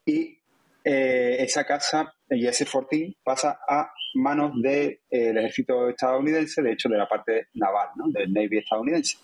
Y 0.06 0.38
eh, 0.84 1.38
esa 1.40 1.66
casa 1.66 2.14
y 2.30 2.48
ese 2.48 2.66
fortín 2.66 3.16
pasa 3.24 3.60
a 3.68 3.92
manos 4.14 4.54
del 4.62 5.00
ejército 5.10 5.90
estadounidense, 5.90 6.62
de 6.62 6.74
hecho 6.74 6.90
de 6.90 6.98
la 6.98 7.08
parte 7.08 7.48
naval, 7.56 7.90
¿no? 7.96 8.06
del 8.10 8.32
Navy 8.32 8.60
estadounidense. 8.60 9.18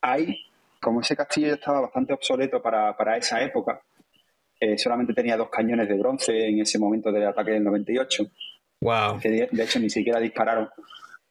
Ahí, 0.00 0.36
como 0.80 1.00
ese 1.00 1.16
castillo 1.16 1.54
estaba 1.54 1.82
bastante 1.82 2.12
obsoleto 2.12 2.62
para, 2.62 2.96
para 2.96 3.16
esa 3.16 3.42
época, 3.42 3.80
eh, 4.60 4.76
solamente 4.76 5.14
tenía 5.14 5.36
dos 5.36 5.50
cañones 5.50 5.88
de 5.88 5.98
bronce 5.98 6.48
en 6.48 6.60
ese 6.60 6.78
momento 6.78 7.12
del 7.12 7.26
ataque 7.26 7.52
del 7.52 7.64
98 7.64 8.30
Wow. 8.80 9.18
Que 9.20 9.48
de, 9.50 9.62
hecho 9.62 9.80
ni 9.80 9.90
siquiera 9.90 10.20
dispararon. 10.20 10.68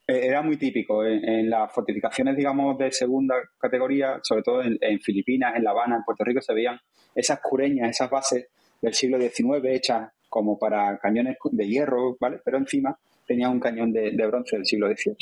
Eh, 0.08 0.28
era 0.28 0.41
muy 0.41 0.58
típico 0.58 1.06
en, 1.06 1.50
las 1.50 1.72
fortificaciones, 1.72 2.36
digamos, 2.36 2.78
de 2.78 2.91
segunda 2.91 3.36
categoría, 3.58 4.20
sobre 4.24 4.43
todo 4.43 4.62
en, 4.64 5.00
Filipinas, 5.00 5.56
en 5.56 5.64
La 5.64 5.72
Habana, 5.72 5.98
en 5.98 6.04
Puerto 6.04 6.24
Rico, 6.24 6.41
se 6.41 6.54
veían 6.54 6.80
esas 7.16 7.39
cureñas, 7.41 7.89
esas 7.89 8.10
bases 8.10 8.48
del 8.82 8.93
siglo 8.93 9.20
XIX 9.20 9.64
hechas 9.66 10.12
como 10.30 10.60
para 10.60 10.98
cañones 11.00 11.38
de 11.52 11.68
hierro, 11.68 12.18
¿vale? 12.20 12.39
Pero 12.43 12.58
encima 12.58 12.98
tenía 13.26 13.50
un 13.50 13.60
cañón 13.60 13.91
de, 13.91 14.12
bronce 14.28 14.58
del 14.58 14.66
siglo 14.66 14.88
XVIII. 14.88 15.16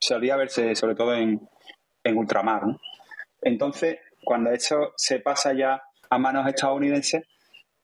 Solía 0.00 0.36
verse 0.36 0.74
sobre 0.74 0.94
todo 0.94 1.14
en, 1.14 1.40
en 2.04 2.16
ultramar, 2.16 2.66
¿no? 2.66 2.80
Entonces, 3.42 3.98
cuando 4.24 4.50
eso 4.50 4.92
se 4.96 5.20
pasa 5.20 5.52
ya 5.52 5.82
a 6.10 6.18
manos 6.18 6.46
estadounidenses, 6.48 7.24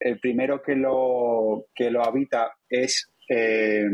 el 0.00 0.18
primero 0.18 0.62
que 0.62 0.74
lo, 0.74 1.66
que 1.74 1.90
lo 1.90 2.04
habita 2.04 2.52
es 2.68 3.10
eh, 3.28 3.86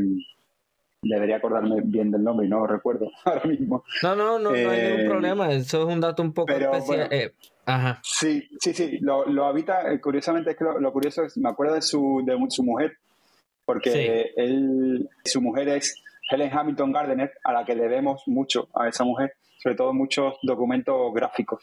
debería 1.02 1.36
acordarme 1.36 1.80
bien 1.84 2.11
del 2.11 2.22
nombre 2.22 2.46
y 2.46 2.50
no 2.50 2.61
lo 2.61 2.66
recuerdo 2.66 3.11
ahora 3.24 3.44
mismo. 3.44 3.84
No, 4.02 4.14
no, 4.14 4.38
no, 4.38 4.50
no 4.50 4.56
hay 4.70 4.82
ningún 4.82 5.00
eh, 5.00 5.08
problema. 5.08 5.52
Eso 5.52 5.88
es 5.88 5.94
un 5.94 6.00
dato 6.00 6.22
un 6.22 6.32
poco 6.32 6.52
especial. 6.52 7.08
Eh, 7.11 7.32
ajá. 7.66 8.00
Sí, 8.02 8.48
sí, 8.61 8.74
sí. 8.74 8.98
Lo, 9.00 9.26
lo 9.26 9.46
habita, 9.46 9.98
curiosamente 10.00 10.50
es 10.50 10.56
que 10.56 10.64
lo, 10.64 10.92
curioso 10.92 11.24
es, 11.24 11.36
me 11.38 11.48
acuerdo 11.48 11.74
de 11.74 11.82
su, 11.82 12.22
de 12.24 12.36
su 12.48 12.62
mujer, 12.62 12.96
porque 13.64 14.32
él, 14.36 15.08
su 15.24 15.40
mujer 15.40 15.68
es 15.68 16.02
Helen 16.30 16.50
Hamilton 16.52 16.92
Gardner, 16.92 17.32
a 17.44 17.52
la 17.52 17.64
que 17.64 17.74
debemos 17.74 18.22
mucho 18.26 18.68
a 18.74 18.88
esa 18.88 19.04
mujer, 19.04 19.32
sobre 19.58 19.76
todo 19.76 19.92
muchos 19.92 20.38
documentos 20.42 21.12
gráficos, 21.12 21.62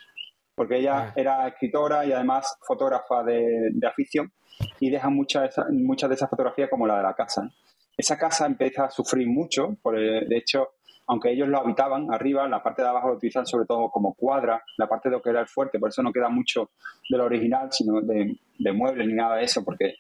porque 0.54 0.80
ella 0.80 0.98
ah. 0.98 1.14
era 1.16 1.48
escritora 1.48 2.06
y 2.06 2.12
además 2.12 2.58
fotógrafa 2.68 3.24
de, 3.24 3.72
afición 3.88 4.32
y 4.80 4.90
deja 4.90 5.10
muchas, 5.10 5.56
muchas 5.72 6.10
de 6.10 6.16
esas 6.16 6.30
fotografías 6.30 6.70
como 6.70 6.86
la 6.86 6.98
de 6.98 7.04
la 7.04 7.14
casa. 7.14 7.50
Esa 7.96 8.18
casa 8.18 8.46
empieza 8.46 8.86
a 8.86 8.92
sufrir 8.92 9.28
mucho, 9.28 9.78
por 9.82 9.96
de 9.96 10.38
hecho, 10.38 10.70
aunque 11.08 11.32
ellos 11.32 11.48
lo 11.48 11.60
habitaban 11.60 12.14
arriba, 12.14 12.48
la 12.48 12.62
parte 12.62 12.82
de 12.82 12.90
abajo 12.90 13.08
lo 13.08 13.16
utilizan 13.16 13.46
sobre 13.46 13.66
todo 13.66 13.90
como 13.90 14.14
cuadra, 14.14 14.62
la 14.78 14.88
parte 14.88 15.10
de 15.10 15.16
lo 15.16 15.22
que 15.22 15.30
era 15.30 15.40
el 15.40 15.48
fuerte, 15.48 15.80
por 15.80 15.90
eso 15.90 16.04
no 16.04 16.12
queda 16.12 16.30
mucho 16.30 16.72
de 17.10 17.18
lo 17.18 17.26
original, 17.26 17.70
sino 17.72 18.02
de, 18.02 18.38
de 18.60 18.72
muebles 18.74 19.08
ni 19.08 19.14
nada 19.14 19.38
de 19.38 19.44
eso, 19.44 19.64
porque 19.64 19.96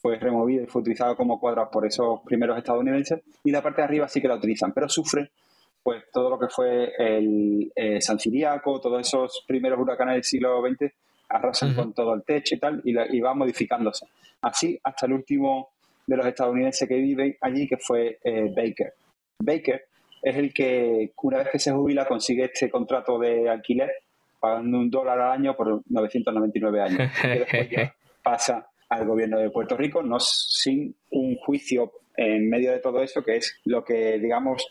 fue 0.00 0.18
removido 0.18 0.64
y 0.64 0.66
fue 0.66 0.80
utilizado 0.80 1.16
como 1.16 1.38
cuadras 1.38 1.68
por 1.70 1.86
esos 1.86 2.20
primeros 2.24 2.56
estadounidenses 2.56 3.20
y 3.44 3.50
la 3.50 3.62
parte 3.62 3.82
de 3.82 3.86
arriba 3.86 4.08
sí 4.08 4.20
que 4.20 4.28
la 4.28 4.36
utilizan, 4.36 4.72
pero 4.72 4.88
sufre 4.88 5.30
pues 5.82 6.04
todo 6.12 6.30
lo 6.30 6.38
que 6.38 6.48
fue 6.48 6.92
el 6.98 7.72
eh, 7.74 8.00
San 8.00 8.18
Siriaco, 8.18 8.80
todos 8.80 9.00
esos 9.00 9.44
primeros 9.46 9.78
huracanes 9.78 10.14
del 10.14 10.24
siglo 10.24 10.62
XX 10.62 10.92
arrasan 11.28 11.74
con 11.74 11.94
todo 11.94 12.14
el 12.14 12.22
techo 12.24 12.54
y 12.54 12.58
tal 12.58 12.82
y, 12.84 13.20
va 13.20 13.34
modificándose. 13.34 14.06
Así 14.42 14.78
hasta 14.82 15.06
el 15.06 15.12
último 15.12 15.70
de 16.06 16.16
los 16.16 16.26
estadounidenses 16.26 16.88
que 16.88 16.96
vive 16.96 17.38
allí, 17.40 17.68
que 17.68 17.76
fue 17.76 18.18
eh, 18.24 18.52
Baker. 18.54 18.92
Baker 19.38 19.84
es 20.22 20.36
el 20.36 20.52
que 20.52 21.12
una 21.22 21.38
vez 21.38 21.48
que 21.50 21.58
se 21.58 21.72
jubila 21.72 22.06
consigue 22.06 22.44
este 22.44 22.70
contrato 22.70 23.18
de 23.18 23.48
alquiler 23.48 23.90
pagando 24.38 24.78
un 24.78 24.90
dólar 24.90 25.20
al 25.20 25.32
año 25.32 25.54
por 25.54 25.82
999 25.88 26.80
años. 26.82 27.12
Y 27.24 27.38
después 27.38 27.68
pasa 28.22 28.69
al 28.90 29.06
gobierno 29.06 29.38
de 29.38 29.50
Puerto 29.50 29.76
Rico, 29.76 30.02
no 30.02 30.18
sin 30.20 30.94
un 31.10 31.36
juicio 31.36 31.92
en 32.16 32.50
medio 32.50 32.72
de 32.72 32.80
todo 32.80 33.02
eso, 33.02 33.22
que 33.22 33.36
es 33.36 33.60
lo 33.64 33.84
que, 33.84 34.18
digamos, 34.18 34.66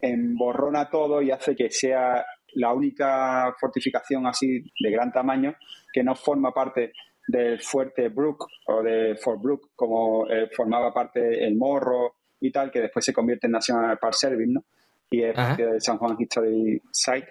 emborrona 0.00 0.88
todo 0.88 1.20
y 1.20 1.30
hace 1.30 1.54
que 1.54 1.70
sea 1.70 2.24
la 2.54 2.72
única 2.72 3.54
fortificación 3.58 4.26
así 4.26 4.64
de 4.78 4.90
gran 4.90 5.12
tamaño 5.12 5.54
que 5.92 6.04
no 6.04 6.14
forma 6.14 6.52
parte 6.52 6.92
del 7.26 7.60
fuerte 7.60 8.08
Brook 8.08 8.46
o 8.66 8.82
de 8.82 9.16
Fort 9.16 9.42
Brook, 9.42 9.70
como 9.74 10.28
eh, 10.28 10.48
formaba 10.54 10.92
parte 10.92 11.44
el 11.44 11.56
Morro 11.56 12.14
y 12.40 12.52
tal, 12.52 12.70
que 12.70 12.80
después 12.80 13.04
se 13.04 13.12
convierte 13.12 13.46
en 13.46 13.52
National 13.52 13.98
Park 13.98 14.14
Service, 14.14 14.52
¿no? 14.52 14.64
Y 15.10 15.22
es 15.22 15.34
parte 15.34 15.64
del 15.64 15.80
San 15.80 15.98
Juan 15.98 16.16
History 16.18 16.80
Site, 16.90 17.28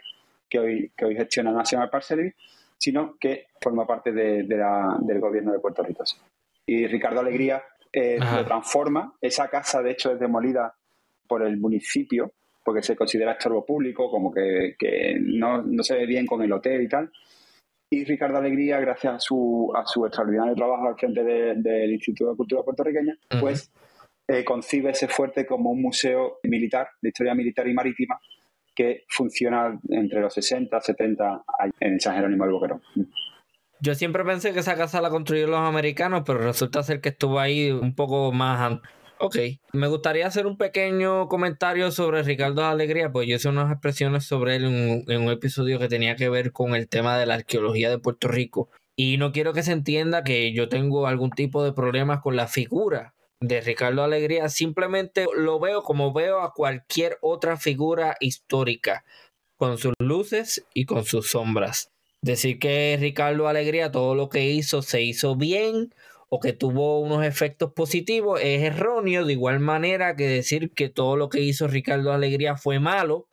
que 0.49 0.59
hoy, 0.59 0.91
que 0.95 1.05
hoy 1.05 1.15
gestiona 1.15 1.51
National 1.51 1.89
Park 1.89 2.03
Service, 2.03 2.35
sino 2.77 3.15
que 3.19 3.47
forma 3.61 3.85
parte 3.85 4.11
de, 4.11 4.43
del 4.43 5.19
gobierno 5.19 5.51
de 5.51 5.59
Puerto 5.59 5.83
Rico 5.83 6.03
y 6.65 6.87
Ricardo 6.87 7.19
Alegría 7.19 7.63
eh, 7.91 8.17
lo 8.19 8.45
transforma. 8.45 9.13
Esa 9.21 9.49
casa, 9.49 9.81
de 9.81 9.91
hecho, 9.91 10.11
es 10.11 10.19
demolida 10.19 10.75
por 11.27 11.43
el 11.43 11.57
municipio 11.57 12.33
porque 12.63 12.81
se 12.81 12.95
considera 12.95 13.33
estorbo 13.33 13.65
público, 13.65 14.09
como 14.09 14.31
que, 14.31 14.75
no, 15.19 15.63
se 15.83 15.95
ve 15.95 16.05
bien 16.05 16.25
con 16.25 16.41
el 16.41 16.51
hotel 16.51 16.81
y 16.81 16.87
tal. 16.87 17.11
Y 17.89 18.05
Ricardo 18.05 18.37
Alegría, 18.37 18.79
gracias 18.79 19.13
a 19.13 19.19
su, 19.19 19.71
a 19.75 19.85
su 19.85 20.05
extraordinario 20.05 20.55
trabajo 20.55 20.87
al 20.87 20.95
frente 20.95 21.23
del 21.23 21.91
Instituto 21.91 22.31
de 22.31 22.37
Cultura 22.37 22.63
Puertorriqueña, 22.63 23.17
pues 23.39 23.71
eh, 24.27 24.43
concibe 24.43 24.91
ese 24.91 25.07
fuerte 25.07 25.45
como 25.45 25.71
un 25.71 25.81
museo 25.81 26.39
militar, 26.43 26.87
de 27.01 27.09
historia 27.09 27.35
militar 27.35 27.67
y 27.67 27.73
marítima, 27.73 28.19
que 28.73 29.03
funciona 29.09 29.79
entre 29.89 30.21
los 30.21 30.33
60 30.33 30.75
y 30.75 30.81
70 30.81 31.43
en 31.81 31.99
San 31.99 32.15
Jerónimo 32.15 32.45
del 32.45 32.53
Boquerón. 32.53 32.81
Yo 33.85 33.95
siempre 33.95 34.23
pensé 34.23 34.53
que 34.53 34.61
esa 34.61 34.77
casa 34.77 35.01
la 35.01 35.09
construyeron 35.09 35.51
los 35.51 35.67
americanos, 35.67 36.23
pero 36.25 36.39
resulta 36.39 36.81
ser 36.83 37.01
que 37.01 37.09
estuvo 37.09 37.37
ahí 37.37 37.69
un 37.69 37.93
poco 37.95 38.31
más 38.31 38.79
Ok, 39.19 39.35
me 39.73 39.87
gustaría 39.87 40.25
hacer 40.25 40.47
un 40.47 40.57
pequeño 40.57 41.27
comentario 41.27 41.91
sobre 41.91 42.23
Ricardo 42.23 42.63
Alegría, 42.65 43.11
pues 43.11 43.27
yo 43.27 43.35
hice 43.35 43.49
unas 43.49 43.69
expresiones 43.69 44.23
sobre 44.23 44.55
él 44.55 45.03
en 45.05 45.21
un, 45.21 45.29
episodio 45.29 45.79
que 45.79 45.89
tenía 45.89 46.15
que 46.15 46.29
ver 46.29 46.53
con 46.53 46.75
el 46.75 46.87
tema 46.87 47.17
de 47.17 47.25
la 47.25 47.33
arqueología 47.33 47.89
de 47.89 47.99
Puerto 47.99 48.29
Rico. 48.29 48.69
Y 48.95 49.17
no 49.17 49.33
quiero 49.33 49.51
que 49.51 49.63
se 49.63 49.73
entienda 49.73 50.23
que 50.23 50.53
yo 50.53 50.69
tengo 50.69 51.05
algún 51.05 51.31
tipo 51.31 51.61
de 51.61 51.73
problemas 51.73 52.21
con 52.21 52.37
la 52.37 52.47
figura 52.47 53.15
de 53.41 53.59
Ricardo 53.59 54.01
Alegría, 54.01 54.47
simplemente 54.47 55.25
lo 55.35 55.59
veo 55.59 55.83
como 55.83 56.13
veo 56.13 56.39
a 56.39 56.53
cualquier 56.53 57.17
otra 57.19 57.57
figura 57.57 58.15
histórica, 58.21 59.03
con 59.57 59.77
sus 59.77 59.93
luces 59.99 60.65
y 60.73 60.85
con 60.85 61.03
sus 61.03 61.31
sombras. 61.31 61.92
Decir 62.23 62.57
que 62.57 62.97
Ricardo 62.97 63.49
Alegría 63.49 63.91
todo 63.91 64.15
lo 64.15 64.29
que 64.29 64.49
hizo 64.49 64.81
se 64.81 65.01
hizo 65.01 65.35
bien 65.35 65.93
o 66.29 66.39
que 66.39 66.53
tuvo 66.53 67.01
unos 67.01 67.25
efectos 67.25 67.73
positivos 67.73 68.39
es 68.41 68.63
erróneo, 68.63 69.25
de 69.25 69.33
igual 69.33 69.59
manera 69.59 70.15
que 70.15 70.25
decir 70.25 70.71
que 70.71 70.87
todo 70.87 71.17
lo 71.17 71.27
que 71.27 71.41
hizo 71.41 71.67
Ricardo 71.67 72.13
Alegría 72.13 72.55
fue 72.55 72.79
malo, 72.79 73.27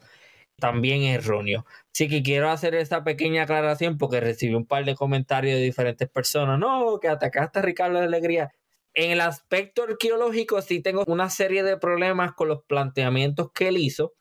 también 0.58 1.02
es 1.04 1.18
erróneo. 1.18 1.66
Así 1.94 2.08
que 2.08 2.24
quiero 2.24 2.50
hacer 2.50 2.74
esta 2.74 3.04
pequeña 3.04 3.44
aclaración 3.44 3.96
porque 3.96 4.18
recibí 4.18 4.54
un 4.54 4.66
par 4.66 4.84
de 4.84 4.96
comentarios 4.96 5.56
de 5.56 5.62
diferentes 5.62 6.08
personas. 6.08 6.58
No, 6.58 6.98
que 7.00 7.06
atacaste 7.06 7.60
a 7.60 7.62
Ricardo 7.62 8.00
Alegría. 8.00 8.50
En 8.94 9.12
el 9.12 9.20
aspecto 9.20 9.84
arqueológico 9.84 10.60
sí 10.62 10.82
tengo 10.82 11.04
una 11.06 11.30
serie 11.30 11.62
de 11.62 11.76
problemas 11.76 12.32
con 12.32 12.48
los 12.48 12.64
planteamientos 12.64 13.52
que 13.52 13.68
él 13.68 13.76
hizo, 13.76 14.14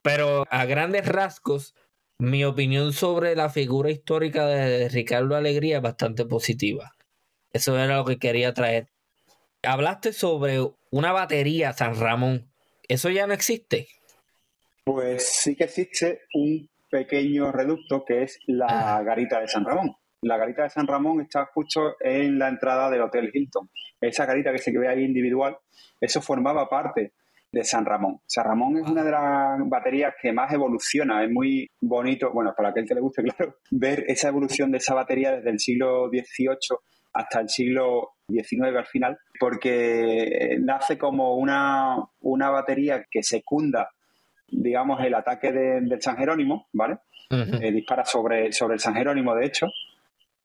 pero 0.00 0.46
a 0.48 0.64
grandes 0.64 1.06
rasgos 1.06 1.74
mi 2.18 2.44
opinión 2.44 2.92
sobre 2.92 3.34
la 3.34 3.50
figura 3.50 3.90
histórica 3.90 4.46
de 4.46 4.88
Ricardo 4.88 5.36
Alegría 5.36 5.76
es 5.76 5.82
bastante 5.82 6.24
positiva. 6.24 6.92
Eso 7.52 7.78
era 7.78 7.96
lo 7.96 8.04
que 8.04 8.18
quería 8.18 8.54
traer. 8.54 8.88
Hablaste 9.62 10.12
sobre 10.12 10.58
una 10.90 11.12
batería 11.12 11.72
San 11.72 11.98
Ramón. 11.98 12.50
¿Eso 12.88 13.10
ya 13.10 13.26
no 13.26 13.32
existe? 13.32 13.88
Pues 14.84 15.26
sí 15.26 15.56
que 15.56 15.64
existe 15.64 16.20
un 16.34 16.68
pequeño 16.90 17.50
reducto 17.50 18.04
que 18.04 18.22
es 18.22 18.38
la 18.46 18.96
ah. 18.98 19.02
garita 19.02 19.40
de 19.40 19.48
San 19.48 19.64
Ramón. 19.64 19.96
La 20.20 20.36
garita 20.36 20.62
de 20.64 20.70
San 20.70 20.86
Ramón 20.86 21.20
está 21.20 21.46
justo 21.46 21.96
en 22.00 22.38
la 22.38 22.48
entrada 22.48 22.90
del 22.90 23.02
Hotel 23.02 23.30
Hilton. 23.32 23.70
Esa 24.00 24.26
garita 24.26 24.52
que 24.52 24.58
se 24.58 24.76
ve 24.76 24.88
ahí 24.88 25.02
individual, 25.02 25.56
eso 26.00 26.20
formaba 26.20 26.68
parte 26.68 27.12
de 27.54 27.64
San 27.64 27.86
Ramón. 27.86 28.20
San 28.26 28.44
Ramón 28.44 28.76
es 28.76 28.90
una 28.90 29.04
de 29.04 29.12
las 29.12 29.68
baterías 29.68 30.14
que 30.20 30.32
más 30.32 30.52
evoluciona, 30.52 31.22
es 31.22 31.30
muy 31.30 31.70
bonito, 31.80 32.32
bueno, 32.32 32.52
para 32.56 32.70
aquel 32.70 32.84
que 32.86 32.94
le 32.94 33.00
guste, 33.00 33.22
claro, 33.36 33.56
ver 33.70 34.04
esa 34.08 34.28
evolución 34.28 34.72
de 34.72 34.78
esa 34.78 34.94
batería 34.94 35.36
desde 35.36 35.50
el 35.50 35.60
siglo 35.60 36.08
XVIII 36.08 36.78
hasta 37.12 37.40
el 37.40 37.48
siglo 37.48 38.14
XIX 38.28 38.76
al 38.76 38.86
final, 38.86 39.18
porque 39.38 40.56
nace 40.60 40.98
como 40.98 41.36
una, 41.36 41.96
una 42.20 42.50
batería 42.50 43.04
que 43.08 43.22
secunda, 43.22 43.88
digamos, 44.48 45.00
el 45.04 45.14
ataque 45.14 45.52
del 45.52 46.02
San 46.02 46.16
Jerónimo, 46.16 46.66
¿vale? 46.72 46.98
Eh, 47.30 47.70
dispara 47.70 48.04
sobre, 48.04 48.52
sobre 48.52 48.74
el 48.74 48.80
San 48.80 48.94
Jerónimo, 48.94 49.32
de 49.36 49.46
hecho, 49.46 49.66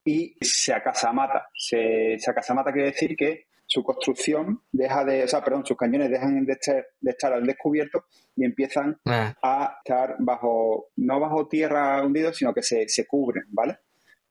y 0.06 0.36
se 0.40 0.74
acasamata. 0.74 1.48
Se, 1.56 2.20
se 2.20 2.30
acasamata 2.30 2.72
quiere 2.72 2.92
decir 2.92 3.16
que 3.18 3.49
su 3.70 3.84
construcción 3.84 4.64
deja 4.72 5.06
de, 5.06 5.24
o 5.24 5.28
sea, 5.28 5.44
perdón, 5.44 5.64
sus 5.64 5.78
cañones 5.78 6.10
dejan 6.10 6.44
de 6.44 6.54
estar, 6.54 6.84
de 7.00 7.12
estar 7.12 7.32
al 7.32 7.46
descubierto 7.46 8.06
y 8.36 8.44
empiezan 8.44 9.00
ah. 9.06 9.36
a 9.44 9.78
estar 9.78 10.16
bajo, 10.18 10.88
no 10.96 11.20
bajo 11.20 11.48
tierra 11.48 12.04
hundidos, 12.04 12.38
sino 12.38 12.52
que 12.52 12.64
se, 12.64 12.90
se 12.90 13.06
cubren, 13.06 13.44
¿vale? 13.50 13.78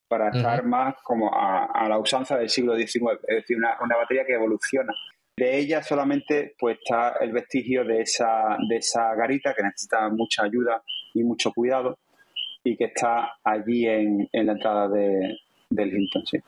Para 0.08 0.30
estar 0.30 0.64
más 0.64 0.96
como 1.04 1.30
a, 1.32 1.86
la 1.88 1.98
usanza 1.98 2.36
del 2.36 2.48
siglo 2.48 2.74
XIX, 2.76 3.20
es 3.28 3.36
decir, 3.36 3.56
una, 3.56 3.76
una, 3.80 3.96
batería 3.96 4.24
que 4.26 4.34
evoluciona. 4.34 4.92
De 5.36 5.56
ella 5.56 5.84
solamente 5.84 6.56
pues 6.58 6.78
está 6.78 7.18
el 7.20 7.30
vestigio 7.30 7.84
de 7.84 8.00
esa, 8.00 8.56
de 8.68 8.76
esa 8.78 9.14
garita 9.14 9.54
que 9.54 9.62
necesita 9.62 10.08
mucha 10.08 10.44
ayuda 10.44 10.82
y 11.14 11.22
mucho 11.22 11.52
cuidado 11.52 11.98
y 12.64 12.76
que 12.76 12.86
está 12.86 13.34
allí 13.44 13.86
en, 13.86 14.28
en 14.32 14.46
la 14.46 14.52
entrada 14.52 14.88
de, 14.88 15.38
del 15.70 15.94
Hilton, 15.94 16.26
sí. 16.26 16.38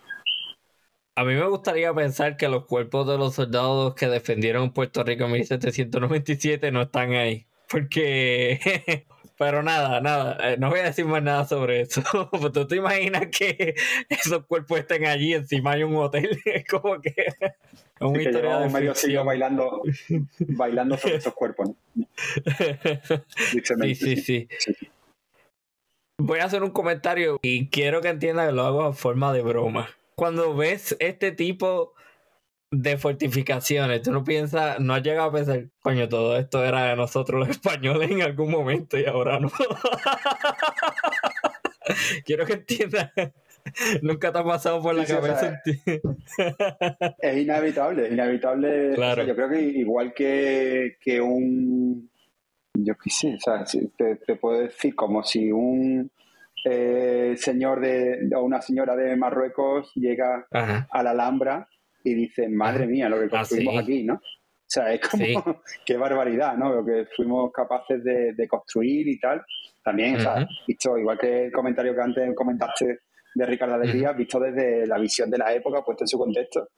A 1.21 1.25
mí 1.25 1.35
me 1.35 1.47
gustaría 1.47 1.93
pensar 1.93 2.39
que 2.39 2.49
los 2.49 2.65
cuerpos 2.65 3.07
de 3.07 3.19
los 3.19 3.35
soldados 3.35 3.95
que 3.95 4.07
defendieron 4.07 4.73
Puerto 4.73 5.05
Rico 5.05 5.25
en 5.25 5.33
1797 5.33 6.73
no 6.73 6.81
están 6.81 7.13
ahí. 7.13 7.47
Porque. 7.69 9.05
Pero 9.39 9.63
nada, 9.63 10.01
nada. 10.01 10.39
Eh, 10.43 10.57
no 10.59 10.71
voy 10.71 10.81
a 10.81 10.85
decir 10.85 11.05
más 11.05 11.23
nada 11.23 11.45
sobre 11.45 11.83
eso. 11.83 12.03
Pues 12.31 12.53
¿Tú 12.53 12.67
te 12.67 12.77
imaginas 12.77 13.27
que 13.27 13.75
esos 14.09 14.47
cuerpos 14.47 14.79
estén 14.79 15.05
allí 15.05 15.35
encima 15.35 15.77
de 15.77 15.85
un 15.85 15.97
hotel? 15.97 16.41
Es 16.47 16.65
como 16.67 16.99
que. 17.03 17.11
Es 17.11 18.01
una 18.01 18.23
historia 18.23 18.57
de 18.61 18.71
medio 18.71 18.95
siglo 18.95 19.23
bailando, 19.23 19.83
bailando 20.39 20.97
sobre 20.97 21.17
esos 21.17 21.35
cuerpos. 21.35 21.73
sí, 23.45 23.95
sí, 23.95 24.17
sí. 24.17 24.49
Voy 26.17 26.39
a 26.39 26.47
hacer 26.47 26.63
un 26.63 26.71
comentario 26.71 27.39
y 27.43 27.69
quiero 27.69 28.01
que 28.01 28.09
entiendan 28.09 28.49
que 28.49 28.55
lo 28.55 28.63
hago 28.63 28.87
en 28.87 28.95
forma 28.95 29.35
de 29.35 29.43
broma 29.43 30.00
cuando 30.21 30.55
ves 30.55 30.95
este 31.01 31.33
tipo 31.33 31.95
de 32.71 32.99
fortificaciones, 32.99 34.03
tú 34.03 34.13
no 34.13 34.23
piensas, 34.23 34.79
no 34.79 34.93
has 34.93 35.03
llegado 35.03 35.31
a 35.31 35.33
pensar, 35.33 35.71
coño, 35.81 36.11
todo 36.11 36.37
esto 36.37 36.63
era 36.63 36.91
de 36.91 36.97
nosotros 36.97 37.41
los 37.41 37.49
españoles 37.57 38.11
en 38.11 38.21
algún 38.21 38.51
momento 38.51 38.99
y 38.99 39.07
ahora 39.07 39.41
no. 39.41 39.51
Quiero 42.27 42.45
que 42.45 42.53
entiendas. 42.53 43.11
Nunca 44.03 44.31
te 44.31 44.39
ha 44.39 44.45
pasado 44.45 44.83
por 44.83 44.95
la 44.95 45.07
cabeza. 45.07 45.63
es 47.19 47.37
inevitable, 47.39 48.09
es 48.09 48.13
inevitable. 48.13 48.93
Claro. 48.97 49.25
yo 49.25 49.35
creo 49.35 49.49
que 49.49 49.63
igual 49.63 50.13
que, 50.13 50.99
que 51.01 51.19
un 51.19 52.11
yo 52.75 52.95
qué 53.03 53.09
sé, 53.09 53.37
o 53.37 53.41
sea, 53.41 53.65
te, 53.97 54.17
te 54.17 54.37
puedo 54.37 54.61
decir 54.61 54.95
como 54.95 55.23
si 55.23 55.51
un 55.51 56.11
eh, 56.65 57.35
señor 57.37 57.81
de, 57.81 58.29
o 58.35 58.43
una 58.43 58.61
señora 58.61 58.95
de 58.97 59.17
Marruecos 59.17 59.93
llega 59.95 60.47
a 60.51 61.03
la 61.03 61.11
Alhambra 61.11 61.69
y 62.05 62.15
dice, 62.15 62.49
madre 62.49 62.87
mía, 62.87 63.09
lo 63.09 63.19
que 63.19 63.27
ah, 63.27 63.31
construimos 63.31 63.83
aquí, 63.83 64.05
¿no? 64.05 64.15
O 64.15 64.73
sea, 64.73 64.93
es 64.93 65.01
como, 65.01 65.25
qué 65.85 65.97
barbaridad, 65.97 66.57
¿no? 66.57 66.73
Lo 66.73 66.85
que 66.85 67.07
fuimos 67.17 67.51
capaces 67.53 68.03
de, 68.05 68.49
construir 68.49 69.09
y 69.09 69.19
tal. 69.19 69.45
También, 69.83 70.17
o 70.17 70.21
sea, 70.21 70.47
visto, 70.67 70.97
igual 70.97 71.19
que 71.19 71.47
el 71.47 71.53
comentario 71.53 71.95
que 71.95 72.01
antes 72.01 72.35
comentaste 72.35 73.01
de 73.35 73.47
Ricardo 73.47 73.75
Alegría, 73.75 74.13
visto 74.13 74.39
desde 74.39 74.87
la 74.87 74.99
visión 74.99 75.31
de 75.31 75.39
la 75.39 75.53
época, 75.53 75.83
puesto 75.83 76.05
en 76.05 76.09
su 76.09 76.19
contexto, 76.19 76.69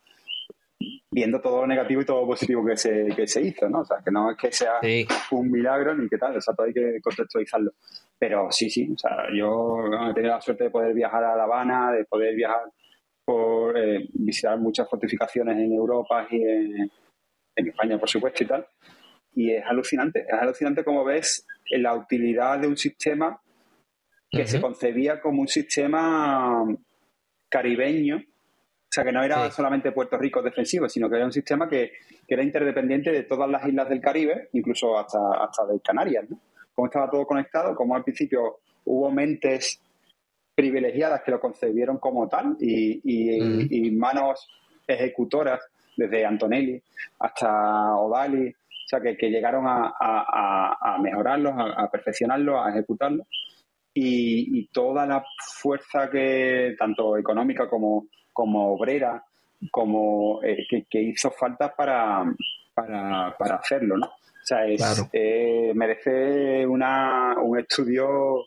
viendo 1.10 1.40
todo 1.40 1.60
lo 1.60 1.66
negativo 1.66 2.00
y 2.00 2.06
todo 2.06 2.22
lo 2.22 2.26
positivo 2.26 2.64
que 2.64 2.76
se, 2.76 3.06
que 3.14 3.26
se 3.26 3.42
hizo, 3.42 3.68
¿no? 3.68 3.80
O 3.80 3.84
sea, 3.84 3.98
que 4.04 4.10
no 4.10 4.30
es 4.30 4.36
que 4.38 4.52
sea 4.52 4.80
un 5.30 5.50
milagro 5.50 5.94
ni 5.94 6.08
que 6.08 6.18
tal, 6.18 6.36
o 6.36 6.40
sea, 6.40 6.54
todo 6.54 6.66
hay 6.66 6.72
que 6.72 6.98
contextualizarlo. 7.02 7.72
Pero 8.22 8.52
sí, 8.52 8.70
sí, 8.70 8.88
o 8.88 8.96
sea, 8.96 9.26
yo 9.36 9.80
he 10.08 10.14
tenido 10.14 10.34
la 10.34 10.40
suerte 10.40 10.62
de 10.62 10.70
poder 10.70 10.94
viajar 10.94 11.24
a 11.24 11.34
La 11.34 11.42
Habana, 11.42 11.90
de 11.90 12.04
poder 12.04 12.36
viajar 12.36 12.70
por 13.24 13.76
eh, 13.76 14.08
visitar 14.12 14.56
muchas 14.60 14.88
fortificaciones 14.88 15.58
en 15.58 15.72
Europa 15.72 16.28
y 16.30 16.40
en, 16.40 16.90
España, 17.56 17.98
por 17.98 18.08
supuesto, 18.08 18.44
y 18.44 18.46
tal. 18.46 18.64
Y 19.34 19.50
es 19.50 19.64
alucinante, 19.66 20.20
es 20.20 20.40
alucinante 20.40 20.84
como 20.84 21.04
ves 21.04 21.44
la 21.70 21.96
utilidad 21.96 22.60
de 22.60 22.68
un 22.68 22.76
sistema 22.76 23.42
que 24.30 24.46
se 24.46 24.60
concebía 24.60 25.20
como 25.20 25.40
un 25.40 25.48
sistema 25.48 26.64
caribeño 27.48 28.18
o 28.18 28.94
sea, 28.94 29.02
que 29.02 29.12
no 29.12 29.24
era 29.24 29.50
solamente 29.50 29.90
Puerto 29.90 30.16
Rico 30.16 30.42
defensivo, 30.42 30.88
sino 30.88 31.10
que 31.10 31.16
era 31.16 31.24
un 31.24 31.32
sistema 31.32 31.68
que, 31.68 31.92
era 32.28 32.44
interdependiente 32.44 33.10
de 33.10 33.24
todas 33.24 33.50
las 33.50 33.66
islas 33.66 33.88
del 33.88 34.00
Caribe, 34.00 34.48
incluso 34.52 34.96
hasta, 34.96 35.18
hasta 35.42 35.66
de 35.66 35.80
Canarias, 35.80 36.30
¿no? 36.30 36.38
Cómo 36.74 36.86
estaba 36.86 37.10
todo 37.10 37.26
conectado, 37.26 37.74
como 37.74 37.94
al 37.94 38.04
principio 38.04 38.60
hubo 38.84 39.10
mentes 39.10 39.80
privilegiadas 40.54 41.22
que 41.22 41.30
lo 41.30 41.40
concebieron 41.40 41.98
como 41.98 42.28
tal 42.28 42.56
y, 42.60 43.90
manos 43.92 44.48
ejecutoras, 44.86 45.60
desde 45.96 46.24
Antonelli 46.24 46.82
hasta 47.18 47.96
Odali, 47.96 48.48
o 48.48 48.88
sea, 48.88 49.00
que, 49.00 49.30
llegaron 49.30 49.66
a, 49.66 49.92
a, 49.98 50.94
a 50.94 50.98
mejorarlos, 50.98 51.52
a, 51.56 51.90
perfeccionarlos, 51.90 52.56
a 52.64 52.70
ejecutarlos. 52.70 53.26
Y, 53.94 54.58
y, 54.58 54.66
toda 54.68 55.06
la 55.06 55.22
fuerza 55.60 56.08
que, 56.10 56.74
tanto 56.78 57.16
económica 57.18 57.68
como, 57.68 58.06
como 58.32 58.72
obrera, 58.74 59.22
como 59.70 60.42
eh, 60.42 60.66
que, 60.88 61.02
hizo 61.02 61.30
falta 61.30 61.74
para, 61.74 62.24
para, 62.74 63.36
para, 63.38 63.56
hacerlo, 63.56 63.96
¿no? 63.98 64.10
O 64.42 64.44
sea, 64.44 64.66
eh, 65.12 65.72
merece 65.74 66.66
una, 66.66 67.36
un 67.40 67.60
estudio 67.60 68.44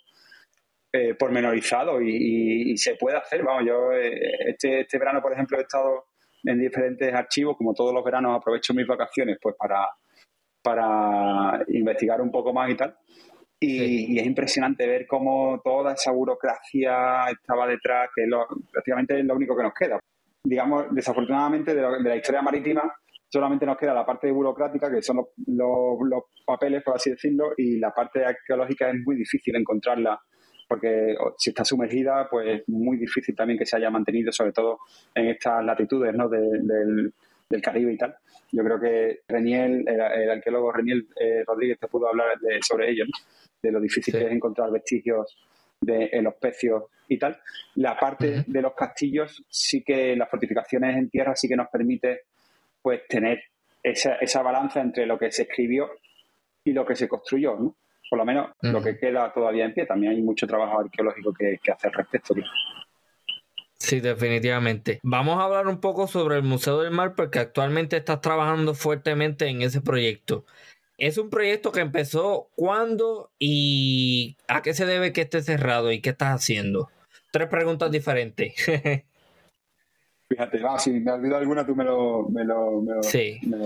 eh, 0.92 1.14
pormenorizado 1.16 2.02
y, 2.02 2.78
se 2.78 2.96
puede 2.96 3.18
hacer. 3.18 3.44
Vamos, 3.44 3.64
yo 3.66 3.92
este, 3.94 4.82
este 4.82 5.00
verano, 5.00 5.22
por 5.22 5.32
ejemplo, 5.32 5.58
he 5.58 5.62
estado 5.62 6.06
en 6.44 6.60
diferentes 6.60 7.14
archivos, 7.14 7.58
como 7.58 7.74
todos 7.74 7.94
los 7.94 8.04
veranos 8.04 8.38
aprovecho 8.38 8.74
mis 8.74 8.86
vacaciones 8.86 9.38
pues 9.42 9.56
para, 9.58 9.88
para 10.62 11.64
investigar 11.70 12.22
un 12.22 12.32
poco 12.32 12.54
más 12.54 12.70
y 12.70 12.76
tal. 12.76 12.98
Y, 13.60 14.20
es 14.20 14.26
impresionante 14.26 14.88
ver 14.88 15.08
cómo 15.08 15.62
toda 15.64 15.94
esa 15.94 16.12
burocracia 16.12 17.26
estaba 17.32 17.68
detrás, 17.68 18.10
que 18.16 18.26
lo, 18.28 18.46
prácticamente 18.72 19.20
es 19.20 19.26
lo 19.26 19.36
único 19.36 19.56
que 19.56 19.64
nos 19.64 19.74
queda. 19.74 20.00
Digamos, 20.44 20.86
desafortunadamente, 20.92 21.74
de, 21.74 21.82
la 21.82 22.16
historia 22.16 22.42
marítima 22.42 22.94
solamente 23.30 23.66
nos 23.66 23.78
queda 23.78 23.94
la 23.94 24.06
parte 24.06 24.32
burocrática, 24.32 24.90
que 24.92 25.02
son 25.02 25.26
los, 25.48 26.24
papeles, 26.46 26.84
por 26.84 26.96
así 26.96 27.12
decirlo, 27.12 27.54
y 27.58 27.80
la 27.80 27.92
parte 27.92 28.24
arqueológica 28.24 28.90
es 28.90 28.96
muy 29.04 29.16
difícil 29.16 29.56
encontrarla, 29.56 30.20
porque 30.68 31.16
si 31.38 31.50
está 31.50 31.66
sumergida, 31.66 32.28
pues 32.30 32.60
es 32.60 32.70
muy 32.70 32.98
difícil 32.98 33.36
también 33.36 33.58
que 33.58 33.66
se 33.66 33.78
haya 33.78 33.90
mantenido, 33.90 34.32
sobre 34.32 34.52
todo 34.52 34.80
en 35.14 35.28
estas 35.28 35.64
latitudes 35.64 36.14
¿no? 36.14 36.30
del, 36.30 37.14
Caribe 37.62 37.94
y 37.94 37.98
tal. 37.98 38.14
Yo 38.52 38.64
creo 38.64 38.80
que 38.80 39.22
Reniel, 39.30 39.86
el, 39.88 40.30
arqueólogo 40.30 40.74
Reniel 40.74 41.08
eh, 41.18 41.44
Rodríguez 41.48 41.80
te 41.80 41.88
pudo 41.88 42.10
hablar 42.10 42.38
sobre 42.62 42.92
ello. 42.92 43.06
¿no? 43.06 43.12
de 43.66 43.72
lo 43.72 43.82
difícil 43.82 44.14
que 44.14 44.26
es 44.26 44.32
encontrar 44.32 44.72
vestigios 44.72 45.38
de, 45.82 46.10
en 46.12 46.24
los 46.24 46.36
pecios 46.36 46.84
y 47.08 47.18
tal. 47.18 47.38
La 47.76 47.98
parte 47.98 48.44
de 48.46 48.62
los 48.62 48.74
castillos 48.74 49.44
sí 49.50 49.84
que 49.84 50.16
las 50.16 50.30
fortificaciones 50.30 50.96
en 50.98 51.10
tierra 51.10 51.36
sí 51.36 51.48
que 51.48 51.56
nos 51.56 51.68
permite 51.70 52.22
pues 52.86 53.02
tener 53.08 53.42
esa, 53.82 54.14
esa 54.18 54.44
balanza 54.44 54.80
entre 54.80 55.08
lo 55.08 55.18
que 55.18 55.32
se 55.32 55.42
escribió 55.42 55.90
y 56.64 56.72
lo 56.72 56.86
que 56.86 56.96
se 56.96 57.08
construyó, 57.08 57.56
¿no? 57.56 57.76
Por 58.08 58.20
lo 58.20 58.26
menos 58.26 58.52
lo 58.62 58.80
que 58.84 59.00
queda 59.00 59.34
todavía 59.34 59.66
en 59.66 59.74
pie. 59.74 59.88
También 59.88 60.14
hay 60.14 60.22
mucho 60.22 60.46
trabajo 60.46 60.82
arqueológico 60.82 61.34
que, 61.34 61.58
que 61.64 61.72
hacer 61.72 61.92
respecto. 61.92 62.36
Sí, 63.80 64.02
definitivamente. 64.02 65.00
Vamos 65.02 65.40
a 65.40 65.46
hablar 65.46 65.66
un 65.66 65.82
poco 65.82 66.06
sobre 66.06 66.36
el 66.36 66.44
Museo 66.44 66.80
del 66.80 66.92
Mar 66.92 67.16
porque 67.16 67.40
actualmente 67.40 67.98
estás 67.98 68.22
trabajando 68.22 68.76
fuertemente 68.76 69.48
en 69.48 69.64
ese 69.64 69.82
proyecto. 69.82 70.46
Es 71.00 71.18
un 71.18 71.32
proyecto 71.32 71.72
que 71.72 71.80
empezó 71.80 72.52
cuándo 72.56 73.32
y 73.40 74.38
a 74.48 74.62
qué 74.62 74.76
se 74.76 74.86
debe 74.86 75.12
que 75.12 75.22
esté 75.22 75.42
cerrado 75.42 75.92
y 75.92 76.02
qué 76.02 76.12
estás 76.12 76.36
haciendo. 76.36 76.92
Tres 77.32 77.48
preguntas 77.48 77.90
diferentes. 77.90 78.54
Fíjate, 80.28 80.60
si 80.80 80.92
me 80.92 81.12
olvido 81.12 81.38
alguna, 81.38 81.66
tú 81.66 81.76
me 81.76 81.84
lo, 81.84 82.28
me 82.30 82.44
lo, 82.44 82.82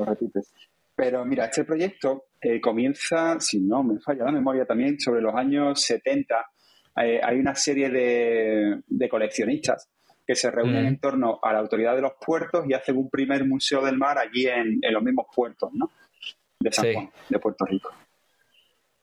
repites. 0.06 0.54
Pero 0.96 1.24
mira, 1.24 1.46
este 1.46 1.64
proyecto 1.64 2.26
eh, 2.42 2.60
comienza, 2.60 3.40
si 3.40 3.62
no 3.62 3.84
me 3.84 4.00
falla 4.00 4.26
la 4.26 4.32
memoria 4.32 4.66
también, 4.66 5.00
sobre 5.00 5.22
los 5.22 5.34
años 5.34 5.82
70. 5.82 6.46
Eh, 6.98 7.22
hay 7.24 7.40
una 7.40 7.56
serie 7.56 7.90
de, 7.90 9.10
coleccionistas 9.10 9.88
que 10.28 10.36
se 10.36 10.52
reúnen 10.52 10.86
en 10.86 11.00
torno 11.00 11.40
a 11.42 11.54
la 11.54 11.60
autoridad 11.60 11.96
de 11.96 12.02
los 12.02 12.14
puertos 12.24 12.66
y 12.68 12.74
hacen 12.74 12.98
un 12.98 13.10
primer 13.10 13.46
museo 13.46 13.84
del 13.84 13.98
mar 13.98 14.18
allí 14.18 14.46
en, 14.46 14.80
en 14.82 14.94
los 14.94 15.02
mismos 15.02 15.28
puertos, 15.34 15.72
¿no? 15.74 15.90
de 16.60 16.72
San 16.72 16.94
Juan, 16.94 17.12
de 17.30 17.40
Puerto 17.40 17.66
Rico. 17.66 17.92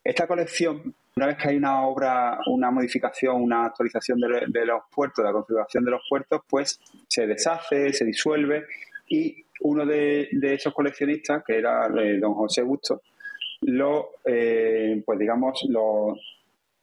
Esta 0.04 0.26
colección, 0.26 0.94
una 1.16 1.26
vez 1.28 1.36
que 1.38 1.48
hay 1.48 1.56
una 1.56 1.86
obra, 1.86 2.38
una 2.46 2.70
modificación, 2.70 3.40
una 3.40 3.64
actualización 3.64 4.20
de, 4.20 4.66
los 4.66 4.82
puertos, 4.94 5.24
de 5.24 5.24
la 5.24 5.32
configuración 5.32 5.84
de 5.84 5.90
los 5.90 6.02
puertos, 6.06 6.42
pues 6.46 6.78
se 7.08 7.26
deshace, 7.26 7.92
se 7.94 8.04
disuelve 8.04 8.66
y 9.08 9.44
uno 9.60 9.86
de, 9.86 10.28
esos 10.42 10.74
coleccionistas, 10.74 11.42
que 11.42 11.56
era 11.56 11.86
eh, 11.86 12.18
don 12.18 12.34
José 12.34 12.62
Busto, 12.62 13.00
lo, 13.62 14.10
eh, 14.26 15.02
pues 15.06 15.18
digamos, 15.18 15.64
lo 15.70 16.16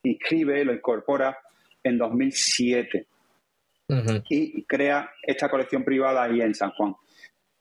inscribe, 0.02 0.66
lo 0.66 0.74
incorpora 0.74 1.38
en 1.84 2.00
2007 2.00 3.06
y 4.30 4.64
crea 4.64 5.12
esta 5.22 5.50
colección 5.50 5.84
privada 5.84 6.24
ahí 6.24 6.42
en 6.42 6.56
San 6.56 6.72
Juan. 6.72 6.96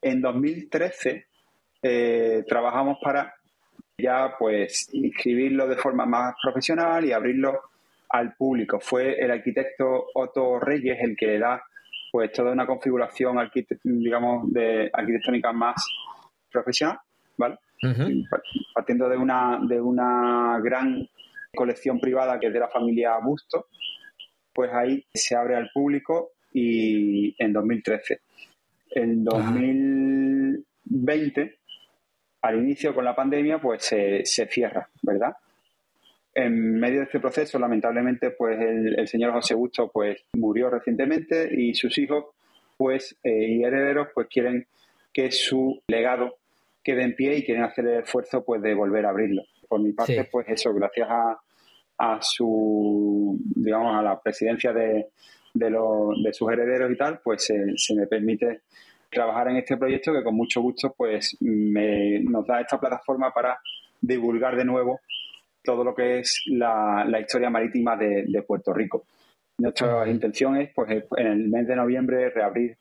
En 0.01 0.23
2013 0.23 1.27
eh, 1.83 2.45
trabajamos 2.49 2.97
para 3.03 3.35
ya 4.03 4.35
pues 4.39 4.89
inscribirlo 4.93 5.69
de 5.69 5.77
forma 5.77 6.05
más 6.05 6.35
profesional 6.43 7.05
y 7.05 7.13
abrirlo 7.13 7.61
al 8.09 8.35
público. 8.35 8.81
Fue 8.81 9.15
el 9.19 9.31
arquitecto 9.31 10.07
Otto 10.15 10.59
Reyes 10.59 10.99
el 11.01 11.17
que 11.17 11.27
le 11.27 11.39
da 11.39 11.63
pues 12.11 12.33
toda 12.33 12.53
una 12.53 12.67
configuración 12.67 13.39
digamos 13.85 14.53
de 14.53 14.91
arquitectónica 14.93 15.53
más 15.53 15.87
profesional, 16.51 16.99
¿vale? 17.39 17.59
Partiendo 18.75 19.09
de 19.09 19.17
una 19.17 19.59
de 19.63 19.81
una 19.81 20.61
gran 20.63 21.09
colección 21.55 22.01
privada 22.01 22.39
que 22.39 22.49
es 22.49 22.53
de 22.53 22.61
la 22.61 22.69
familia 22.69 23.17
Busto, 23.19 23.69
pues 24.53 24.71
ahí 24.73 25.05
se 25.15 25.35
abre 25.35 25.57
al 25.57 25.71
público 25.73 26.33
y 26.53 27.35
en 27.43 27.53
2013. 27.53 28.21
En 28.91 29.25
2020 29.25 31.59
al 32.43 32.59
inicio 32.59 32.95
con 32.95 33.05
la 33.05 33.15
pandemia 33.15 33.61
pues 33.61 33.85
se, 33.85 34.25
cierra, 34.25 34.89
¿verdad? 35.01 35.37
En 36.35 36.79
medio 36.79 36.99
de 36.99 37.05
este 37.05 37.21
proceso, 37.21 37.59
lamentablemente, 37.59 38.31
pues 38.31 38.59
el, 38.61 39.07
señor 39.07 39.33
José 39.33 39.55
Busto 39.55 39.91
pues 39.93 40.25
murió 40.35 40.69
recientemente 40.69 41.49
y 41.57 41.75
sus 41.75 41.97
hijos 41.99 42.27
pues 42.77 43.17
eh, 43.23 43.47
y 43.49 43.63
herederos 43.63 44.09
pues 44.13 44.27
quieren 44.29 44.67
que 45.13 45.31
su 45.31 45.81
legado 45.87 46.37
quede 46.83 47.03
en 47.03 47.15
pie 47.15 47.37
y 47.37 47.45
quieren 47.45 47.65
hacer 47.65 47.87
el 47.87 48.01
esfuerzo 48.01 48.45
pues 48.45 48.61
de 48.61 48.75
volver 48.75 49.07
a 49.07 49.11
abrirlo. 49.11 49.43
Por 49.69 49.81
mi 49.81 49.93
parte, 49.93 50.29
pues 50.31 50.49
eso, 50.49 50.75
gracias 50.75 51.09
a, 51.09 51.39
a 51.99 52.19
su, 52.21 53.39
digamos, 53.55 53.95
a 53.95 54.03
la 54.03 54.21
presidencia 54.21 54.73
de, 54.73 55.09
de, 55.55 55.71
de 56.25 56.33
sus 56.33 56.51
herederos 56.51 56.91
y 56.91 56.97
tal, 56.97 57.21
pues 57.23 57.45
se 57.45 57.95
me 57.95 58.07
permite 58.07 58.63
trabajar 59.13 59.49
en 59.49 59.59
este 59.59 59.77
proyecto 59.77 60.13
que 60.13 60.25
con 60.25 60.35
mucho 60.35 60.61
gusto 60.61 60.95
pues 60.97 61.37
me, 61.41 62.21
nos 62.21 62.47
da 62.47 62.61
esta 62.61 62.81
plataforma 62.81 63.33
para 63.33 63.59
divulgar 64.01 64.57
de 64.57 64.65
nuevo 64.65 65.01
todo 65.63 65.85
lo 65.85 65.95
que 65.95 66.21
es 66.21 66.43
la, 66.47 67.07
historia 67.21 67.51
marítima 67.51 67.97
de, 67.97 68.45
Puerto 68.47 68.73
Rico. 68.73 69.05
Nuestra 69.59 70.09
intención 70.09 70.57
es 70.57 70.71
pues 70.75 70.91
en 71.17 71.27
el 71.27 71.49
mes 71.49 71.69
de 71.69 71.77
noviembre 71.77 72.31
reabrir 72.31 72.77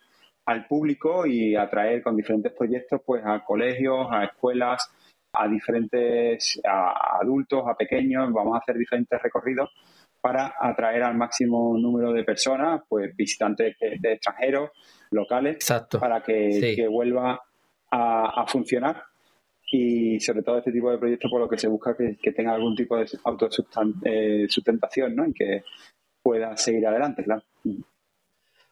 al 0.46 0.66
público 0.66 1.28
y 1.28 1.56
atraer 1.56 2.02
con 2.02 2.16
diferentes 2.16 2.54
proyectos 2.54 3.02
pues 3.06 3.22
a 3.24 3.44
colegios, 3.44 4.08
a 4.10 4.24
escuelas 4.24 4.90
a 5.34 5.48
diferentes 5.48 6.60
a 6.66 7.20
adultos, 7.22 7.64
a 7.68 7.76
pequeños, 7.76 8.34
vamos 8.34 8.56
a 8.56 8.60
hacer 8.60 8.78
diferentes 8.78 9.22
recorridos 9.22 9.70
para 10.20 10.56
atraer 10.60 11.04
al 11.04 11.16
máximo 11.16 11.78
número 11.78 12.12
de 12.14 12.24
personas, 12.24 12.82
pues 12.88 13.16
visitantes 13.16 13.76
de 13.80 14.14
extranjeros, 14.14 14.72
locales, 15.12 15.66
para 16.00 16.24
que, 16.24 16.88
vuelva 16.90 17.42
a, 17.92 18.46
funcionar. 18.48 19.04
Y 19.74 20.20
sobre 20.20 20.44
todo 20.44 20.58
este 20.58 20.72
tipo 20.72 20.92
de 20.92 20.98
proyectos 20.98 21.32
por 21.32 21.40
lo 21.40 21.48
que 21.48 21.58
se 21.58 21.68
busca 21.68 21.96
que, 21.96 22.32
tenga 22.32 22.54
algún 22.54 22.76
tipo 22.76 22.98
de 22.98 23.08
autosustentación, 23.24 25.12
eh, 25.12 25.16
¿no? 25.16 25.28
Y 25.28 25.34
que 25.34 25.64
pueda 26.22 26.58
seguir 26.58 26.86
adelante, 26.88 27.24
claro. 27.24 27.44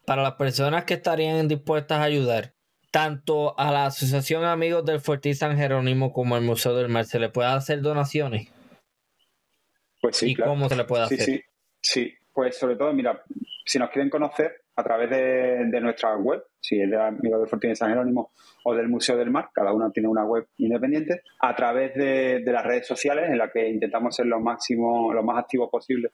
Para 0.04 0.22
las 0.22 0.34
personas 0.34 0.84
que 0.84 0.94
estarían 0.94 1.48
dispuestas 1.48 1.98
a 2.00 2.04
ayudar, 2.04 2.52
tanto 2.90 3.58
a 3.58 3.70
la 3.70 3.86
Asociación 3.86 4.44
Amigos 4.44 4.84
del 4.84 5.00
Fortín 5.00 5.34
San 5.34 5.56
Jerónimo 5.56 6.12
como 6.12 6.34
al 6.34 6.42
Museo 6.42 6.74
del 6.74 6.88
Mar, 6.88 7.04
¿se 7.04 7.18
le 7.18 7.28
puede 7.28 7.48
hacer 7.48 7.80
donaciones? 7.80 8.48
Pues 10.00 10.16
sí, 10.16 10.32
¿Y 10.32 10.34
cómo 10.34 10.68
se 10.68 10.76
le 10.76 10.84
puede 10.84 11.04
hacer? 11.04 11.20
Sí, 11.20 11.42
sí, 11.80 12.14
pues 12.32 12.58
sobre 12.58 12.76
todo, 12.76 12.92
mira, 12.92 13.22
si 13.64 13.78
nos 13.78 13.90
quieren 13.90 14.10
conocer 14.10 14.59
a 14.76 14.82
través 14.82 15.10
de, 15.10 15.80
nuestra 15.80 16.16
web, 16.16 16.42
si 16.60 16.80
es 16.80 16.90
de 16.90 16.96
Amigos 16.96 17.40
del 17.40 17.48
Fortín 17.48 17.70
de 17.70 17.76
San 17.76 17.90
Jerónimo 17.90 18.32
o 18.64 18.74
del 18.74 18.88
Museo 18.88 19.16
del 19.16 19.30
Mar, 19.30 19.50
cada 19.52 19.72
uno 19.72 19.90
tiene 19.90 20.08
una 20.08 20.24
web 20.24 20.46
independiente, 20.58 21.22
a 21.40 21.54
través 21.54 21.94
de, 21.94 22.42
las 22.46 22.64
redes 22.64 22.86
sociales 22.86 23.30
en 23.30 23.38
las 23.38 23.52
que 23.52 23.68
intentamos 23.68 24.14
ser 24.14 24.26
lo 24.26 24.40
máximo, 24.40 25.12
lo 25.12 25.22
más 25.22 25.38
activos 25.38 25.68
posible 25.70 26.12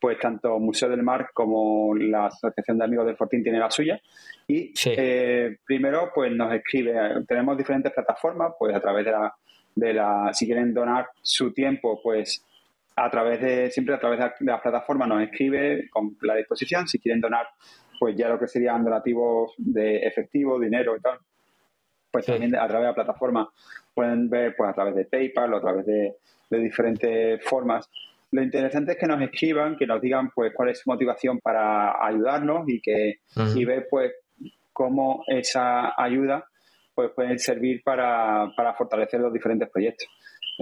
pues 0.00 0.18
tanto 0.18 0.58
Museo 0.58 0.90
del 0.90 1.02
Mar 1.02 1.30
como 1.32 1.94
la 1.94 2.26
Asociación 2.26 2.76
de 2.76 2.84
Amigos 2.84 3.06
del 3.06 3.16
Fortín 3.16 3.42
tiene 3.42 3.58
la 3.58 3.70
suya. 3.70 3.98
Y 4.46 4.74
eh, 4.84 5.56
primero, 5.64 6.10
pues 6.14 6.30
nos 6.30 6.52
escribe, 6.52 7.24
tenemos 7.26 7.56
diferentes 7.56 7.90
plataformas, 7.90 8.52
pues 8.58 8.76
a 8.76 8.80
través 8.80 9.06
de 9.06 9.12
la, 9.12 9.34
de 9.74 9.94
la, 9.94 10.30
si 10.34 10.44
quieren 10.44 10.74
donar 10.74 11.08
su 11.22 11.54
tiempo, 11.54 12.00
pues 12.02 12.44
a 12.96 13.10
través 13.10 13.40
de, 13.40 13.70
siempre 13.70 13.94
a 13.94 13.98
través 13.98 14.18
de, 14.18 14.30
las 14.40 14.60
plataformas 14.60 15.08
nos 15.08 15.22
escribe 15.22 15.88
con 15.90 16.16
la 16.22 16.36
disposición, 16.36 16.86
si 16.86 16.98
quieren 16.98 17.20
donar, 17.20 17.46
pues 17.98 18.16
ya 18.16 18.28
lo 18.28 18.38
que 18.38 18.48
serían 18.48 18.84
donativos 18.84 19.52
de 19.58 19.98
efectivo, 19.98 20.58
dinero 20.58 20.96
y 20.96 21.00
tal, 21.00 21.18
pues 22.10 22.26
también 22.26 22.54
a 22.54 22.66
través 22.68 22.82
de 22.82 22.88
la 22.88 22.94
plataforma 22.94 23.50
pueden 23.92 24.28
ver 24.28 24.54
pues 24.56 24.70
a 24.70 24.74
través 24.74 24.94
de 24.94 25.04
PayPal 25.04 25.52
o 25.52 25.56
a 25.56 25.60
través 25.60 25.86
de, 25.86 26.16
de 26.50 26.58
diferentes 26.58 27.44
formas. 27.44 27.88
Lo 28.30 28.42
interesante 28.42 28.92
es 28.92 28.98
que 28.98 29.06
nos 29.06 29.20
escriban, 29.22 29.76
que 29.76 29.86
nos 29.86 30.00
digan 30.00 30.30
pues 30.34 30.52
cuál 30.54 30.70
es 30.70 30.80
su 30.80 30.90
motivación 30.90 31.38
para 31.38 32.04
ayudarnos 32.04 32.68
y 32.68 32.80
que 32.80 33.20
y 33.54 33.64
ver 33.64 33.86
pues 33.88 34.12
cómo 34.72 35.22
esa 35.28 35.94
ayuda 35.96 36.44
pues 36.94 37.10
puede 37.14 37.38
servir 37.38 37.82
para, 37.84 38.52
fortalecer 38.76 39.20
los 39.20 39.32
diferentes 39.32 39.68
proyectos. 39.70 40.08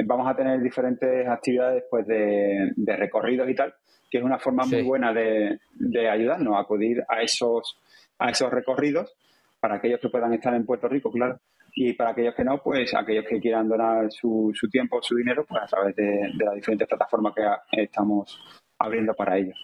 Vamos 0.05 0.27
a 0.29 0.37
tener 0.37 0.61
diferentes 0.61 1.27
actividades 1.29 1.85
pues 1.91 2.07
de, 2.07 2.73
recorridos 2.87 3.49
y 3.49 3.55
tal, 3.55 3.75
que 4.13 4.19
es 4.19 4.25
una 4.25 4.39
forma 4.39 4.67
muy 4.67 4.83
buena 4.83 5.11
de, 5.11 5.59
de 5.73 6.11
ayudarnos 6.11 6.55
a 6.55 6.61
acudir 6.61 7.03
a 7.09 7.23
esos, 7.23 7.79
a 8.19 8.29
esos 8.29 8.53
recorridos 8.53 9.17
para 9.59 9.77
aquellos 9.77 10.01
que 10.01 10.11
puedan 10.11 10.35
estar 10.35 10.53
en 10.53 10.67
Puerto 10.67 10.87
Rico, 10.87 11.11
claro, 11.11 11.41
y 11.75 11.95
para 11.95 12.11
aquellos 12.11 12.35
que 12.35 12.45
no, 12.45 12.63
pues 12.63 12.93
aquellos 12.95 13.25
que 13.27 13.41
quieran 13.41 13.71
donar 13.71 14.13
su, 14.13 14.53
su 14.55 14.69
tiempo 14.69 14.99
o 14.99 15.03
su 15.03 15.17
dinero, 15.17 15.47
pues 15.49 15.63
a 15.63 15.67
través 15.67 15.97
de, 15.97 16.31
las 16.37 16.57
diferentes 16.57 16.87
plataformas 16.87 17.33
que 17.35 17.83
estamos 17.83 18.39
abriendo 18.79 19.15
para 19.15 19.39
ellos. 19.39 19.57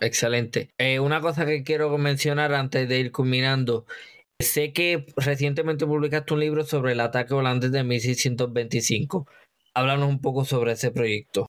Excelente. 0.00 0.70
Eh, 0.78 1.00
una 1.00 1.20
cosa 1.20 1.44
que 1.44 1.64
quiero 1.64 1.98
mencionar 1.98 2.54
antes 2.54 2.88
de 2.88 3.00
ir 3.00 3.10
culminando. 3.10 3.86
Sé 4.38 4.72
que 4.72 5.06
recientemente 5.16 5.84
publicaste 5.84 6.34
un 6.34 6.40
libro 6.40 6.62
sobre 6.62 6.92
el 6.92 7.00
ataque 7.00 7.34
holandés 7.34 7.72
de 7.72 7.82
1625. 7.82 9.26
Háblanos 9.74 10.08
un 10.08 10.20
poco 10.20 10.44
sobre 10.44 10.72
ese 10.72 10.92
proyecto. 10.92 11.48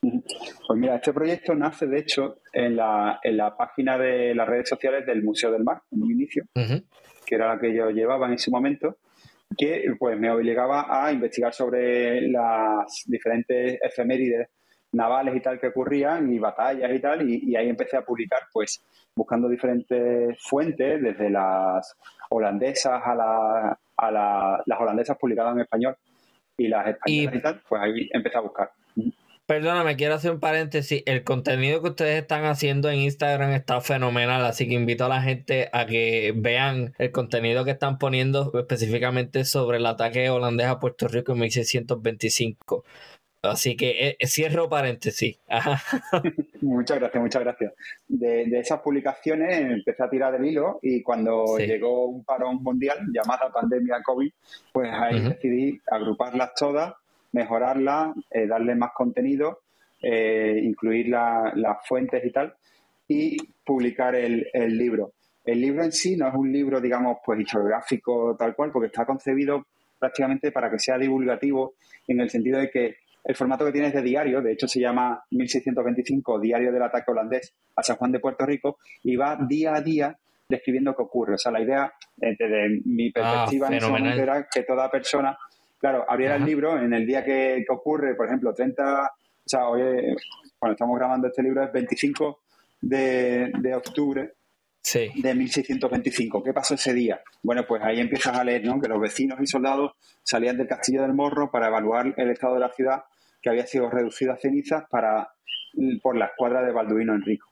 Pues 0.00 0.78
mira, 0.78 0.96
este 0.96 1.12
proyecto 1.12 1.54
nace 1.54 1.86
de 1.86 1.98
hecho 1.98 2.40
en 2.52 2.76
la, 2.76 3.18
en 3.22 3.36
la 3.36 3.56
página 3.56 3.98
de 3.98 4.34
las 4.34 4.46
redes 4.46 4.68
sociales 4.68 5.06
del 5.06 5.22
Museo 5.22 5.50
del 5.50 5.64
Mar, 5.64 5.82
en 5.90 6.02
un 6.02 6.10
inicio 6.10 6.44
que 6.54 7.34
era 7.34 7.54
la 7.54 7.60
que 7.60 7.74
yo 7.74 7.90
llevaba 7.90 8.26
en 8.26 8.34
ese 8.34 8.50
momento, 8.50 8.98
que 9.56 9.84
pues 9.98 10.18
me 10.18 10.30
obligaba 10.30 10.86
a 10.88 11.12
investigar 11.12 11.52
sobre 11.52 12.28
las 12.28 13.04
diferentes 13.06 13.78
efemérides 13.82 14.48
navales 14.92 15.34
y 15.36 15.40
tal 15.40 15.58
que 15.60 15.68
ocurrían 15.68 16.32
y 16.32 16.38
batallas 16.38 16.90
y 16.94 17.00
tal 17.00 17.28
y, 17.28 17.56
ahí 17.56 17.68
empecé 17.68 17.96
a 17.96 18.04
publicar 18.04 18.40
pues 18.52 18.82
buscando 19.14 19.48
diferentes 19.48 20.36
fuentes 20.40 21.02
desde 21.02 21.28
las 21.28 21.96
holandesas 22.30 23.02
a, 23.04 23.14
la, 23.14 23.78
a 23.96 24.10
las 24.64 24.80
holandesas 24.80 25.18
publicadas 25.18 25.54
en 25.54 25.62
español 25.62 25.96
y 26.56 26.68
las 26.68 26.86
españolas 26.86 27.34
y 27.34 27.42
tal 27.42 27.62
pues 27.68 27.82
ahí 27.82 28.08
empecé 28.12 28.38
a 28.38 28.40
buscar. 28.40 28.70
Perdóname, 29.46 29.94
quiero 29.94 30.14
hacer 30.14 30.32
un 30.32 30.40
paréntesis. 30.40 31.04
El 31.06 31.22
contenido 31.22 31.80
que 31.80 31.90
ustedes 31.90 32.20
están 32.20 32.44
haciendo 32.46 32.90
en 32.90 32.98
Instagram 32.98 33.52
está 33.52 33.80
fenomenal, 33.80 34.44
así 34.44 34.66
que 34.66 34.74
invito 34.74 35.04
a 35.04 35.08
la 35.08 35.22
gente 35.22 35.70
a 35.72 35.86
que 35.86 36.32
vean 36.34 36.94
el 36.98 37.12
contenido 37.12 37.64
que 37.64 37.70
están 37.70 37.98
poniendo 37.98 38.50
específicamente 38.58 39.44
sobre 39.44 39.76
el 39.78 39.86
ataque 39.86 40.30
holandés 40.30 40.66
a 40.66 40.80
Puerto 40.80 41.06
Rico 41.06 41.32
en 41.32 41.38
1625. 41.38 42.84
Así 43.42 43.76
que 43.76 44.16
eh, 44.18 44.26
cierro 44.26 44.68
paréntesis. 44.68 45.38
muchas 46.62 46.98
gracias, 46.98 47.22
muchas 47.22 47.42
gracias. 47.42 47.72
De, 48.08 48.42
esas 48.58 48.80
publicaciones 48.80 49.58
empecé 49.58 50.02
a 50.02 50.10
tirar 50.10 50.32
del 50.32 50.44
hilo 50.44 50.80
y 50.82 51.04
cuando 51.04 51.56
llegó 51.58 52.06
un 52.06 52.24
parón 52.24 52.64
mundial 52.64 52.98
llamada 53.12 53.52
pandemia 53.52 54.02
COVID, 54.02 54.32
pues 54.72 54.90
ahí 54.92 55.20
decidí 55.20 55.80
agruparlas 55.88 56.52
todas 56.56 56.94
mejorarla, 57.36 58.14
eh, 58.30 58.46
darle 58.46 58.74
más 58.74 58.90
contenido, 58.94 59.60
eh, 60.02 60.58
incluir 60.62 61.08
las 61.08 61.86
fuentes 61.86 62.24
y 62.24 62.30
tal, 62.32 62.54
y 63.06 63.36
publicar 63.64 64.14
el, 64.16 64.48
libro. 64.76 65.12
El 65.44 65.60
libro 65.60 65.84
en 65.84 65.92
sí 65.92 66.16
no 66.16 66.28
es 66.28 66.34
un 66.34 66.50
libro, 66.50 66.80
digamos, 66.80 67.18
pues 67.24 67.40
historiográfico 67.40 68.34
tal 68.36 68.56
cual, 68.56 68.72
porque 68.72 68.86
está 68.86 69.04
concebido 69.04 69.66
prácticamente 69.98 70.50
para 70.50 70.70
que 70.70 70.78
sea 70.78 70.98
divulgativo 70.98 71.74
en 72.08 72.20
el 72.20 72.30
sentido 72.30 72.58
de 72.58 72.70
que 72.70 72.96
el 73.24 73.34
formato 73.34 73.64
que 73.64 73.72
tiene 73.72 73.88
es 73.88 73.94
de 73.94 74.02
diario, 74.02 74.40
de 74.40 74.52
hecho 74.52 74.68
se 74.68 74.80
llama 74.80 75.20
1625 75.30 76.38
Diario 76.38 76.72
del 76.72 76.82
Ataque 76.82 77.10
Holandés 77.10 77.52
a 77.74 77.82
San 77.82 77.96
Juan 77.96 78.12
de 78.12 78.20
Puerto 78.20 78.46
Rico 78.46 78.78
y 79.02 79.16
va 79.16 79.36
día 79.36 79.74
a 79.74 79.80
día 79.80 80.16
describiendo 80.48 80.94
qué 80.94 81.02
ocurre. 81.02 81.34
O 81.34 81.38
sea, 81.38 81.50
la 81.50 81.60
idea, 81.60 81.92
desde 82.16 82.80
mi 82.84 83.10
perspectiva 83.10 83.66
en 83.66 83.74
ese 83.74 83.88
momento 83.88 84.22
era 84.22 84.46
que 84.48 84.62
toda 84.62 84.90
persona 84.90 85.36
Claro, 85.78 86.04
abriera 86.08 86.36
el 86.36 86.44
libro 86.44 86.78
en 86.78 86.92
el 86.94 87.06
día 87.06 87.24
que, 87.24 87.64
ocurre, 87.68 88.14
por 88.14 88.26
ejemplo, 88.26 88.54
30, 88.54 89.02
o 89.04 89.08
sea, 89.44 89.68
hoy, 89.68 89.82
cuando 90.58 90.72
estamos 90.72 90.96
grabando 90.98 91.28
este 91.28 91.42
libro 91.42 91.62
es 91.62 91.72
25 91.72 92.40
de, 92.80 93.52
octubre 93.74 94.34
de 94.92 95.34
1625. 95.34 96.42
¿Qué 96.42 96.52
pasó 96.52 96.74
ese 96.74 96.94
día? 96.94 97.20
Bueno, 97.42 97.66
pues 97.66 97.82
ahí 97.82 98.00
empiezas 98.00 98.38
a 98.38 98.44
leer, 98.44 98.64
¿no? 98.64 98.80
Que 98.80 98.88
los 98.88 99.00
vecinos 99.00 99.38
y 99.40 99.46
soldados 99.46 99.92
salían 100.22 100.56
del 100.56 100.66
castillo 100.66 101.02
del 101.02 101.12
Morro 101.12 101.50
para 101.50 101.68
evaluar 101.68 102.14
el 102.16 102.30
estado 102.30 102.54
de 102.54 102.60
la 102.60 102.72
ciudad 102.72 103.04
que 103.42 103.50
había 103.50 103.66
sido 103.66 103.90
reducido 103.90 104.32
a 104.32 104.36
cenizas 104.36 104.84
para, 104.90 105.28
por 106.02 106.16
la 106.16 106.26
escuadra 106.26 106.62
de 106.62 106.72
Balduino 106.72 107.14
Enrico, 107.14 107.48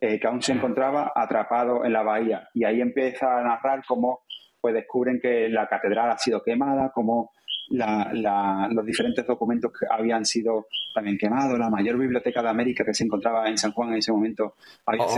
eh, 0.00 0.20
que 0.20 0.26
aún 0.26 0.42
se 0.42 0.52
encontraba 0.52 1.12
atrapado 1.14 1.84
en 1.84 1.92
la 1.92 2.02
bahía. 2.02 2.48
Y 2.54 2.64
ahí 2.64 2.80
empieza 2.80 3.38
a 3.38 3.42
narrar 3.42 3.82
cómo 3.86 4.20
pues 4.60 4.74
descubren 4.74 5.18
que 5.20 5.48
la 5.48 5.66
catedral 5.66 6.10
ha 6.10 6.18
sido 6.18 6.42
quemada, 6.42 6.92
cómo 6.94 7.32
los 7.72 8.86
diferentes 8.86 9.26
documentos 9.26 9.72
que 9.72 9.86
habían 9.90 10.24
sido 10.24 10.66
también 10.94 11.16
quemados, 11.16 11.58
la 11.58 11.70
mayor 11.70 11.98
biblioteca 11.98 12.42
de 12.42 12.48
América 12.48 12.84
que 12.84 12.94
se 12.94 13.04
encontraba 13.04 13.48
en 13.48 13.56
San 13.56 13.72
Juan 13.72 13.90
en 13.90 13.98
ese 13.98 14.12
momento 14.12 14.56
había 14.86 15.08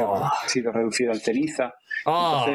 sido 0.46 0.70
oh. 0.70 0.72
reducida 0.72 1.10
al 1.10 1.20
ceniza. 1.20 1.74
Oh. 2.06 2.46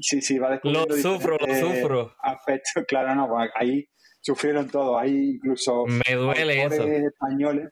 sí, 0.00 0.20
sí, 0.20 0.38
va 0.38 0.50
descubriendo 0.50 0.94
Lo 0.94 1.02
sufro, 1.02 1.36
lo 1.38 1.54
sufro. 1.54 2.14
Aspectos, 2.22 2.84
claro, 2.88 3.14
no, 3.14 3.28
pues 3.28 3.50
ahí 3.54 3.88
sufrieron 4.20 4.68
todo, 4.68 4.98
ahí 4.98 5.32
incluso 5.34 5.84
Me 5.86 6.14
duele 6.14 6.64
autores 6.64 7.04
españoles 7.04 7.68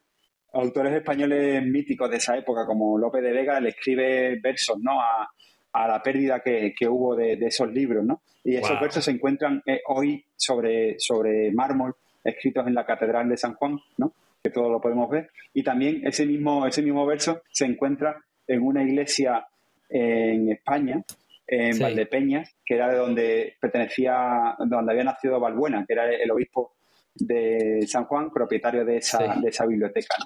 autores 0.52 0.94
españoles 0.94 1.62
míticos 1.66 2.10
de 2.10 2.16
esa 2.16 2.36
época 2.36 2.64
como 2.64 2.96
López 2.98 3.22
de 3.22 3.32
Vega 3.32 3.60
le 3.60 3.70
escribe 3.70 4.40
versos 4.40 4.78
no 4.80 5.00
a, 5.00 5.28
a 5.76 5.86
la 5.86 6.02
pérdida 6.02 6.40
que, 6.40 6.74
hubo 6.88 7.14
de, 7.14 7.34
esos 7.34 7.70
libros, 7.70 8.04
¿no? 8.04 8.22
Y 8.42 8.56
esos 8.56 8.80
versos 8.80 9.04
se 9.04 9.10
encuentran 9.10 9.62
eh, 9.66 9.80
hoy 9.88 10.24
sobre, 10.34 10.98
sobre 10.98 11.52
mármol, 11.52 11.94
escritos 12.24 12.66
en 12.66 12.74
la 12.74 12.86
Catedral 12.86 13.28
de 13.28 13.36
San 13.36 13.54
Juan, 13.54 13.78
¿no? 13.98 14.12
Que 14.42 14.50
todo 14.50 14.70
lo 14.70 14.80
podemos 14.80 15.10
ver. 15.10 15.30
Y 15.52 15.62
también 15.62 16.06
ese 16.06 16.24
mismo, 16.24 16.66
ese 16.66 16.82
mismo 16.82 17.04
verso 17.04 17.42
se 17.50 17.66
encuentra 17.66 18.16
en 18.46 18.62
una 18.62 18.82
iglesia 18.82 19.46
en 19.88 20.50
España, 20.50 21.02
en 21.46 21.78
Valdepeñas, 21.78 22.54
que 22.64 22.74
era 22.74 22.88
de 22.88 22.96
donde 22.96 23.54
pertenecía, 23.60 24.56
donde 24.58 24.92
había 24.92 25.04
nacido 25.04 25.38
Valbuena, 25.38 25.84
que 25.86 25.92
era 25.92 26.10
el 26.10 26.30
obispo 26.30 26.72
de 27.14 27.84
San 27.86 28.04
Juan, 28.04 28.30
propietario 28.30 28.84
de 28.84 28.96
esa, 28.96 29.36
de 29.36 29.48
esa 29.48 29.66
biblioteca. 29.66 30.16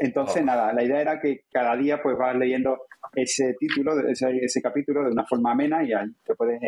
Entonces, 0.00 0.42
oh. 0.42 0.46
nada, 0.46 0.72
la 0.72 0.82
idea 0.82 1.00
era 1.00 1.20
que 1.20 1.44
cada 1.50 1.76
día 1.76 2.00
pues 2.02 2.16
vas 2.16 2.36
leyendo 2.36 2.86
ese 3.14 3.54
título, 3.58 3.98
ese, 4.08 4.30
ese 4.42 4.62
capítulo 4.62 5.04
de 5.04 5.10
una 5.10 5.24
forma 5.24 5.52
amena 5.52 5.82
y 5.82 5.92
ahí 5.92 6.06
te 6.24 6.34
puedes 6.34 6.60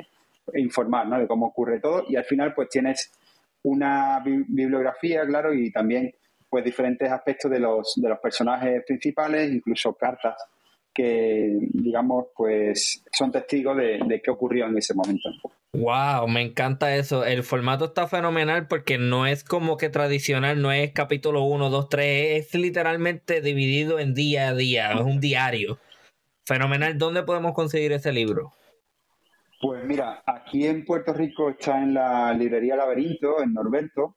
informar 0.54 1.06
¿no? 1.06 1.18
de 1.18 1.26
cómo 1.26 1.46
ocurre 1.46 1.80
todo 1.80 2.04
y 2.08 2.16
al 2.16 2.24
final 2.24 2.54
pues 2.54 2.68
tienes 2.68 3.12
una 3.62 4.20
bibliografía, 4.20 5.26
claro, 5.26 5.52
y 5.52 5.70
también 5.70 6.12
pues 6.48 6.64
diferentes 6.64 7.10
aspectos 7.10 7.50
de 7.50 7.60
los, 7.60 7.94
de 7.96 8.08
los 8.08 8.18
personajes 8.18 8.82
principales, 8.84 9.52
incluso 9.52 9.92
cartas 9.94 10.34
que, 10.92 11.56
digamos, 11.72 12.26
pues 12.36 13.04
son 13.12 13.30
testigos 13.30 13.76
de, 13.76 14.00
de 14.06 14.20
qué 14.20 14.30
ocurrió 14.30 14.66
en 14.66 14.76
ese 14.78 14.94
momento. 14.94 15.30
Wow, 15.72 16.26
me 16.26 16.42
encanta 16.42 16.96
eso. 16.96 17.24
El 17.24 17.44
formato 17.44 17.86
está 17.86 18.08
fenomenal 18.08 18.66
porque 18.66 18.98
no 18.98 19.26
es 19.26 19.44
como 19.44 19.76
que 19.76 19.88
tradicional, 19.88 20.60
no 20.60 20.72
es 20.72 20.92
capítulo 20.92 21.44
1, 21.44 21.70
2, 21.70 21.88
3, 21.88 22.06
es 22.38 22.54
literalmente 22.54 23.40
dividido 23.40 24.00
en 24.00 24.14
día 24.14 24.48
a 24.48 24.54
día, 24.54 24.92
es 24.92 25.00
un 25.00 25.20
diario. 25.20 25.78
Fenomenal. 26.44 26.98
¿Dónde 26.98 27.22
podemos 27.22 27.54
conseguir 27.54 27.92
ese 27.92 28.12
libro? 28.12 28.52
Pues 29.60 29.84
mira, 29.84 30.22
aquí 30.26 30.66
en 30.66 30.84
Puerto 30.84 31.12
Rico 31.12 31.50
está 31.50 31.82
en 31.82 31.94
la 31.94 32.32
librería 32.32 32.76
Laberinto, 32.76 33.42
en 33.42 33.52
Norberto. 33.52 34.16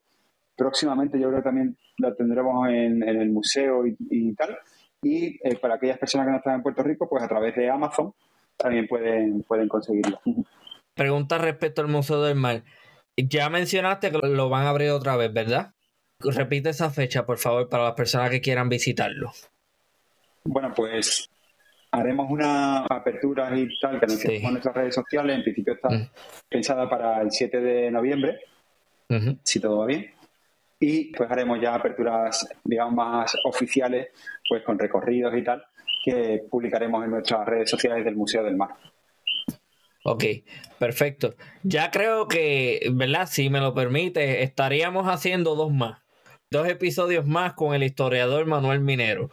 Próximamente 0.55 1.19
yo 1.19 1.27
creo 1.27 1.41
que 1.41 1.43
también 1.43 1.77
lo 1.97 2.15
tendremos 2.15 2.69
en, 2.69 3.03
el 3.03 3.29
museo 3.29 3.85
y, 3.85 4.33
tal. 4.35 4.57
Y 5.03 5.39
eh, 5.43 5.55
para 5.57 5.75
aquellas 5.75 5.97
personas 5.97 6.25
que 6.25 6.31
no 6.31 6.37
están 6.37 6.55
en 6.55 6.63
Puerto 6.63 6.81
Rico, 6.83 7.07
pues 7.09 7.23
a 7.23 7.27
través 7.27 7.55
de 7.55 7.69
Amazon 7.69 8.13
también 8.57 8.87
pueden, 8.87 9.43
pueden 9.43 9.67
conseguirlo. 9.67 10.19
Pregunta 10.93 11.37
respecto 11.37 11.81
al 11.81 11.87
Museo 11.87 12.21
del 12.21 12.35
Mar. 12.35 12.63
Ya 13.17 13.49
mencionaste 13.49 14.11
que 14.11 14.17
lo 14.27 14.49
van 14.49 14.65
a 14.65 14.69
abrir 14.69 14.91
otra 14.91 15.15
vez, 15.15 15.31
¿verdad? 15.31 15.73
Repite 16.19 16.69
esa 16.69 16.89
fecha, 16.89 17.25
por 17.25 17.37
favor, 17.37 17.67
para 17.67 17.83
las 17.83 17.93
personas 17.93 18.29
que 18.29 18.41
quieran 18.41 18.69
visitarlo. 18.69 19.31
Bueno, 20.45 20.73
pues 20.75 21.29
haremos 21.91 22.29
una 22.29 22.79
apertura 22.85 23.55
y 23.57 23.67
tal 23.79 23.99
que 23.99 24.05
anunciamos 24.05 24.43
en 24.43 24.51
nuestras 24.51 24.75
redes 24.75 24.95
sociales. 24.95 25.35
En 25.37 25.43
principio 25.43 25.73
está 25.73 25.89
mm. 25.89 26.09
pensada 26.49 26.89
para 26.89 27.21
el 27.21 27.31
7 27.31 27.59
de 27.59 27.91
noviembre, 27.91 28.39
si 29.43 29.59
todo 29.59 29.79
va 29.79 29.85
bien. 29.85 30.11
Y 30.85 31.15
pues 31.15 31.31
haremos 31.31 31.61
ya 31.61 31.75
aperturas, 31.75 32.45
digamos, 32.61 32.93
más 32.93 33.33
oficiales, 33.45 34.09
pues 34.49 34.63
con 34.63 34.77
recorridos 34.77 35.33
y 35.37 35.41
tal, 35.41 35.63
que 36.03 36.43
publicaremos 36.51 37.05
en 37.05 37.11
nuestras 37.11 37.45
redes 37.45 37.69
sociales 37.69 38.03
del 38.03 38.17
Museo 38.17 38.43
del 38.43 38.57
Mar. 38.57 38.71
Ok, 40.03 40.25
perfecto. 40.79 41.35
Ya 41.63 41.89
creo 41.89 42.27
que, 42.27 42.81
¿verdad? 42.91 43.29
Si 43.31 43.49
me 43.49 43.61
lo 43.61 43.73
permite, 43.73 44.43
estaríamos 44.43 45.07
haciendo 45.07 45.55
dos 45.55 45.71
más. 45.71 46.01
Dos 46.51 46.67
episodios 46.67 47.25
más 47.25 47.53
con 47.53 47.73
el 47.73 47.83
historiador 47.83 48.45
Manuel 48.45 48.81
Minero. 48.81 49.29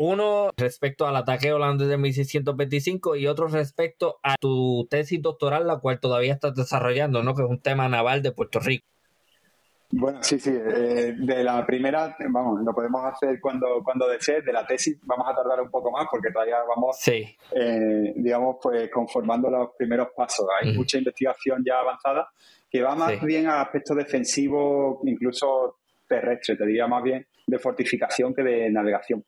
Uno 0.00 0.50
respecto 0.56 1.06
al 1.06 1.14
ataque 1.14 1.52
holandés 1.52 1.86
de 1.86 1.96
1625 1.96 3.14
y 3.14 3.28
otro 3.28 3.46
respecto 3.46 4.18
a 4.24 4.34
tu 4.40 4.88
tesis 4.90 5.22
doctoral, 5.22 5.68
la 5.68 5.78
cual 5.78 6.00
todavía 6.00 6.32
estás 6.32 6.56
desarrollando, 6.56 7.22
¿no? 7.22 7.36
Que 7.36 7.42
es 7.42 7.48
un 7.48 7.60
tema 7.60 7.88
naval 7.88 8.20
de 8.20 8.32
Puerto 8.32 8.58
Rico. 8.58 8.97
Bueno, 9.90 10.22
sí, 10.22 10.38
sí. 10.38 10.50
Eh, 10.50 11.14
de 11.16 11.44
la 11.44 11.64
primera, 11.64 12.14
vamos, 12.28 12.60
lo 12.62 12.74
podemos 12.74 13.04
hacer 13.04 13.40
cuando, 13.40 13.82
cuando 13.82 14.06
desee. 14.08 14.42
De 14.42 14.52
la 14.52 14.66
tesis 14.66 14.98
vamos 15.02 15.26
a 15.28 15.34
tardar 15.34 15.60
un 15.62 15.70
poco 15.70 15.90
más 15.90 16.06
porque 16.10 16.30
todavía 16.30 16.58
vamos, 16.68 16.98
sí. 17.00 17.24
eh, 17.52 18.12
digamos, 18.16 18.56
pues 18.62 18.90
conformando 18.90 19.48
los 19.50 19.70
primeros 19.76 20.08
pasos. 20.14 20.46
Hay 20.60 20.74
mucha 20.74 20.98
investigación 20.98 21.62
ya 21.66 21.78
avanzada 21.78 22.28
que 22.70 22.82
va 22.82 22.94
más 22.94 23.20
bien 23.22 23.46
a 23.46 23.62
aspectos 23.62 23.96
defensivos, 23.96 24.98
incluso 25.04 25.76
terrestre, 26.06 26.56
te 26.56 26.66
diría 26.66 26.86
más 26.86 27.02
bien 27.02 27.26
de 27.46 27.58
fortificación 27.58 28.34
que 28.34 28.42
de 28.42 28.70
navegación 28.70 29.24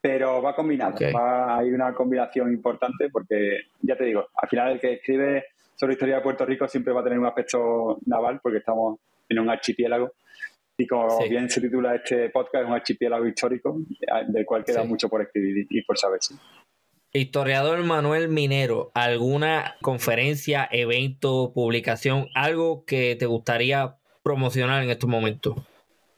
pero 0.00 0.40
va 0.40 0.54
combinado. 0.54 0.96
hay 1.00 1.70
una 1.70 1.92
combinación 1.92 2.52
importante 2.52 3.08
porque, 3.10 3.62
ya 3.82 3.96
te 3.96 4.04
digo, 4.04 4.28
al 4.34 4.48
final 4.48 4.72
el 4.72 4.80
que 4.80 4.94
escribe 4.94 5.46
sobre 5.74 5.94
historia 5.94 6.16
de 6.16 6.22
Puerto 6.22 6.46
Rico 6.46 6.68
siempre 6.68 6.92
va 6.92 7.00
a 7.00 7.04
tener 7.04 7.18
un 7.18 7.26
aspecto 7.26 7.98
naval 8.06 8.40
porque 8.42 8.58
estamos 8.58 9.00
en 9.28 9.38
un 9.38 9.50
archipiélago. 9.50 10.12
Y 10.80 10.86
como 10.86 11.18
bien 11.28 11.50
se 11.50 11.60
titula 11.60 11.96
este 11.96 12.30
podcast, 12.30 12.62
es 12.62 12.68
un 12.68 12.74
archipiélago 12.74 13.26
histórico 13.26 13.80
del 14.28 14.46
cual 14.46 14.64
queda 14.64 14.84
mucho 14.84 15.08
por 15.08 15.22
escribir 15.22 15.66
y 15.68 15.82
por 15.82 15.98
saber. 15.98 16.20
Historiador 17.12 17.82
Manuel 17.84 18.28
Minero, 18.28 18.92
¿alguna 18.94 19.76
conferencia, 19.82 20.68
evento, 20.70 21.52
publicación, 21.52 22.28
algo 22.34 22.84
que 22.84 23.16
te 23.16 23.26
gustaría 23.26 23.96
promocionar 24.22 24.84
en 24.84 24.90
estos 24.90 25.10
momentos? 25.10 25.56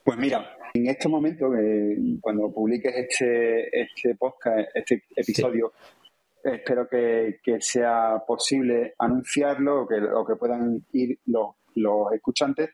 Pues 0.05 0.19
mira, 0.19 0.59
en 0.75 0.89
este 0.89 1.09
momento, 1.09 1.55
eh, 1.57 1.97
cuando 2.21 2.53
publiques 2.53 2.93
este, 2.95 3.81
este 3.81 4.15
podcast, 4.17 4.69
este 4.75 5.05
episodio, 5.17 5.73
espero 6.43 6.89
que, 6.89 7.39
sea 7.61 8.23
posible 8.27 8.95
anunciarlo 8.99 9.83
o 9.83 9.87
que, 9.87 9.97
que 9.97 10.37
puedan 10.37 10.85
ir 10.93 11.19
los, 11.27 11.55
los 11.75 12.13
escuchantes. 12.13 12.71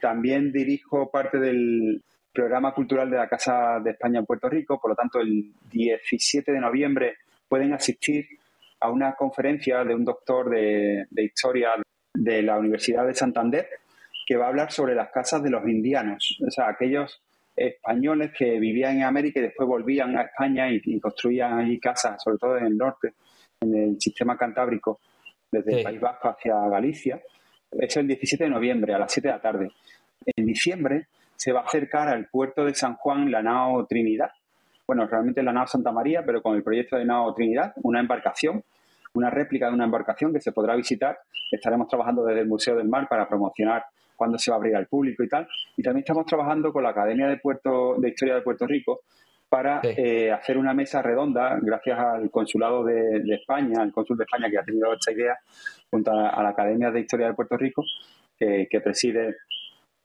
También 0.00 0.52
dirijo 0.52 1.10
parte 1.10 1.38
del 1.38 2.02
programa 2.32 2.72
cultural 2.72 3.10
de 3.10 3.16
la 3.16 3.28
Casa 3.28 3.80
de 3.82 3.90
España 3.90 4.20
en 4.20 4.26
Puerto 4.26 4.48
Rico, 4.48 4.80
por 4.80 4.90
lo 4.90 4.96
tanto, 4.96 5.20
el 5.20 5.52
17 5.70 6.52
de 6.52 6.60
noviembre 6.60 7.16
pueden 7.48 7.72
asistir 7.72 8.26
a 8.80 8.90
una 8.90 9.14
conferencia 9.14 9.82
de 9.84 9.94
un 9.94 10.04
doctor 10.04 10.50
de, 10.50 11.06
de 11.10 11.24
historia 11.24 11.70
de 12.14 12.42
la 12.42 12.58
Universidad 12.58 13.06
de 13.06 13.14
Santander 13.14 13.68
que 14.26 14.36
va 14.36 14.46
a 14.46 14.48
hablar 14.48 14.70
sobre 14.70 14.94
las 14.94 15.10
casas 15.10 15.42
de 15.42 15.50
los 15.50 15.66
indianos, 15.66 16.38
o 16.46 16.50
sea, 16.50 16.68
aquellos 16.68 17.22
españoles 17.58 18.30
que 18.36 18.58
vivían 18.58 18.98
en 18.98 19.02
América 19.04 19.40
y 19.40 19.44
después 19.44 19.68
volvían 19.68 20.16
a 20.16 20.22
España 20.22 20.70
y, 20.70 21.00
construían 21.00 21.58
allí 21.58 21.80
casas, 21.80 22.22
sobre 22.22 22.38
todo 22.38 22.56
en 22.56 22.66
el 22.66 22.76
norte, 22.76 23.14
en 23.60 23.74
el 23.74 24.00
sistema 24.00 24.36
cantábrico, 24.36 25.00
desde 25.50 25.78
el 25.78 25.82
País 25.82 26.00
Vasco 26.00 26.28
hacia 26.28 26.54
Galicia. 26.68 27.20
Es 27.72 27.96
el 27.96 28.06
17 28.06 28.44
de 28.44 28.50
noviembre 28.50 28.94
a 28.94 28.98
las 28.98 29.12
7 29.12 29.28
de 29.28 29.34
la 29.34 29.40
tarde. 29.40 29.70
En 30.24 30.46
diciembre 30.46 31.06
se 31.36 31.52
va 31.52 31.60
a 31.60 31.64
acercar 31.64 32.08
al 32.08 32.26
puerto 32.26 32.64
de 32.64 32.74
San 32.74 32.94
Juan 32.94 33.30
la 33.30 33.42
nao 33.42 33.86
Trinidad. 33.86 34.30
Bueno, 34.86 35.06
realmente 35.06 35.42
la 35.42 35.52
nao 35.52 35.66
Santa 35.66 35.92
María, 35.92 36.24
pero 36.24 36.42
con 36.42 36.56
el 36.56 36.62
proyecto 36.62 36.96
de 36.96 37.04
nao 37.04 37.34
Trinidad, 37.34 37.74
una 37.82 38.00
embarcación, 38.00 38.64
una 39.12 39.30
réplica 39.30 39.68
de 39.68 39.74
una 39.74 39.84
embarcación 39.84 40.32
que 40.32 40.40
se 40.40 40.52
podrá 40.52 40.74
visitar. 40.76 41.18
Estaremos 41.52 41.88
trabajando 41.88 42.24
desde 42.24 42.40
el 42.40 42.48
Museo 42.48 42.76
del 42.76 42.88
Mar 42.88 43.06
para 43.08 43.28
promocionar 43.28 43.84
cuándo 44.16 44.38
se 44.38 44.50
va 44.50 44.56
a 44.56 44.58
abrir 44.58 44.74
al 44.74 44.86
público 44.86 45.22
y 45.22 45.28
tal. 45.28 45.46
Y 45.76 45.82
también 45.82 46.02
estamos 46.02 46.26
trabajando 46.26 46.72
con 46.72 46.82
la 46.82 46.90
Academia 46.90 47.28
de, 47.28 47.36
Puerto, 47.36 47.96
de 47.98 48.08
Historia 48.08 48.34
de 48.34 48.42
Puerto 48.42 48.66
Rico 48.66 49.02
para 49.48 49.80
eh, 49.82 50.30
hacer 50.30 50.58
una 50.58 50.74
mesa 50.74 51.00
redonda, 51.02 51.58
gracias 51.60 51.98
al 51.98 52.30
Consulado 52.30 52.84
de, 52.84 53.22
España, 53.34 53.80
al 53.80 53.92
Cónsul 53.92 54.18
de 54.18 54.24
España 54.24 54.50
que 54.50 54.58
ha 54.58 54.64
tenido 54.64 54.92
esta 54.92 55.12
idea, 55.12 55.38
junto 55.90 56.10
a, 56.10 56.42
la 56.42 56.50
Academia 56.50 56.90
de 56.90 57.00
Historia 57.00 57.28
de 57.28 57.34
Puerto 57.34 57.56
Rico, 57.56 57.82
que 58.38 58.80
preside 58.82 59.36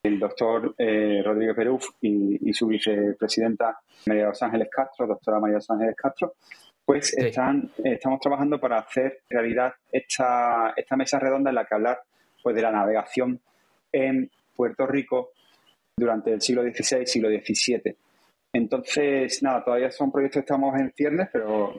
el 0.04 0.20
doctor 0.20 0.76
eh, 0.78 1.22
Rodríguez 1.24 1.56
Peruf 1.56 1.86
y, 2.02 2.52
su 2.54 2.68
vicepresidenta 2.68 3.80
María 4.06 4.26
Los 4.26 4.44
Ángeles 4.44 4.68
Castro, 4.70 5.08
doctora 5.08 5.40
María 5.40 5.56
Los 5.56 5.70
Ángeles 5.70 5.96
Castro, 5.96 6.34
pues 6.86 7.18
están, 7.18 7.72
estamos 7.82 8.20
trabajando 8.20 8.60
para 8.60 8.80
hacer 8.80 9.22
realidad 9.30 9.74
esta, 9.90 10.74
esta 10.76 10.98
mesa 10.98 11.20
redonda 11.20 11.50
en 11.50 11.56
la 11.56 11.66
que 11.66 11.76
hablar 11.76 12.02
pues, 12.42 12.54
de 12.54 12.62
la 12.62 12.72
navegación 12.72 13.40
en 13.94 14.30
Puerto 14.54 14.86
Rico 14.86 15.32
durante 15.98 16.34
el 16.34 16.42
siglo 16.42 16.64
XVI, 16.64 17.08
siglo 17.08 17.30
XVII. 17.30 17.96
Entonces, 18.54 19.42
nada, 19.42 19.64
todavía 19.64 19.90
son 19.90 20.12
proyectos 20.12 20.42
que 20.42 20.54
estamos 20.54 20.80
en 20.80 20.92
ciernes, 20.92 21.28
pero 21.34 21.74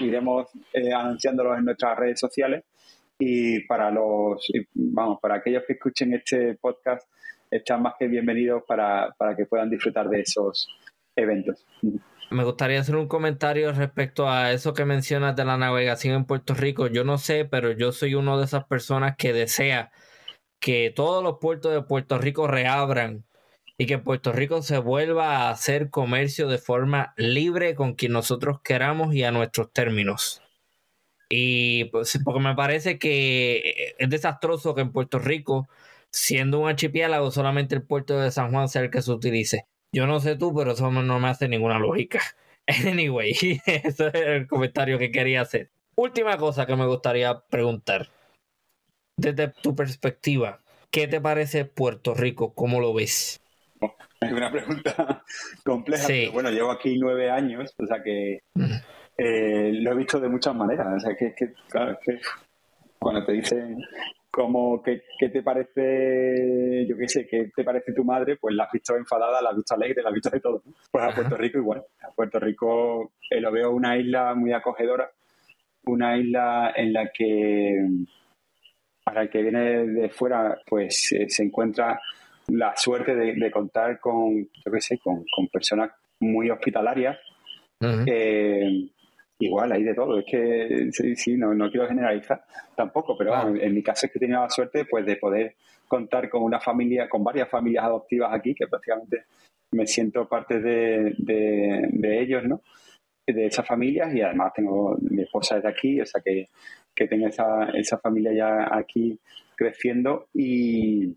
iremos 0.00 0.48
eh, 0.72 0.92
anunciándolos 0.92 1.56
en 1.56 1.64
nuestras 1.66 1.96
redes 1.96 2.18
sociales. 2.18 2.64
Y 3.18 3.64
para 3.66 3.90
los, 3.92 4.46
vamos, 4.74 5.20
para 5.22 5.36
aquellos 5.36 5.62
que 5.66 5.74
escuchen 5.74 6.14
este 6.14 6.56
podcast, 6.60 7.08
están 7.48 7.82
más 7.82 7.94
que 7.98 8.08
bienvenidos 8.08 8.64
para, 8.66 9.14
para 9.16 9.36
que 9.36 9.46
puedan 9.46 9.70
disfrutar 9.70 10.08
de 10.08 10.20
esos 10.20 10.68
eventos. 11.14 11.64
Me 12.30 12.42
gustaría 12.42 12.80
hacer 12.80 12.96
un 12.96 13.06
comentario 13.06 13.72
respecto 13.72 14.28
a 14.28 14.50
eso 14.50 14.74
que 14.74 14.84
mencionas 14.84 15.36
de 15.36 15.44
la 15.44 15.56
navegación 15.56 16.16
en 16.16 16.24
Puerto 16.24 16.54
Rico. 16.54 16.88
Yo 16.88 17.04
no 17.04 17.18
sé, 17.18 17.44
pero 17.44 17.70
yo 17.70 17.92
soy 17.92 18.16
una 18.16 18.36
de 18.36 18.44
esas 18.44 18.64
personas 18.64 19.16
que 19.16 19.32
desea 19.32 19.92
que 20.58 20.92
todos 20.94 21.22
los 21.22 21.38
puertos 21.40 21.72
de 21.72 21.82
Puerto 21.82 22.18
Rico 22.18 22.48
reabran 22.48 23.25
y 23.78 23.86
que 23.86 23.98
Puerto 23.98 24.32
Rico 24.32 24.62
se 24.62 24.78
vuelva 24.78 25.36
a 25.36 25.50
hacer 25.50 25.90
comercio 25.90 26.48
de 26.48 26.58
forma 26.58 27.12
libre 27.16 27.74
con 27.74 27.94
quien 27.94 28.12
nosotros 28.12 28.60
queramos 28.62 29.14
y 29.14 29.24
a 29.24 29.32
nuestros 29.32 29.72
términos. 29.72 30.42
Y 31.28 31.86
pues, 31.86 32.18
porque 32.24 32.40
me 32.40 32.54
parece 32.54 32.98
que 32.98 33.94
es 33.98 34.08
desastroso 34.08 34.74
que 34.74 34.82
en 34.82 34.92
Puerto 34.92 35.18
Rico, 35.18 35.68
siendo 36.10 36.60
un 36.60 36.68
archipiélago, 36.68 37.30
solamente 37.30 37.74
el 37.74 37.82
puerto 37.82 38.18
de 38.18 38.30
San 38.30 38.50
Juan 38.52 38.68
sea 38.68 38.82
el 38.82 38.90
que 38.90 39.02
se 39.02 39.12
utilice. 39.12 39.66
Yo 39.92 40.06
no 40.06 40.20
sé 40.20 40.36
tú, 40.36 40.54
pero 40.54 40.72
eso 40.72 40.90
no 40.90 41.20
me 41.20 41.28
hace 41.28 41.48
ninguna 41.48 41.78
lógica. 41.78 42.20
Anyway, 42.84 43.30
ese 43.66 44.08
es 44.08 44.14
el 44.14 44.48
comentario 44.48 44.98
que 44.98 45.12
quería 45.12 45.42
hacer. 45.42 45.70
Última 45.94 46.36
cosa 46.36 46.66
que 46.66 46.74
me 46.74 46.84
gustaría 46.84 47.38
preguntar 47.48 48.10
desde 49.16 49.48
tu 49.48 49.74
perspectiva, 49.74 50.58
¿qué 50.90 51.06
te 51.06 51.20
parece 51.20 51.64
Puerto 51.64 52.12
Rico? 52.12 52.54
¿Cómo 52.54 52.80
lo 52.80 52.92
ves? 52.92 53.40
Es 54.20 54.32
una 54.32 54.50
pregunta 54.50 55.22
compleja. 55.64 56.08
bueno, 56.32 56.50
llevo 56.50 56.70
aquí 56.70 56.96
nueve 56.98 57.30
años, 57.30 57.74
o 57.78 57.86
sea 57.86 58.02
que 58.02 58.40
eh, 59.18 59.72
lo 59.72 59.92
he 59.92 59.96
visto 59.96 60.20
de 60.20 60.28
muchas 60.28 60.54
maneras. 60.54 60.86
O 60.96 61.00
sea 61.00 61.16
que, 61.16 61.34
claro, 61.68 61.98
que 62.02 62.18
cuando 62.98 63.24
te 63.24 63.32
dicen 63.32 63.76
como 64.30 64.82
que, 64.82 65.02
te 65.18 65.42
parece, 65.42 66.86
yo 66.86 66.96
qué 66.96 67.08
sé, 67.08 67.26
que 67.26 67.50
te 67.54 67.64
parece 67.64 67.94
tu 67.94 68.04
madre, 68.04 68.36
pues 68.36 68.54
la 68.54 68.64
has 68.64 68.72
visto 68.72 68.94
enfadada, 68.94 69.40
la 69.40 69.50
has 69.50 69.56
visto 69.56 69.74
alegre, 69.74 70.02
la 70.02 70.10
has 70.10 70.14
visto 70.14 70.30
de 70.30 70.40
todo. 70.40 70.62
Pues 70.90 71.04
a 71.04 71.14
Puerto 71.14 71.36
Rico 71.36 71.58
igual. 71.58 71.82
A 72.02 72.10
Puerto 72.10 72.38
Rico 72.38 73.12
eh, 73.30 73.40
lo 73.40 73.50
veo 73.50 73.70
una 73.70 73.96
isla 73.96 74.34
muy 74.34 74.52
acogedora, 74.52 75.10
una 75.86 76.18
isla 76.18 76.72
en 76.76 76.92
la 76.92 77.10
que 77.10 77.86
para 79.02 79.22
el 79.22 79.30
que 79.30 79.40
viene 79.40 79.86
de 79.86 80.10
fuera, 80.10 80.58
pues 80.66 81.12
eh, 81.12 81.30
se 81.30 81.44
encuentra 81.44 81.98
la 82.48 82.76
suerte 82.76 83.14
de, 83.14 83.50
contar 83.50 83.98
con, 84.00 84.44
yo 84.44 84.72
qué 84.72 84.80
sé, 84.80 84.98
con, 84.98 85.24
personas 85.52 85.90
muy 86.20 86.50
hospitalarias. 86.50 87.18
Igual, 89.38 89.72
hay 89.72 89.82
de 89.82 89.94
todo. 89.94 90.18
Es 90.18 90.24
que 90.24 90.88
sí, 90.92 91.14
sí 91.14 91.36
no, 91.36 91.54
no 91.54 91.70
quiero 91.70 91.86
generalizar 91.86 92.44
tampoco, 92.74 93.16
pero 93.18 93.54
en, 93.56 93.74
mi 93.74 93.82
caso 93.82 94.06
es 94.06 94.12
que 94.12 94.18
he 94.18 94.20
tenido 94.20 94.40
la 94.40 94.50
suerte 94.50 94.86
pues, 94.86 95.04
de 95.04 95.16
poder 95.16 95.56
contar 95.86 96.28
con 96.30 96.42
una 96.42 96.58
familia, 96.58 97.08
con 97.08 97.22
varias 97.22 97.48
familias 97.48 97.84
adoptivas 97.84 98.32
aquí, 98.32 98.54
que 98.54 98.66
prácticamente 98.66 99.24
me 99.72 99.86
siento 99.86 100.26
parte 100.28 100.60
de, 100.60 101.14
de, 101.18 102.20
ellos, 102.20 102.44
¿no? 102.44 102.62
De 103.26 103.46
esas 103.46 103.66
familias 103.66 104.14
y 104.14 104.22
además 104.22 104.52
tengo, 104.54 104.96
mi 105.00 105.22
esposa 105.22 105.56
es 105.56 105.64
de 105.64 105.68
aquí, 105.68 106.00
o 106.00 106.06
sea 106.06 106.22
que, 106.24 106.48
que 106.94 107.06
tengo 107.08 107.26
esa, 107.26 107.70
esa 107.74 107.98
familia 107.98 108.32
ya 108.32 108.74
aquí 108.74 109.18
creciendo 109.56 110.28
y, 110.32 111.14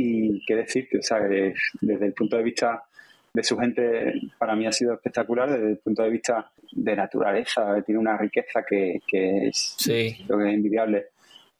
y 0.00 0.44
qué 0.46 0.56
decirte, 0.56 0.98
o 0.98 1.02
sea, 1.02 1.20
desde 1.20 2.06
el 2.06 2.12
punto 2.14 2.36
de 2.36 2.42
vista 2.42 2.84
de 3.32 3.44
su 3.44 3.56
gente 3.58 4.14
para 4.38 4.56
mí 4.56 4.66
ha 4.66 4.72
sido 4.72 4.94
espectacular 4.94 5.50
desde 5.50 5.70
el 5.72 5.78
punto 5.78 6.02
de 6.02 6.10
vista 6.10 6.50
de 6.72 6.96
naturaleza, 6.96 7.82
tiene 7.82 8.00
una 8.00 8.16
riqueza 8.16 8.64
que, 8.68 9.00
es, 9.12 9.76
lo 10.26 10.38
que 10.38 10.48
es 10.48 10.54
envidiable 10.54 11.06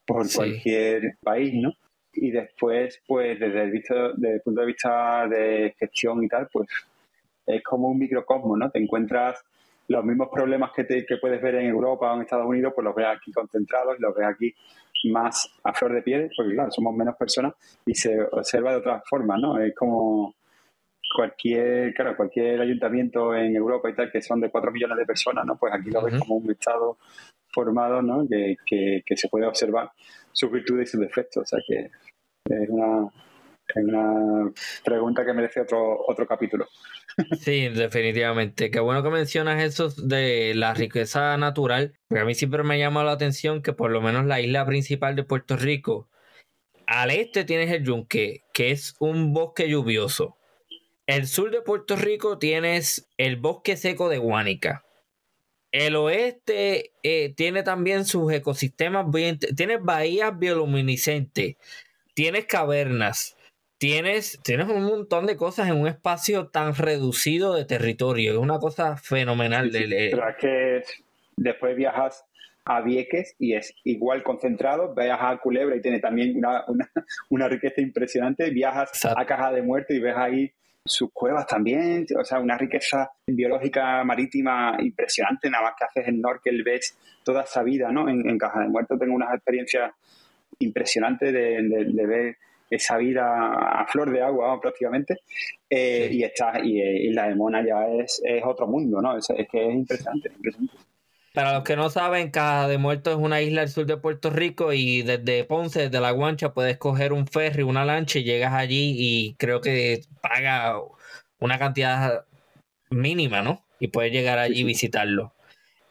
por 0.07 0.26
cualquier 0.32 1.16
país, 1.22 1.55
¿no? 1.55 1.72
Y 2.12 2.30
después, 2.30 3.01
pues 3.07 3.38
desde 3.38 3.62
el, 3.62 3.70
visto, 3.70 4.12
desde 4.14 4.36
el 4.36 4.41
punto 4.41 4.62
de 4.62 4.66
vista 4.66 5.28
de 5.28 5.74
gestión 5.78 6.24
y 6.24 6.28
tal, 6.28 6.49
pues 6.53 6.68
es 7.47 7.62
como 7.62 7.88
un 7.88 7.99
microcosmo, 7.99 8.57
¿no? 8.57 8.70
Te 8.70 8.80
encuentras 8.80 9.45
los 9.86 10.05
mismos 10.05 10.28
problemas 10.32 10.72
que, 10.72 10.84
te, 10.84 11.05
que 11.05 11.18
puedes 11.18 11.41
ver 11.43 11.57
en 11.57 11.66
Europa 11.66 12.11
o 12.11 12.16
en 12.16 12.22
Estados 12.22 12.47
Unidos, 12.47 12.72
pues 12.74 12.84
los 12.84 12.95
ves 12.95 13.07
aquí 13.07 13.32
concentrados 13.32 13.97
y 13.99 14.03
los 14.03 14.14
ves 14.14 14.26
aquí 14.26 14.55
más 15.05 15.51
a 15.64 15.72
flor 15.72 15.94
de 15.94 16.03
piel, 16.03 16.30
porque 16.36 16.55
claro, 16.55 16.70
somos 16.70 16.94
menos 16.94 17.16
personas 17.16 17.55
y 17.86 17.94
se 17.94 18.20
observa 18.22 18.72
de 18.72 18.78
otra 18.78 19.03
forma, 19.09 19.36
¿no? 19.36 19.59
Es 19.59 19.74
como 19.74 20.34
cualquier, 21.14 21.92
claro, 21.94 22.16
cualquier 22.16 22.61
ayuntamiento 22.61 23.34
en 23.34 23.57
Europa 23.57 23.90
y 23.90 23.94
tal, 23.94 24.11
que 24.11 24.22
son 24.22 24.40
de 24.40 24.51
4 24.51 24.70
millones 24.70 24.98
de 24.98 25.07
personas, 25.07 25.44
¿no? 25.44 25.57
Pues 25.57 25.72
aquí 25.74 25.90
lo 25.90 26.03
ves 26.03 26.18
como 26.18 26.36
un 26.36 26.51
estado 26.51 26.98
formado, 27.53 28.01
¿no? 28.03 28.26
Que, 28.28 28.57
que, 29.05 29.16
se 29.16 29.28
puede 29.28 29.46
observar 29.46 29.90
sus 30.32 30.51
virtudes 30.51 30.88
y 30.88 30.92
sus 30.92 31.01
defectos. 31.01 31.42
O 31.42 31.46
sea 31.46 31.59
que 31.66 31.90
es 32.44 32.68
una, 32.68 33.09
es 33.74 33.84
una 33.84 34.50
pregunta 34.84 35.24
que 35.24 35.32
merece 35.32 35.60
otro, 35.60 36.04
otro 36.06 36.26
capítulo. 36.26 36.66
Sí, 37.40 37.68
definitivamente. 37.68 38.70
Qué 38.70 38.80
bueno 38.80 39.02
que 39.02 39.10
mencionas 39.10 39.62
eso 39.62 39.88
de 39.88 40.54
la 40.54 40.74
riqueza 40.74 41.36
natural, 41.36 41.92
porque 42.08 42.22
a 42.22 42.24
mí 42.24 42.34
siempre 42.34 42.62
me 42.62 42.74
ha 42.74 42.78
llamado 42.78 43.06
la 43.06 43.12
atención 43.12 43.62
que 43.62 43.72
por 43.72 43.90
lo 43.90 44.00
menos 44.00 44.26
la 44.26 44.40
isla 44.40 44.64
principal 44.64 45.16
de 45.16 45.24
Puerto 45.24 45.56
Rico, 45.56 46.08
al 46.86 47.10
este 47.10 47.44
tienes 47.44 47.70
el 47.72 47.84
Yunque, 47.84 48.44
que 48.52 48.70
es 48.70 48.94
un 49.00 49.32
bosque 49.32 49.68
lluvioso 49.68 50.36
el 51.10 51.26
sur 51.26 51.50
de 51.50 51.60
Puerto 51.60 51.96
Rico 51.96 52.38
tienes 52.38 53.08
el 53.16 53.34
bosque 53.34 53.76
seco 53.76 54.08
de 54.08 54.18
Guánica. 54.18 54.84
El 55.72 55.96
oeste 55.96 56.92
eh, 57.02 57.34
tiene 57.34 57.64
también 57.64 58.04
sus 58.04 58.32
ecosistemas. 58.32 59.06
Tienes 59.56 59.82
bahías 59.82 60.38
bioluminiscentes, 60.38 61.56
tienes 62.14 62.44
cavernas, 62.46 63.36
tienes, 63.81 64.39
tienes 64.45 64.68
un 64.68 64.85
montón 64.85 65.26
de 65.26 65.37
cosas 65.37 65.68
en 65.68 65.81
un 65.81 65.89
espacio 65.89 66.49
tan 66.49 66.74
reducido 66.74 67.55
de 67.55 67.64
territorio. 67.64 68.33
Es 68.33 68.39
una 68.39 68.59
cosa 68.59 68.99
fenomenal. 68.99 69.72
de, 69.72 70.11
pero 70.12 70.28
es 70.28 70.37
que 70.37 70.83
después 71.37 71.74
viajas 71.74 72.24
a 72.66 72.83
Vieques 72.83 73.35
y 73.39 73.55
es 73.55 73.74
igual 73.85 74.22
concentrado, 74.22 74.95
viajas 74.95 75.33
a 75.33 75.39
Culebra 75.39 75.74
y 75.76 75.81
tiene 75.81 75.99
también 75.99 76.37
una, 76.37 77.49
riqueza 77.49 77.81
impresionante, 77.81 78.51
viajas 78.51 78.91
a 79.07 79.24
Caja 79.24 79.51
de 79.51 79.62
Muerte 79.62 79.95
y 79.95 80.01
ves 80.01 80.14
ahí 80.14 80.53
sus 80.85 81.11
cuevas 81.12 81.47
también, 81.47 82.07
o 82.18 82.24
sea, 82.24 82.39
una 82.39 82.59
riqueza 82.59 83.11
biológica 83.26 84.05
marítima 84.05 84.76
impresionante, 84.78 85.49
nada 85.49 85.64
más 85.64 85.74
que 85.78 85.85
haces 85.85 86.09
el 86.09 86.16
snorkel, 86.16 86.62
ves 86.62 86.99
toda 87.24 87.43
esa 87.45 87.62
vida, 87.62 87.91
¿no? 87.91 88.09
En, 88.09 88.39
Caja 88.39 88.61
de 88.61 88.68
Muertos 88.68 88.99
tengo 88.99 89.14
unas 89.14 89.35
experiencias 89.35 89.93
impresionantes 90.59 91.33
de, 91.33 92.07
ver 92.07 92.37
esa 92.70 92.96
vida 92.96 93.80
a 93.80 93.86
flor 93.86 94.10
de 94.10 94.22
agua 94.22 94.60
prácticamente 94.60 95.18
eh, 95.68 96.08
y 96.10 96.22
está 96.22 96.60
y, 96.62 97.10
la 97.10 97.28
de 97.28 97.34
Mona 97.34 97.64
ya 97.66 97.86
es, 97.88 98.22
otro 98.44 98.66
mundo, 98.66 99.02
¿no? 99.02 99.18
Es, 99.18 99.26
que 99.26 99.68
es 99.68 99.74
impresionante, 99.74 100.30
impresionante. 100.34 100.76
Para 101.34 101.54
los 101.54 101.64
que 101.64 101.76
no 101.76 101.90
saben, 101.90 102.30
Caja 102.30 102.66
de 102.66 102.78
Muertos 102.78 103.14
es 103.14 103.20
una 103.24 103.40
isla 103.40 103.62
al 103.62 103.68
sur 103.68 103.86
de 103.86 103.96
Puerto 103.96 104.30
Rico 104.30 104.72
y 104.72 105.02
desde 105.02 105.44
Ponce, 105.44 105.82
desde 105.82 106.00
La 106.00 106.10
Guancha, 106.10 106.54
puedes 106.54 106.76
coger 106.76 107.12
un 107.12 107.26
ferry, 107.28 107.62
una 107.62 107.84
lancha 107.84 108.18
y 108.18 108.24
llegas 108.24 108.52
allí 108.52 108.96
y 108.98 109.34
creo 109.34 109.60
que 109.60 110.02
paga 110.20 110.80
una 111.38 111.58
cantidad 111.58 112.24
mínima, 112.90 113.42
¿no? 113.42 113.64
Y 113.78 113.88
puedes 113.88 114.12
llegar 114.12 114.38
allí 114.38 114.60
y 114.60 114.64
visitarlo. 114.64 115.32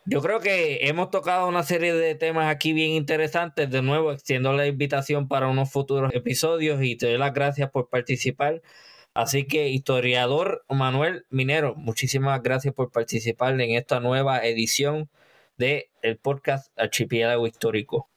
Yo 0.06 0.22
creo 0.22 0.40
que 0.40 0.88
hemos 0.88 1.12
tocado 1.12 1.48
una 1.48 1.64
serie 1.64 1.94
de 1.94 2.16
temas 2.16 2.48
aquí 2.48 2.74
bien 2.74 2.92
interesantes. 2.92 3.70
De 3.70 3.82
nuevo, 3.82 4.12
extiendo 4.12 4.54
la 4.54 4.66
invitación 4.66 5.28
para 5.28 5.48
unos 5.48 5.72
futuros 5.72 6.14
episodios 6.14 6.82
y 6.82 6.96
te 6.96 7.08
doy 7.08 7.18
las 7.18 7.34
gracias 7.34 7.70
por 7.70 7.90
participar. 7.90 8.62
Así 9.14 9.46
que, 9.46 9.70
historiador 9.70 10.64
Manuel 10.70 11.26
Minero, 11.30 11.76
muchísimas 11.76 12.42
gracias 12.42 12.74
por 12.74 12.92
participar 12.92 13.60
en 13.60 13.72
esta 13.72 14.00
nueva 14.00 14.40
edición 14.46 15.10
de 15.58 15.90
el 16.02 16.18
podcast 16.18 16.72
Archipiélago 16.80 17.46
Histórico. 17.46 18.08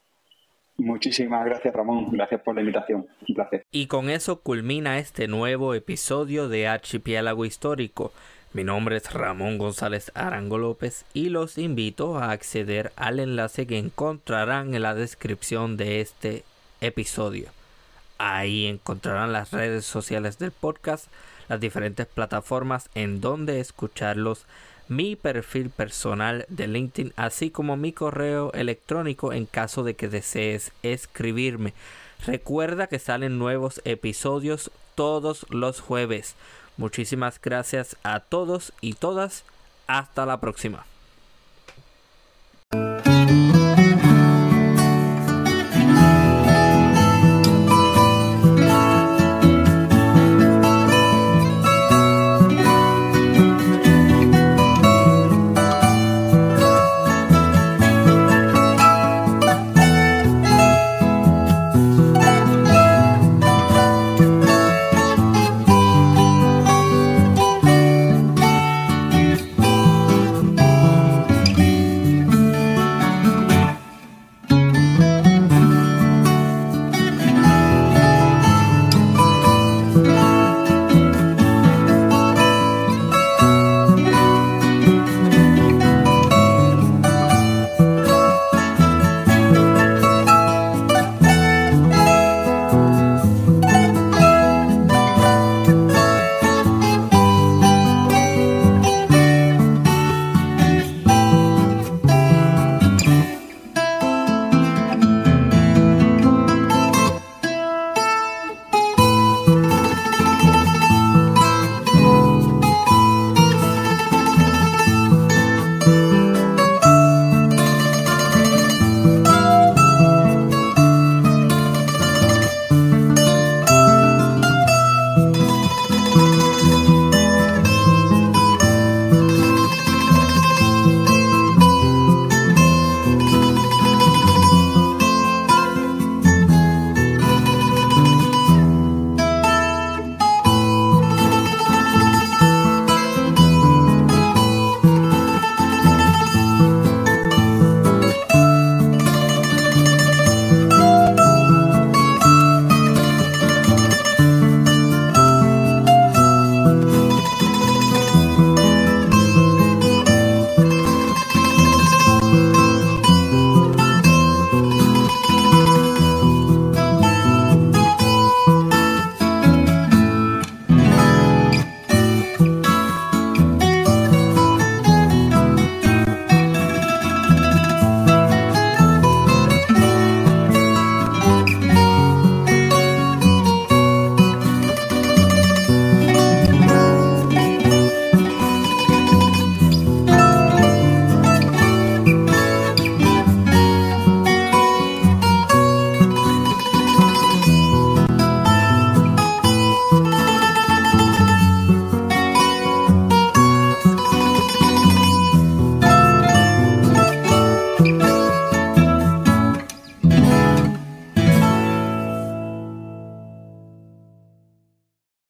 Muchísimas 0.78 1.44
gracias 1.44 1.74
Ramón, 1.74 2.10
gracias 2.10 2.40
por 2.40 2.54
la 2.54 2.62
invitación, 2.62 3.06
un 3.28 3.34
placer. 3.34 3.66
Y 3.70 3.86
con 3.86 4.08
eso 4.08 4.40
culmina 4.40 4.98
este 4.98 5.28
nuevo 5.28 5.74
episodio 5.74 6.48
de 6.48 6.66
Archipiélago 6.66 7.44
Histórico. 7.44 8.12
Mi 8.54 8.64
nombre 8.64 8.98
es 8.98 9.10
Ramón 9.10 9.56
González 9.56 10.12
Arango 10.14 10.58
López 10.58 11.06
y 11.14 11.30
los 11.30 11.56
invito 11.56 12.18
a 12.18 12.32
acceder 12.32 12.92
al 12.96 13.18
enlace 13.18 13.66
que 13.66 13.78
encontrarán 13.78 14.74
en 14.74 14.82
la 14.82 14.94
descripción 14.94 15.78
de 15.78 16.02
este 16.02 16.44
episodio. 16.82 17.48
Ahí 18.18 18.66
encontrarán 18.66 19.32
las 19.32 19.52
redes 19.52 19.86
sociales 19.86 20.38
del 20.38 20.50
podcast, 20.50 21.06
las 21.48 21.60
diferentes 21.60 22.06
plataformas 22.06 22.90
en 22.94 23.22
donde 23.22 23.58
escucharlos 23.58 24.44
mi 24.86 25.16
perfil 25.16 25.70
personal 25.70 26.44
de 26.48 26.68
LinkedIn, 26.68 27.14
así 27.16 27.50
como 27.50 27.78
mi 27.78 27.94
correo 27.94 28.52
electrónico 28.52 29.32
en 29.32 29.46
caso 29.46 29.82
de 29.82 29.94
que 29.94 30.08
desees 30.08 30.72
escribirme. 30.82 31.72
Recuerda 32.26 32.86
que 32.86 32.98
salen 32.98 33.38
nuevos 33.38 33.80
episodios 33.86 34.70
todos 34.94 35.46
los 35.48 35.80
jueves. 35.80 36.36
Muchísimas 36.76 37.40
gracias 37.40 37.96
a 38.02 38.20
todos 38.20 38.72
y 38.80 38.94
todas. 38.94 39.44
Hasta 39.86 40.26
la 40.26 40.40
próxima. 40.40 40.86